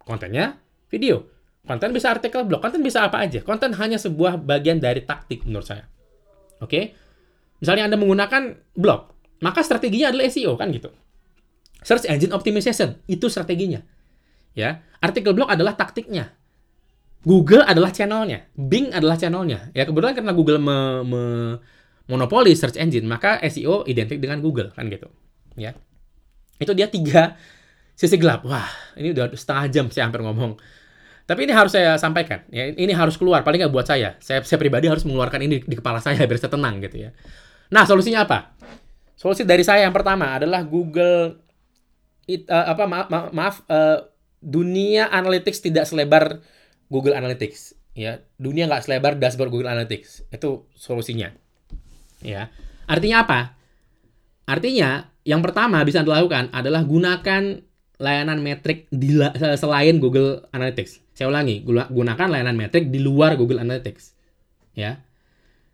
Kontennya 0.06 0.62
video. 0.94 1.26
Konten 1.64 1.96
bisa 1.96 2.12
artikel 2.12 2.44
blog, 2.44 2.60
konten 2.60 2.84
bisa 2.84 3.08
apa 3.08 3.24
aja. 3.24 3.40
Konten 3.42 3.72
hanya 3.80 3.96
sebuah 3.96 4.38
bagian 4.38 4.84
dari 4.84 5.02
taktik 5.02 5.48
menurut 5.48 5.66
saya. 5.66 5.88
Oke? 6.60 6.94
Misalnya 7.64 7.88
Anda 7.88 7.96
menggunakan 7.96 8.76
blog, 8.76 9.02
maka 9.40 9.64
strateginya 9.64 10.12
adalah 10.12 10.28
SEO 10.28 10.60
kan 10.60 10.68
gitu. 10.76 10.92
Search 11.80 12.04
Engine 12.12 12.36
Optimization, 12.36 13.00
itu 13.08 13.32
strateginya. 13.32 13.80
Ya, 14.52 14.84
artikel 15.00 15.32
blog 15.32 15.48
adalah 15.48 15.74
taktiknya. 15.80 16.36
Google 17.24 17.64
adalah 17.64 17.96
channelnya, 17.96 18.52
Bing 18.52 18.92
adalah 18.92 19.16
channelnya. 19.16 19.72
Ya 19.72 19.88
kebetulan 19.88 20.12
karena 20.12 20.36
Google 20.36 20.60
me, 20.60 20.78
me, 21.08 21.22
monopoli 22.08 22.52
search 22.56 22.76
engine, 22.76 23.08
maka 23.08 23.40
SEO 23.48 23.88
identik 23.88 24.20
dengan 24.20 24.44
Google 24.44 24.72
kan 24.76 24.92
gitu. 24.92 25.08
Ya, 25.56 25.78
itu 26.60 26.74
dia 26.76 26.90
tiga 26.90 27.38
sisi 27.94 28.18
gelap. 28.18 28.44
Wah, 28.44 28.68
ini 28.98 29.14
udah 29.14 29.32
setengah 29.34 29.66
jam 29.70 29.86
saya 29.94 30.10
hampir 30.10 30.22
ngomong. 30.26 30.58
Tapi 31.24 31.48
ini 31.48 31.54
harus 31.56 31.72
saya 31.72 31.96
sampaikan. 31.96 32.44
Ya, 32.52 32.68
ini 32.68 32.92
harus 32.92 33.16
keluar. 33.16 33.48
Paling 33.48 33.64
nggak 33.64 33.72
buat 33.72 33.88
saya. 33.88 34.20
Saya, 34.20 34.44
saya 34.44 34.60
pribadi 34.60 34.92
harus 34.92 35.08
mengeluarkan 35.08 35.40
ini 35.40 35.64
di, 35.64 35.76
kepala 35.80 36.04
saya 36.04 36.20
biar 36.28 36.36
saya 36.36 36.52
tenang 36.52 36.84
gitu 36.84 37.08
ya. 37.08 37.10
Nah, 37.72 37.88
solusinya 37.88 38.28
apa? 38.28 38.60
Solusi 39.16 39.48
dari 39.48 39.64
saya 39.64 39.88
yang 39.88 39.96
pertama 39.96 40.36
adalah 40.36 40.68
Google 40.68 41.40
it, 42.28 42.44
uh, 42.52 42.76
apa 42.76 42.84
maaf 42.88 43.08
maaf, 43.08 43.28
maaf 43.32 43.56
uh, 43.72 44.04
dunia 44.44 45.08
analytics 45.08 45.64
tidak 45.64 45.88
selebar 45.88 46.44
Google 46.92 47.16
Analytics 47.16 47.80
ya 47.96 48.20
dunia 48.36 48.68
nggak 48.68 48.84
selebar 48.84 49.16
dashboard 49.16 49.54
Google 49.54 49.72
Analytics 49.72 50.28
itu 50.34 50.68
solusinya 50.76 51.32
ya 52.24 52.50
artinya 52.90 53.28
apa 53.28 53.40
artinya 54.50 55.08
yang 55.24 55.40
pertama 55.40 55.80
bisa 55.88 56.04
dilakukan 56.04 56.52
adalah 56.52 56.84
gunakan 56.84 57.64
layanan 58.00 58.40
metrik 58.44 58.90
di 58.92 59.20
selain 59.56 60.02
Google 60.02 60.44
Analytics 60.52 61.16
saya 61.16 61.30
ulangi 61.30 61.64
gunakan 61.68 62.28
layanan 62.28 62.58
metrik 62.58 62.90
di 62.90 63.00
luar 63.00 63.38
Google 63.40 63.62
Analytics 63.62 64.16
ya 64.76 65.00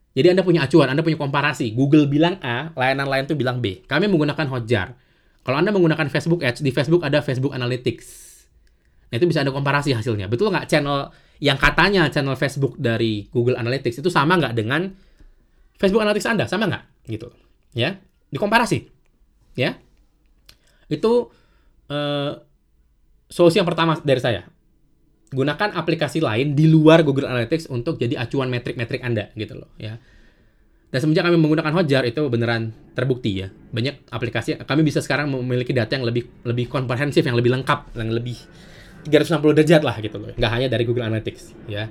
jadi 0.09 0.35
Anda 0.35 0.43
punya 0.43 0.65
acuan, 0.65 0.89
Anda 0.89 1.05
punya 1.05 1.15
komparasi. 1.15 1.71
Google 1.71 2.09
bilang 2.09 2.41
A, 2.43 2.73
layanan 2.75 3.07
lain 3.07 3.23
itu 3.29 3.37
bilang 3.39 3.61
B. 3.61 3.85
Kami 3.85 4.09
menggunakan 4.09 4.51
Hotjar. 4.51 4.97
Kalau 5.45 5.57
Anda 5.61 5.71
menggunakan 5.71 6.11
Facebook 6.11 6.43
Ads, 6.43 6.65
di 6.65 6.73
Facebook 6.75 7.05
ada 7.05 7.23
Facebook 7.23 7.53
Analytics 7.55 8.29
Nah 9.09 9.15
itu 9.17 9.25
bisa 9.25 9.41
ada 9.41 9.51
komparasi 9.51 9.93
hasilnya. 9.93 10.29
Betul 10.29 10.53
nggak 10.53 10.69
channel 10.69 11.09
yang 11.41 11.57
katanya 11.57 12.07
channel 12.13 12.37
Facebook 12.37 12.77
dari 12.77 13.25
Google 13.33 13.57
Analytics 13.57 14.01
itu 14.05 14.09
sama 14.13 14.37
nggak 14.37 14.53
dengan 14.53 14.93
Facebook 15.79 16.03
Analytics 16.03 16.27
Anda? 16.27 16.45
Sama 16.45 16.67
nggak? 16.67 16.83
Gitu. 17.07 17.31
Ya, 17.73 17.97
dikomparasi. 18.29 18.91
Ya, 19.55 19.79
itu 20.89 21.29
uh, 21.87 22.31
solusi 23.29 23.61
yang 23.61 23.69
pertama 23.69 23.95
dari 24.01 24.19
saya. 24.19 24.49
Gunakan 25.29 25.77
aplikasi 25.77 26.25
lain 26.25 26.57
di 26.57 26.65
luar 26.65 27.05
Google 27.05 27.29
Analytics 27.29 27.69
untuk 27.69 28.01
jadi 28.01 28.17
acuan 28.17 28.49
metrik-metrik 28.49 29.05
Anda 29.05 29.29
gitu 29.37 29.61
loh 29.61 29.69
ya. 29.77 30.01
Dan 30.89 31.05
semenjak 31.05 31.29
kami 31.29 31.37
menggunakan 31.37 31.69
Hotjar 31.69 32.01
itu 32.09 32.25
beneran 32.33 32.73
terbukti 32.97 33.45
ya. 33.45 33.53
Banyak 33.53 34.09
aplikasi 34.09 34.57
kami 34.65 34.81
bisa 34.81 35.05
sekarang 35.05 35.29
memiliki 35.29 35.69
data 35.69 35.93
yang 35.93 36.01
lebih 36.01 36.25
lebih 36.41 36.65
komprehensif, 36.65 37.21
yang 37.21 37.37
lebih 37.37 37.53
lengkap, 37.53 37.93
yang 37.93 38.09
lebih 38.09 38.41
360 39.05 39.53
derajat 39.61 39.81
lah 39.85 39.95
gitu 40.01 40.17
loh. 40.17 40.33
Nggak 40.33 40.51
hanya 40.57 40.67
dari 40.73 40.83
Google 40.89 41.05
Analytics 41.05 41.69
ya. 41.69 41.85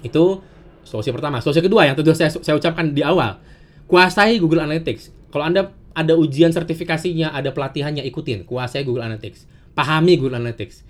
Itu 0.00 0.40
Solusi 0.86 1.10
pertama. 1.10 1.42
Solusi 1.42 1.58
kedua 1.58 1.84
yang 1.84 1.98
tentu 1.98 2.14
saya, 2.14 2.30
saya 2.30 2.54
ucapkan 2.54 2.94
di 2.94 3.02
awal. 3.02 3.42
Kuasai 3.90 4.38
Google 4.38 4.62
Analytics. 4.62 5.10
Kalau 5.34 5.44
Anda 5.44 5.74
ada 5.92 6.14
ujian 6.14 6.54
sertifikasinya, 6.54 7.34
ada 7.34 7.50
pelatihannya, 7.50 8.06
ikutin. 8.06 8.46
Kuasai 8.46 8.86
Google 8.86 9.04
Analytics. 9.04 9.44
Pahami 9.74 10.14
Google 10.16 10.38
Analytics. 10.38 10.86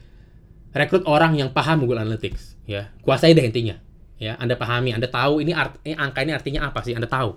Rekrut 0.77 1.09
orang 1.09 1.41
yang 1.41 1.49
paham 1.57 1.89
Google 1.89 2.05
Analytics. 2.05 2.61
Ya, 2.69 2.93
kuasai 3.01 3.33
deh 3.33 3.43
intinya. 3.43 3.81
Ya, 4.21 4.37
Anda 4.37 4.57
pahami, 4.57 4.93
Anda 4.93 5.09
tahu 5.09 5.41
ini, 5.41 5.57
art, 5.57 5.81
ini 5.85 5.97
angka 5.97 6.21
ini 6.25 6.33
artinya 6.37 6.69
apa 6.69 6.85
sih? 6.85 6.93
Anda 6.93 7.09
tahu, 7.09 7.37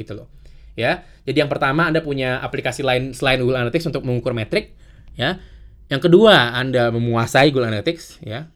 gitu 0.00 0.16
loh. 0.16 0.28
Ya, 0.78 1.04
jadi 1.26 1.42
yang 1.44 1.50
pertama 1.50 1.90
Anda 1.90 2.00
punya 2.04 2.38
aplikasi 2.38 2.86
lain 2.86 3.10
selain 3.12 3.42
Google 3.42 3.60
Analytics 3.60 3.90
untuk 3.90 4.06
mengukur 4.06 4.32
metrik. 4.32 4.76
Ya, 5.18 5.42
yang 5.90 5.98
kedua 5.98 6.54
Anda 6.54 6.92
menguasai 6.94 7.50
Google 7.50 7.74
Analytics. 7.74 8.22
Ya, 8.22 8.48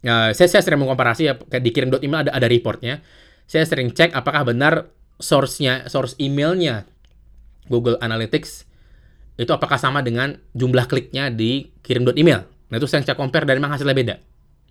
Nah, 0.00 0.32
saya, 0.32 0.48
saya 0.48 0.62
sering 0.64 0.80
mengkomparasi 0.80 1.22
ya 1.28 1.34
kayak 1.36 1.60
di 1.64 1.70
kirim.email 1.72 2.28
ada 2.28 2.32
ada 2.32 2.46
reportnya. 2.48 3.04
Saya 3.44 3.68
sering 3.68 3.92
cek 3.92 4.16
apakah 4.16 4.48
benar 4.48 4.88
source-nya, 5.20 5.84
source 5.92 6.16
emailnya 6.16 6.88
Google 7.68 8.00
Analytics 8.00 8.64
itu 9.36 9.52
apakah 9.52 9.76
sama 9.76 10.00
dengan 10.00 10.36
jumlah 10.56 10.88
kliknya 10.88 11.28
di 11.28 11.68
kirim.email. 11.84 12.40
Nah, 12.70 12.76
itu 12.76 12.86
saya 12.88 13.04
cek 13.04 13.16
compare 13.16 13.44
dan 13.44 13.60
memang 13.60 13.76
hasilnya 13.76 13.96
beda. 13.96 14.16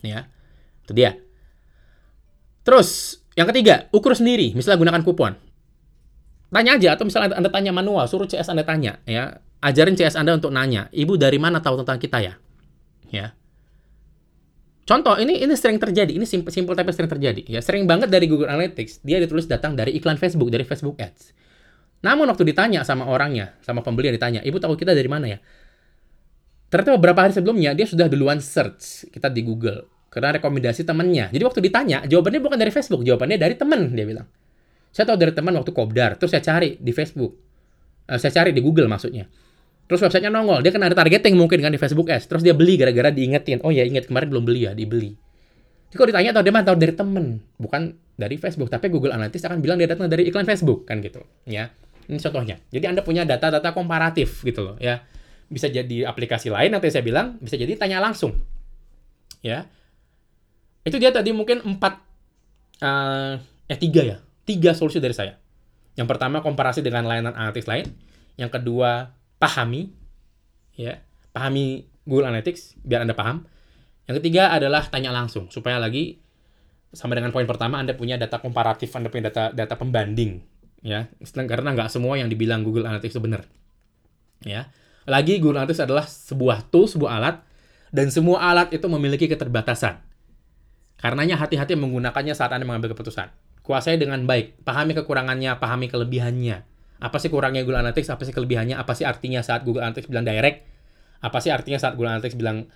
Ya. 0.02 0.26
Itu 0.86 0.98
dia. 0.98 1.18
Terus, 2.66 3.22
yang 3.34 3.50
ketiga, 3.50 3.90
ukur 3.94 4.14
sendiri. 4.14 4.54
Misalnya 4.54 4.82
gunakan 4.82 5.02
kupon. 5.06 5.34
Tanya 6.50 6.82
aja, 6.82 6.98
atau 6.98 7.06
misalnya 7.06 7.38
Anda 7.38 7.50
tanya 7.54 7.70
manual, 7.70 8.10
suruh 8.10 8.26
CS 8.26 8.50
Anda 8.50 8.66
tanya. 8.66 8.98
ya 9.06 9.38
Ajarin 9.62 9.94
CS 9.94 10.18
Anda 10.18 10.38
untuk 10.38 10.50
nanya, 10.50 10.90
Ibu 10.90 11.18
dari 11.18 11.38
mana 11.38 11.62
tahu 11.62 11.82
tentang 11.86 12.02
kita 12.02 12.18
ya? 12.26 12.34
Ya 13.10 13.38
Contoh 14.90 15.14
ini 15.22 15.38
ini 15.38 15.54
sering 15.54 15.78
terjadi, 15.78 16.18
ini 16.18 16.26
simple, 16.26 16.50
simple 16.50 16.74
tapi 16.74 16.90
sering 16.90 17.14
terjadi. 17.14 17.46
Ya 17.46 17.62
sering 17.62 17.86
banget 17.86 18.10
dari 18.10 18.26
Google 18.26 18.50
Analytics 18.50 19.06
dia 19.06 19.22
ditulis 19.22 19.46
datang 19.46 19.78
dari 19.78 19.94
iklan 19.94 20.18
Facebook, 20.18 20.50
dari 20.50 20.66
Facebook 20.66 20.98
Ads. 20.98 21.38
Namun 22.02 22.26
waktu 22.26 22.42
ditanya 22.42 22.82
sama 22.82 23.06
orangnya, 23.06 23.54
sama 23.62 23.86
pembeli 23.86 24.10
yang 24.10 24.18
ditanya, 24.18 24.42
ibu 24.42 24.58
tahu 24.58 24.74
kita 24.74 24.98
dari 24.98 25.06
mana 25.06 25.30
ya? 25.30 25.38
Ternyata 26.74 26.98
beberapa 26.98 27.22
hari 27.22 27.38
sebelumnya 27.38 27.78
dia 27.78 27.86
sudah 27.86 28.10
duluan 28.10 28.42
search 28.42 29.14
kita 29.14 29.30
di 29.30 29.46
Google 29.46 29.86
karena 30.10 30.42
rekomendasi 30.42 30.82
temannya. 30.82 31.30
Jadi 31.30 31.44
waktu 31.46 31.60
ditanya, 31.62 32.10
jawabannya 32.10 32.42
bukan 32.42 32.58
dari 32.58 32.74
Facebook, 32.74 33.06
jawabannya 33.06 33.38
dari 33.38 33.54
teman 33.54 33.94
dia 33.94 34.10
bilang. 34.10 34.26
Saya 34.90 35.06
tahu 35.14 35.22
dari 35.22 35.38
teman 35.38 35.54
waktu 35.54 35.70
Kobdar, 35.70 36.18
terus 36.18 36.34
saya 36.34 36.42
cari 36.42 36.82
di 36.82 36.90
Facebook. 36.90 37.38
Uh, 38.10 38.18
saya 38.18 38.34
cari 38.42 38.58
di 38.58 38.62
Google 38.66 38.90
maksudnya. 38.90 39.30
Terus 39.90 40.06
websitenya 40.06 40.30
nongol, 40.30 40.62
dia 40.62 40.70
kena 40.70 40.86
ada 40.86 40.94
targeting 40.94 41.34
mungkin 41.34 41.66
kan 41.66 41.74
di 41.74 41.82
Facebook 41.82 42.14
Ads. 42.14 42.30
Terus 42.30 42.46
dia 42.46 42.54
beli 42.54 42.78
gara-gara 42.78 43.10
diingetin. 43.10 43.58
Oh 43.66 43.74
ya 43.74 43.82
inget 43.82 44.06
kemarin 44.06 44.30
belum 44.30 44.46
beli 44.46 44.70
ya, 44.70 44.78
dibeli. 44.78 45.18
Jadi 45.90 45.96
kalau 45.98 46.08
ditanya 46.14 46.30
tahu 46.38 46.44
dia 46.46 46.54
mana 46.54 46.66
tahu 46.70 46.78
dari 46.78 46.94
temen, 46.94 47.26
bukan 47.58 47.98
dari 48.14 48.38
Facebook. 48.38 48.70
Tapi 48.70 48.86
Google 48.94 49.18
Analytics 49.18 49.50
akan 49.50 49.58
bilang 49.66 49.82
dia 49.82 49.90
datang 49.90 50.06
dari 50.06 50.30
iklan 50.30 50.46
Facebook 50.46 50.86
kan 50.86 51.02
gitu. 51.02 51.26
Ya, 51.50 51.74
ini 52.06 52.22
contohnya. 52.22 52.62
Jadi 52.70 52.86
anda 52.86 53.02
punya 53.02 53.26
data-data 53.26 53.74
komparatif 53.74 54.46
gitu 54.46 54.62
loh 54.62 54.78
ya. 54.78 55.02
Bisa 55.50 55.66
jadi 55.66 56.06
aplikasi 56.06 56.54
lain 56.54 56.70
nanti 56.70 56.94
saya 56.94 57.02
bilang, 57.02 57.42
bisa 57.42 57.58
jadi 57.58 57.74
tanya 57.74 57.98
langsung. 57.98 58.38
Ya, 59.42 59.66
itu 60.86 61.02
dia 61.02 61.10
tadi 61.10 61.34
mungkin 61.34 61.66
empat, 61.66 61.98
uh, 62.86 63.42
eh 63.66 63.80
tiga 63.82 64.06
ya, 64.06 64.18
tiga 64.46 64.78
solusi 64.78 65.02
dari 65.02 65.18
saya. 65.18 65.34
Yang 65.98 66.14
pertama 66.14 66.46
komparasi 66.46 66.86
dengan 66.86 67.10
layanan 67.10 67.34
analytics 67.34 67.66
lain. 67.66 67.90
Yang 68.38 68.62
kedua 68.62 69.18
pahami 69.40 69.96
ya 70.76 71.00
pahami 71.32 71.88
Google 72.04 72.30
Analytics 72.30 72.84
biar 72.84 73.08
anda 73.08 73.16
paham. 73.16 73.48
Yang 74.06 74.26
ketiga 74.26 74.52
adalah 74.52 74.86
tanya 74.92 75.16
langsung 75.16 75.48
supaya 75.54 75.80
lagi 75.80 76.20
sama 76.90 77.14
dengan 77.14 77.30
poin 77.30 77.46
pertama 77.46 77.78
anda 77.78 77.94
punya 77.94 78.18
data 78.18 78.42
komparatif 78.42 78.90
anda 78.98 79.08
punya 79.08 79.32
data 79.32 79.56
data 79.56 79.76
pembanding 79.80 80.44
ya. 80.84 81.08
Karena 81.24 81.74
nggak 81.74 81.90
semua 81.90 82.20
yang 82.20 82.28
dibilang 82.28 82.62
Google 82.62 82.86
Analytics 82.86 83.16
itu 83.16 83.22
benar 83.24 83.48
ya. 84.44 84.68
Lagi 85.08 85.40
Google 85.40 85.64
Analytics 85.64 85.82
adalah 85.88 86.06
sebuah 86.06 86.68
tool 86.70 86.86
sebuah 86.90 87.12
alat 87.22 87.36
dan 87.90 88.12
semua 88.14 88.44
alat 88.44 88.70
itu 88.76 88.86
memiliki 88.86 89.26
keterbatasan. 89.32 90.02
Karenanya 91.00 91.40
hati-hati 91.40 91.80
menggunakannya 91.80 92.36
saat 92.36 92.52
anda 92.52 92.68
mengambil 92.68 92.92
keputusan. 92.92 93.32
Kuasai 93.64 94.02
dengan 94.02 94.26
baik 94.26 94.66
pahami 94.66 94.98
kekurangannya 94.98 95.56
pahami 95.62 95.88
kelebihannya 95.88 96.79
apa 97.00 97.18
sih 97.18 97.32
kurangnya 97.32 97.64
Google 97.64 97.80
Analytics? 97.80 98.12
Apa 98.12 98.28
sih 98.28 98.36
kelebihannya? 98.36 98.76
Apa 98.76 98.92
sih 98.92 99.08
artinya 99.08 99.40
saat 99.40 99.64
Google 99.64 99.88
Analytics 99.88 100.12
bilang 100.12 100.28
direct? 100.28 100.68
Apa 101.24 101.40
sih 101.40 101.52
artinya 101.52 101.80
saat 101.80 101.96
Google 101.96 102.20
Analytics 102.20 102.36
bilang 102.36 102.68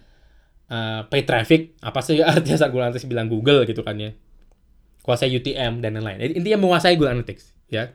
uh, 0.72 1.04
pay 1.12 1.28
traffic? 1.28 1.76
Apa 1.84 2.00
sih 2.00 2.24
artinya 2.36 2.58
saat 2.58 2.72
Google 2.72 2.88
Analytics 2.88 3.08
bilang 3.08 3.28
Google 3.28 3.68
gitu 3.68 3.84
kan 3.84 4.00
ya? 4.00 4.16
Kuasai 5.04 5.28
UTM 5.36 5.84
dan 5.84 6.00
lain-lain. 6.00 6.24
Jadi 6.24 6.34
intinya 6.40 6.64
menguasai 6.64 6.96
Google 6.96 7.20
Analytics 7.20 7.44
ya. 7.68 7.92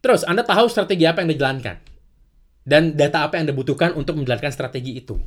Terus 0.00 0.24
Anda 0.24 0.44
tahu 0.44 0.68
strategi 0.72 1.04
apa 1.04 1.20
yang 1.24 1.32
dijalankan 1.32 1.76
dan 2.64 2.96
data 2.96 3.28
apa 3.28 3.36
yang 3.36 3.48
Anda 3.48 3.56
butuhkan 3.56 3.92
untuk 3.92 4.16
menjalankan 4.16 4.48
strategi 4.48 4.96
itu. 4.96 5.20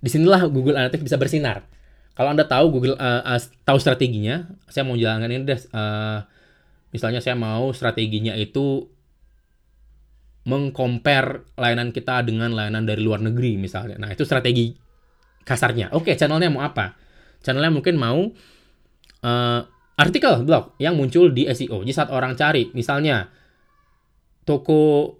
Di 0.00 0.08
sinilah 0.12 0.44
Google 0.52 0.76
Analytics 0.76 1.04
bisa 1.04 1.16
bersinar. 1.16 1.64
Kalau 2.12 2.36
Anda 2.36 2.44
tahu 2.44 2.68
Google 2.68 2.96
uh, 3.00 3.24
uh, 3.24 3.40
tahu 3.64 3.80
strateginya, 3.80 4.44
saya 4.68 4.84
mau 4.84 4.96
jalankan 4.96 5.32
ini 5.32 5.44
deh. 5.48 5.60
Uh, 5.72 6.20
misalnya 6.90 7.22
saya 7.22 7.38
mau 7.38 7.70
strateginya 7.70 8.34
itu 8.34 8.86
mengcompare 10.46 11.52
layanan 11.54 11.92
kita 11.92 12.24
dengan 12.24 12.50
layanan 12.56 12.88
dari 12.88 13.02
luar 13.04 13.20
negeri 13.20 13.60
misalnya. 13.60 14.00
Nah, 14.00 14.10
itu 14.10 14.24
strategi 14.24 14.72
kasarnya. 15.44 15.92
Oke, 15.92 16.16
channelnya 16.16 16.48
mau 16.48 16.64
apa? 16.64 16.96
Channelnya 17.44 17.72
mungkin 17.72 17.94
mau 18.00 18.20
uh, 19.24 19.60
artikel 20.00 20.44
blog 20.48 20.76
yang 20.80 20.96
muncul 20.96 21.28
di 21.28 21.44
SEO. 21.44 21.84
Jadi 21.84 21.92
saat 21.92 22.10
orang 22.10 22.32
cari, 22.34 22.72
misalnya 22.72 23.28
toko 24.48 25.14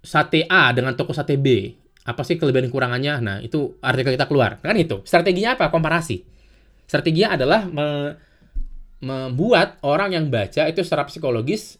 sate 0.00 0.48
A 0.48 0.72
dengan 0.72 0.96
toko 0.96 1.12
sate 1.12 1.36
B, 1.36 1.76
apa 2.08 2.22
sih 2.24 2.40
kelebihan 2.40 2.72
kurangannya? 2.72 3.14
Nah, 3.20 3.36
itu 3.44 3.76
artikel 3.84 4.16
kita 4.16 4.24
keluar. 4.24 4.56
Kan 4.64 4.78
itu. 4.80 5.04
Strateginya 5.04 5.58
apa? 5.58 5.68
Komparasi. 5.68 6.24
Strateginya 6.86 7.36
adalah 7.36 7.66
membuat 9.00 9.76
orang 9.84 10.16
yang 10.16 10.26
baca 10.32 10.64
itu 10.66 10.80
secara 10.80 11.04
psikologis 11.04 11.76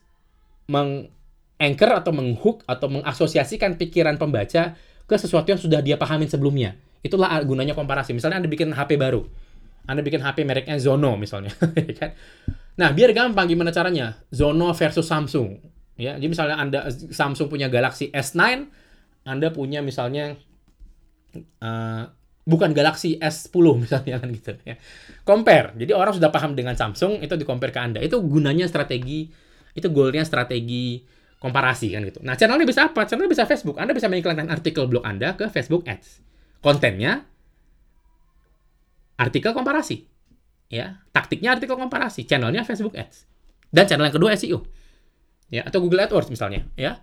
meng-anchor 0.69 1.91
atau 1.97 2.13
menghook 2.13 2.67
atau 2.69 2.87
mengasosiasikan 2.93 3.81
pikiran 3.81 4.21
pembaca 4.21 4.77
ke 5.07 5.15
sesuatu 5.17 5.49
yang 5.49 5.61
sudah 5.61 5.81
dia 5.81 5.97
pahamin 5.97 6.29
sebelumnya. 6.29 6.77
Itulah 7.01 7.39
gunanya 7.47 7.73
komparasi. 7.73 8.13
Misalnya 8.13 8.43
Anda 8.43 8.51
bikin 8.51 8.75
HP 8.75 8.99
baru. 8.99 9.23
Anda 9.87 10.03
bikin 10.03 10.19
HP 10.19 10.43
mereknya 10.43 10.77
Zono 10.83 11.15
misalnya, 11.15 11.55
ya 11.89 11.95
kan? 11.95 12.11
Nah, 12.77 12.91
biar 12.91 13.15
gampang 13.15 13.47
gimana 13.47 13.71
caranya? 13.71 14.19
Zono 14.35 14.75
versus 14.75 15.07
Samsung. 15.07 15.63
Ya, 15.97 16.19
jadi 16.19 16.29
misalnya 16.29 16.59
Anda 16.59 16.91
Samsung 16.91 17.49
punya 17.49 17.71
Galaxy 17.71 18.11
S9, 18.11 18.67
Anda 19.25 19.49
punya 19.55 19.81
misalnya 19.81 20.35
uh, 21.63 22.05
bukan 22.47 22.71
Galaxy 22.71 23.19
S10 23.19 23.67
misalnya 23.83 24.23
kan 24.23 24.31
gitu 24.31 24.55
ya. 24.63 24.79
Compare. 25.27 25.75
Jadi 25.75 25.93
orang 25.93 26.15
sudah 26.15 26.31
paham 26.31 26.55
dengan 26.55 26.79
Samsung 26.79 27.21
itu 27.21 27.35
di 27.35 27.43
compare 27.43 27.75
ke 27.75 27.81
Anda. 27.83 27.99
Itu 28.01 28.23
gunanya 28.23 28.71
strategi 28.71 29.27
itu 29.77 29.93
goalnya 29.93 30.25
strategi 30.25 31.05
komparasi 31.37 31.93
kan 31.93 32.01
gitu. 32.07 32.25
Nah, 32.25 32.39
channelnya 32.39 32.65
bisa 32.65 32.89
apa? 32.89 33.05
Channelnya 33.05 33.29
bisa 33.29 33.45
Facebook. 33.45 33.77
Anda 33.77 33.93
bisa 33.93 34.09
mengiklankan 34.09 34.49
artikel 34.49 34.89
blog 34.89 35.05
Anda 35.05 35.37
ke 35.37 35.53
Facebook 35.53 35.85
Ads. 35.85 36.25
Kontennya 36.65 37.29
artikel 39.21 39.53
komparasi. 39.53 40.09
Ya, 40.67 41.07
taktiknya 41.15 41.55
artikel 41.55 41.79
komparasi, 41.79 42.27
channelnya 42.27 42.67
Facebook 42.67 42.99
Ads. 42.99 43.29
Dan 43.71 43.87
channel 43.87 44.11
yang 44.11 44.17
kedua 44.19 44.35
SEO. 44.35 44.67
Ya, 45.47 45.63
atau 45.63 45.79
Google 45.79 46.03
AdWords 46.03 46.27
misalnya, 46.27 46.67
ya 46.75 46.99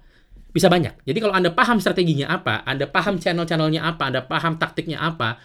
bisa 0.53 0.69
banyak. 0.69 0.93
Jadi 1.03 1.17
kalau 1.17 1.33
Anda 1.33 1.49
paham 1.49 1.81
strateginya 1.81 2.29
apa, 2.29 2.61
Anda 2.63 2.85
paham 2.85 3.17
channel-channelnya 3.17 3.81
apa, 3.81 4.13
Anda 4.13 4.21
paham 4.21 4.61
taktiknya 4.61 5.01
apa, 5.01 5.41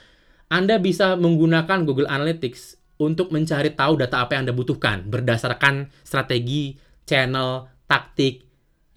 Anda 0.53 0.77
bisa 0.77 1.17
menggunakan 1.17 1.89
Google 1.89 2.07
Analytics 2.07 2.77
untuk 3.01 3.33
mencari 3.33 3.73
tahu 3.73 3.97
data 3.97 4.21
apa 4.21 4.37
yang 4.37 4.47
Anda 4.47 4.55
butuhkan 4.55 5.09
berdasarkan 5.09 5.89
strategi, 6.05 6.77
channel, 7.09 7.73
taktik, 7.89 8.45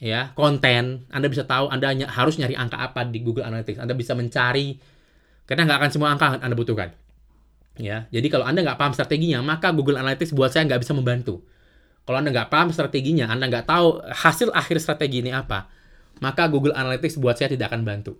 ya, 0.03 0.35
konten. 0.35 1.07
Anda 1.07 1.31
bisa 1.31 1.47
tahu 1.47 1.71
Anda 1.71 1.95
harus 2.11 2.35
nyari 2.35 2.59
angka 2.59 2.75
apa 2.75 3.07
di 3.07 3.23
Google 3.23 3.47
Analytics. 3.47 3.79
Anda 3.79 3.95
bisa 3.95 4.11
mencari 4.11 4.75
karena 5.47 5.63
nggak 5.63 5.79
akan 5.79 5.91
semua 5.95 6.09
angka 6.11 6.43
Anda 6.43 6.55
butuhkan. 6.59 6.91
Ya, 7.79 8.11
jadi 8.11 8.27
kalau 8.27 8.43
Anda 8.43 8.67
nggak 8.67 8.75
paham 8.75 8.91
strateginya, 8.91 9.39
maka 9.39 9.71
Google 9.71 9.95
Analytics 9.95 10.35
buat 10.35 10.51
saya 10.51 10.67
nggak 10.67 10.83
bisa 10.83 10.91
membantu. 10.91 11.39
Kalau 12.03 12.19
Anda 12.19 12.35
nggak 12.35 12.51
paham 12.51 12.75
strateginya, 12.75 13.31
Anda 13.31 13.47
nggak 13.47 13.63
tahu 13.63 14.03
hasil 14.11 14.51
akhir 14.51 14.83
strategi 14.83 15.23
ini 15.23 15.31
apa, 15.31 15.71
maka 16.21 16.45
Google 16.47 16.77
Analytics 16.77 17.17
buat 17.17 17.35
saya 17.35 17.49
tidak 17.49 17.73
akan 17.73 17.81
bantu. 17.81 18.15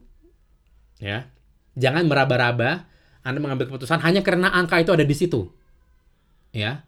Ya. 0.98 1.30
Jangan 1.78 2.10
meraba-raba 2.10 2.90
Anda 3.22 3.38
mengambil 3.38 3.70
keputusan 3.70 4.02
hanya 4.02 4.26
karena 4.26 4.50
angka 4.50 4.82
itu 4.82 4.92
ada 4.92 5.06
di 5.06 5.14
situ. 5.14 5.48
Ya. 6.52 6.84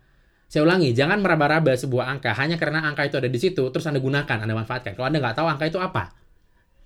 Saya 0.50 0.70
ulangi, 0.70 0.94
jangan 0.94 1.18
meraba-raba 1.22 1.74
sebuah 1.74 2.14
angka 2.14 2.34
hanya 2.38 2.62
karena 2.62 2.86
angka 2.86 3.10
itu 3.10 3.18
ada 3.18 3.26
di 3.26 3.40
situ, 3.42 3.74
terus 3.74 3.86
Anda 3.90 3.98
gunakan, 3.98 4.38
Anda 4.46 4.54
manfaatkan. 4.54 4.94
Kalau 4.94 5.10
Anda 5.10 5.18
nggak 5.18 5.38
tahu 5.42 5.48
angka 5.50 5.66
itu 5.66 5.82
apa, 5.82 6.14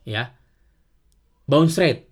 ya, 0.07 0.31
bounce 1.51 1.75
rate 1.75 2.07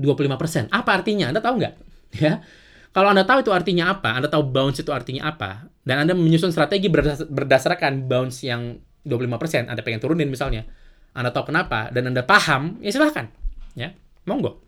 25%. 0.00 0.72
Apa 0.72 0.96
artinya? 0.96 1.28
Anda 1.28 1.44
tahu 1.44 1.60
nggak? 1.60 1.74
Ya, 2.12 2.44
Kalau 2.92 3.08
Anda 3.08 3.24
tahu 3.24 3.40
itu 3.40 3.52
artinya 3.52 3.96
apa, 3.96 4.20
Anda 4.20 4.28
tahu 4.28 4.52
bounce 4.52 4.84
itu 4.84 4.92
artinya 4.92 5.32
apa, 5.32 5.68
dan 5.80 6.04
Anda 6.04 6.12
menyusun 6.12 6.52
strategi 6.52 6.92
berdasarkan 7.28 8.04
bounce 8.04 8.44
yang 8.44 8.80
25%, 9.08 9.72
Anda 9.72 9.80
pengen 9.80 10.00
turunin 10.00 10.28
misalnya, 10.28 10.68
Anda 11.12 11.28
tahu 11.28 11.52
kenapa, 11.52 11.92
dan 11.92 12.08
Anda 12.08 12.24
paham, 12.24 12.80
ya 12.80 12.88
silahkan. 12.88 13.28
Ya, 13.76 13.92
monggo. 14.24 14.60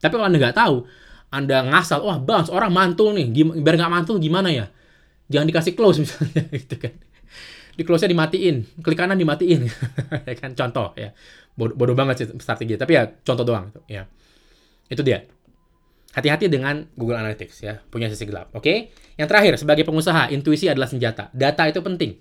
Tapi 0.00 0.12
kalau 0.12 0.28
Anda 0.28 0.36
nggak 0.36 0.56
tahu, 0.56 0.84
Anda 1.32 1.64
ngasal, 1.64 2.04
wah 2.04 2.20
bounce, 2.20 2.52
orang 2.52 2.72
mantul 2.72 3.16
nih, 3.16 3.32
biar 3.32 3.74
nggak 3.80 3.92
mantul 3.92 4.20
gimana 4.20 4.52
ya? 4.52 4.68
Jangan 5.32 5.48
dikasih 5.48 5.72
close 5.72 5.98
misalnya, 6.04 6.44
gitu 6.52 6.76
kan. 6.76 6.92
Di 7.74 7.82
close-nya 7.82 8.12
dimatiin, 8.12 8.84
klik 8.84 8.94
kanan 8.94 9.18
dimatiin, 9.18 9.66
ya 10.28 10.34
kan, 10.36 10.52
contoh 10.54 10.94
ya. 10.94 11.10
Bodoh, 11.56 11.74
bodoh 11.74 11.96
banget 11.96 12.22
sih 12.22 12.26
strategi, 12.38 12.76
tapi 12.76 12.94
ya 12.94 13.08
contoh 13.08 13.42
doang, 13.42 13.72
gitu, 13.72 13.80
ya. 13.88 14.04
Itu 14.86 15.00
dia. 15.00 15.24
Hati-hati 16.14 16.46
dengan 16.46 16.86
Google 16.94 17.18
Analytics 17.18 17.66
ya, 17.66 17.82
punya 17.90 18.06
sisi 18.06 18.22
gelap. 18.22 18.54
Oke? 18.54 18.94
Yang 19.18 19.28
terakhir, 19.34 19.52
sebagai 19.58 19.82
pengusaha, 19.82 20.30
intuisi 20.30 20.70
adalah 20.70 20.86
senjata. 20.86 21.26
Data 21.34 21.66
itu 21.66 21.82
penting. 21.82 22.14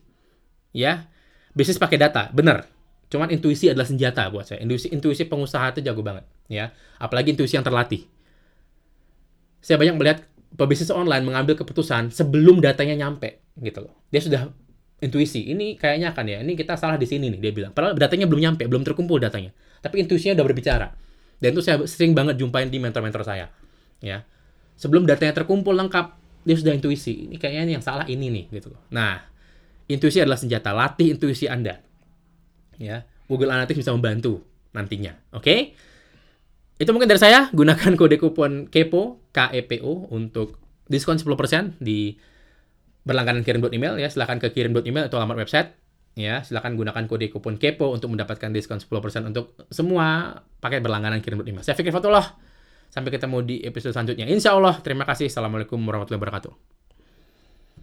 Ya. 0.73 1.05
Bisnis 1.53 1.77
pakai 1.77 2.01
data, 2.01 2.33
benar. 2.33 2.72
Cuman 3.13 3.29
intuisi 3.29 3.69
adalah 3.69 3.85
senjata 3.85 4.25
buat 4.33 4.49
saya. 4.49 4.65
Intuisi 4.65 4.89
intuisi 4.89 5.29
pengusaha 5.29 5.77
itu 5.77 5.85
jago 5.85 6.01
banget, 6.01 6.25
ya. 6.49 6.73
Apalagi 6.97 7.37
intuisi 7.37 7.53
yang 7.53 7.61
terlatih. 7.61 8.09
Saya 9.61 9.77
banyak 9.77 9.95
melihat 10.01 10.25
pebisnis 10.57 10.89
online 10.89 11.21
mengambil 11.21 11.53
keputusan 11.53 12.09
sebelum 12.09 12.57
datanya 12.57 12.97
nyampe, 12.97 13.45
gitu 13.61 13.85
loh. 13.85 13.93
Dia 14.09 14.25
sudah 14.25 14.49
intuisi, 15.05 15.45
ini 15.45 15.77
kayaknya 15.77 16.17
akan 16.17 16.25
ya, 16.25 16.37
ini 16.41 16.57
kita 16.57 16.73
salah 16.73 16.97
di 16.97 17.05
sini 17.05 17.29
nih, 17.29 17.39
dia 17.39 17.53
bilang. 17.53 17.71
Padahal 17.77 17.93
datanya 17.93 18.25
belum 18.25 18.41
nyampe, 18.41 18.65
belum 18.65 18.81
terkumpul 18.81 19.21
datanya. 19.21 19.53
Tapi 19.85 20.01
intuisinya 20.01 20.41
udah 20.41 20.45
berbicara. 20.49 20.87
Dan 21.37 21.53
itu 21.53 21.61
saya 21.61 21.77
sering 21.85 22.17
banget 22.17 22.41
jumpain 22.41 22.65
di 22.71 22.81
mentor-mentor 22.81 23.21
saya 23.21 23.53
ya 24.03 24.27
sebelum 24.75 25.07
datanya 25.07 25.31
terkumpul 25.31 25.71
lengkap 25.71 26.19
dia 26.43 26.59
sudah 26.59 26.75
intuisi 26.75 27.31
ini 27.31 27.39
kayaknya 27.39 27.79
yang 27.79 27.83
salah 27.83 28.03
ini 28.11 28.27
nih 28.27 28.45
gitu 28.59 28.75
nah 28.91 29.23
intuisi 29.87 30.19
adalah 30.19 30.35
senjata 30.35 30.75
latih 30.75 31.15
intuisi 31.15 31.47
anda 31.47 31.79
ya 32.79 33.05
Google 33.29 33.51
Analytics 33.51 33.79
bisa 33.81 33.91
membantu 33.91 34.43
nantinya 34.73 35.17
oke 35.33 35.43
okay? 35.43 35.59
itu 36.81 36.89
mungkin 36.89 37.09
dari 37.09 37.21
saya 37.21 37.49
gunakan 37.53 37.93
kode 37.99 38.17
kupon 38.17 38.67
KEPO 38.69 39.33
KEPO 39.33 40.13
untuk 40.13 40.59
diskon 40.89 41.17
10% 41.17 41.79
di 41.79 42.17
berlangganan 43.03 43.43
kirim 43.43 43.63
email 43.71 43.99
ya 43.99 44.07
silahkan 44.07 44.39
ke 44.39 44.51
kirim 44.51 44.73
email 44.83 45.07
atau 45.07 45.19
alamat 45.19 45.45
website 45.45 45.75
ya 46.13 46.45
silahkan 46.45 46.73
gunakan 46.73 47.05
kode 47.05 47.29
kupon 47.29 47.61
KEPO 47.61 47.93
untuk 47.93 48.13
mendapatkan 48.13 48.49
diskon 48.53 48.81
10% 48.81 48.89
untuk 49.29 49.57
semua 49.69 50.39
paket 50.61 50.81
berlangganan 50.81 51.19
kirim 51.19 51.41
email 51.45 51.61
saya 51.65 51.77
Fikri 51.77 51.93
Fatullah 51.93 52.53
Sampai 52.93 53.09
ketemu 53.09 53.41
di 53.41 53.55
episode 53.65 53.89
selanjutnya. 53.89 54.29
Insya 54.29 54.53
Allah. 54.53 54.77
Terima 54.85 55.01
kasih. 55.01 55.25
Assalamualaikum 55.25 55.81
warahmatullahi 55.81 56.21
wabarakatuh. 56.21 56.82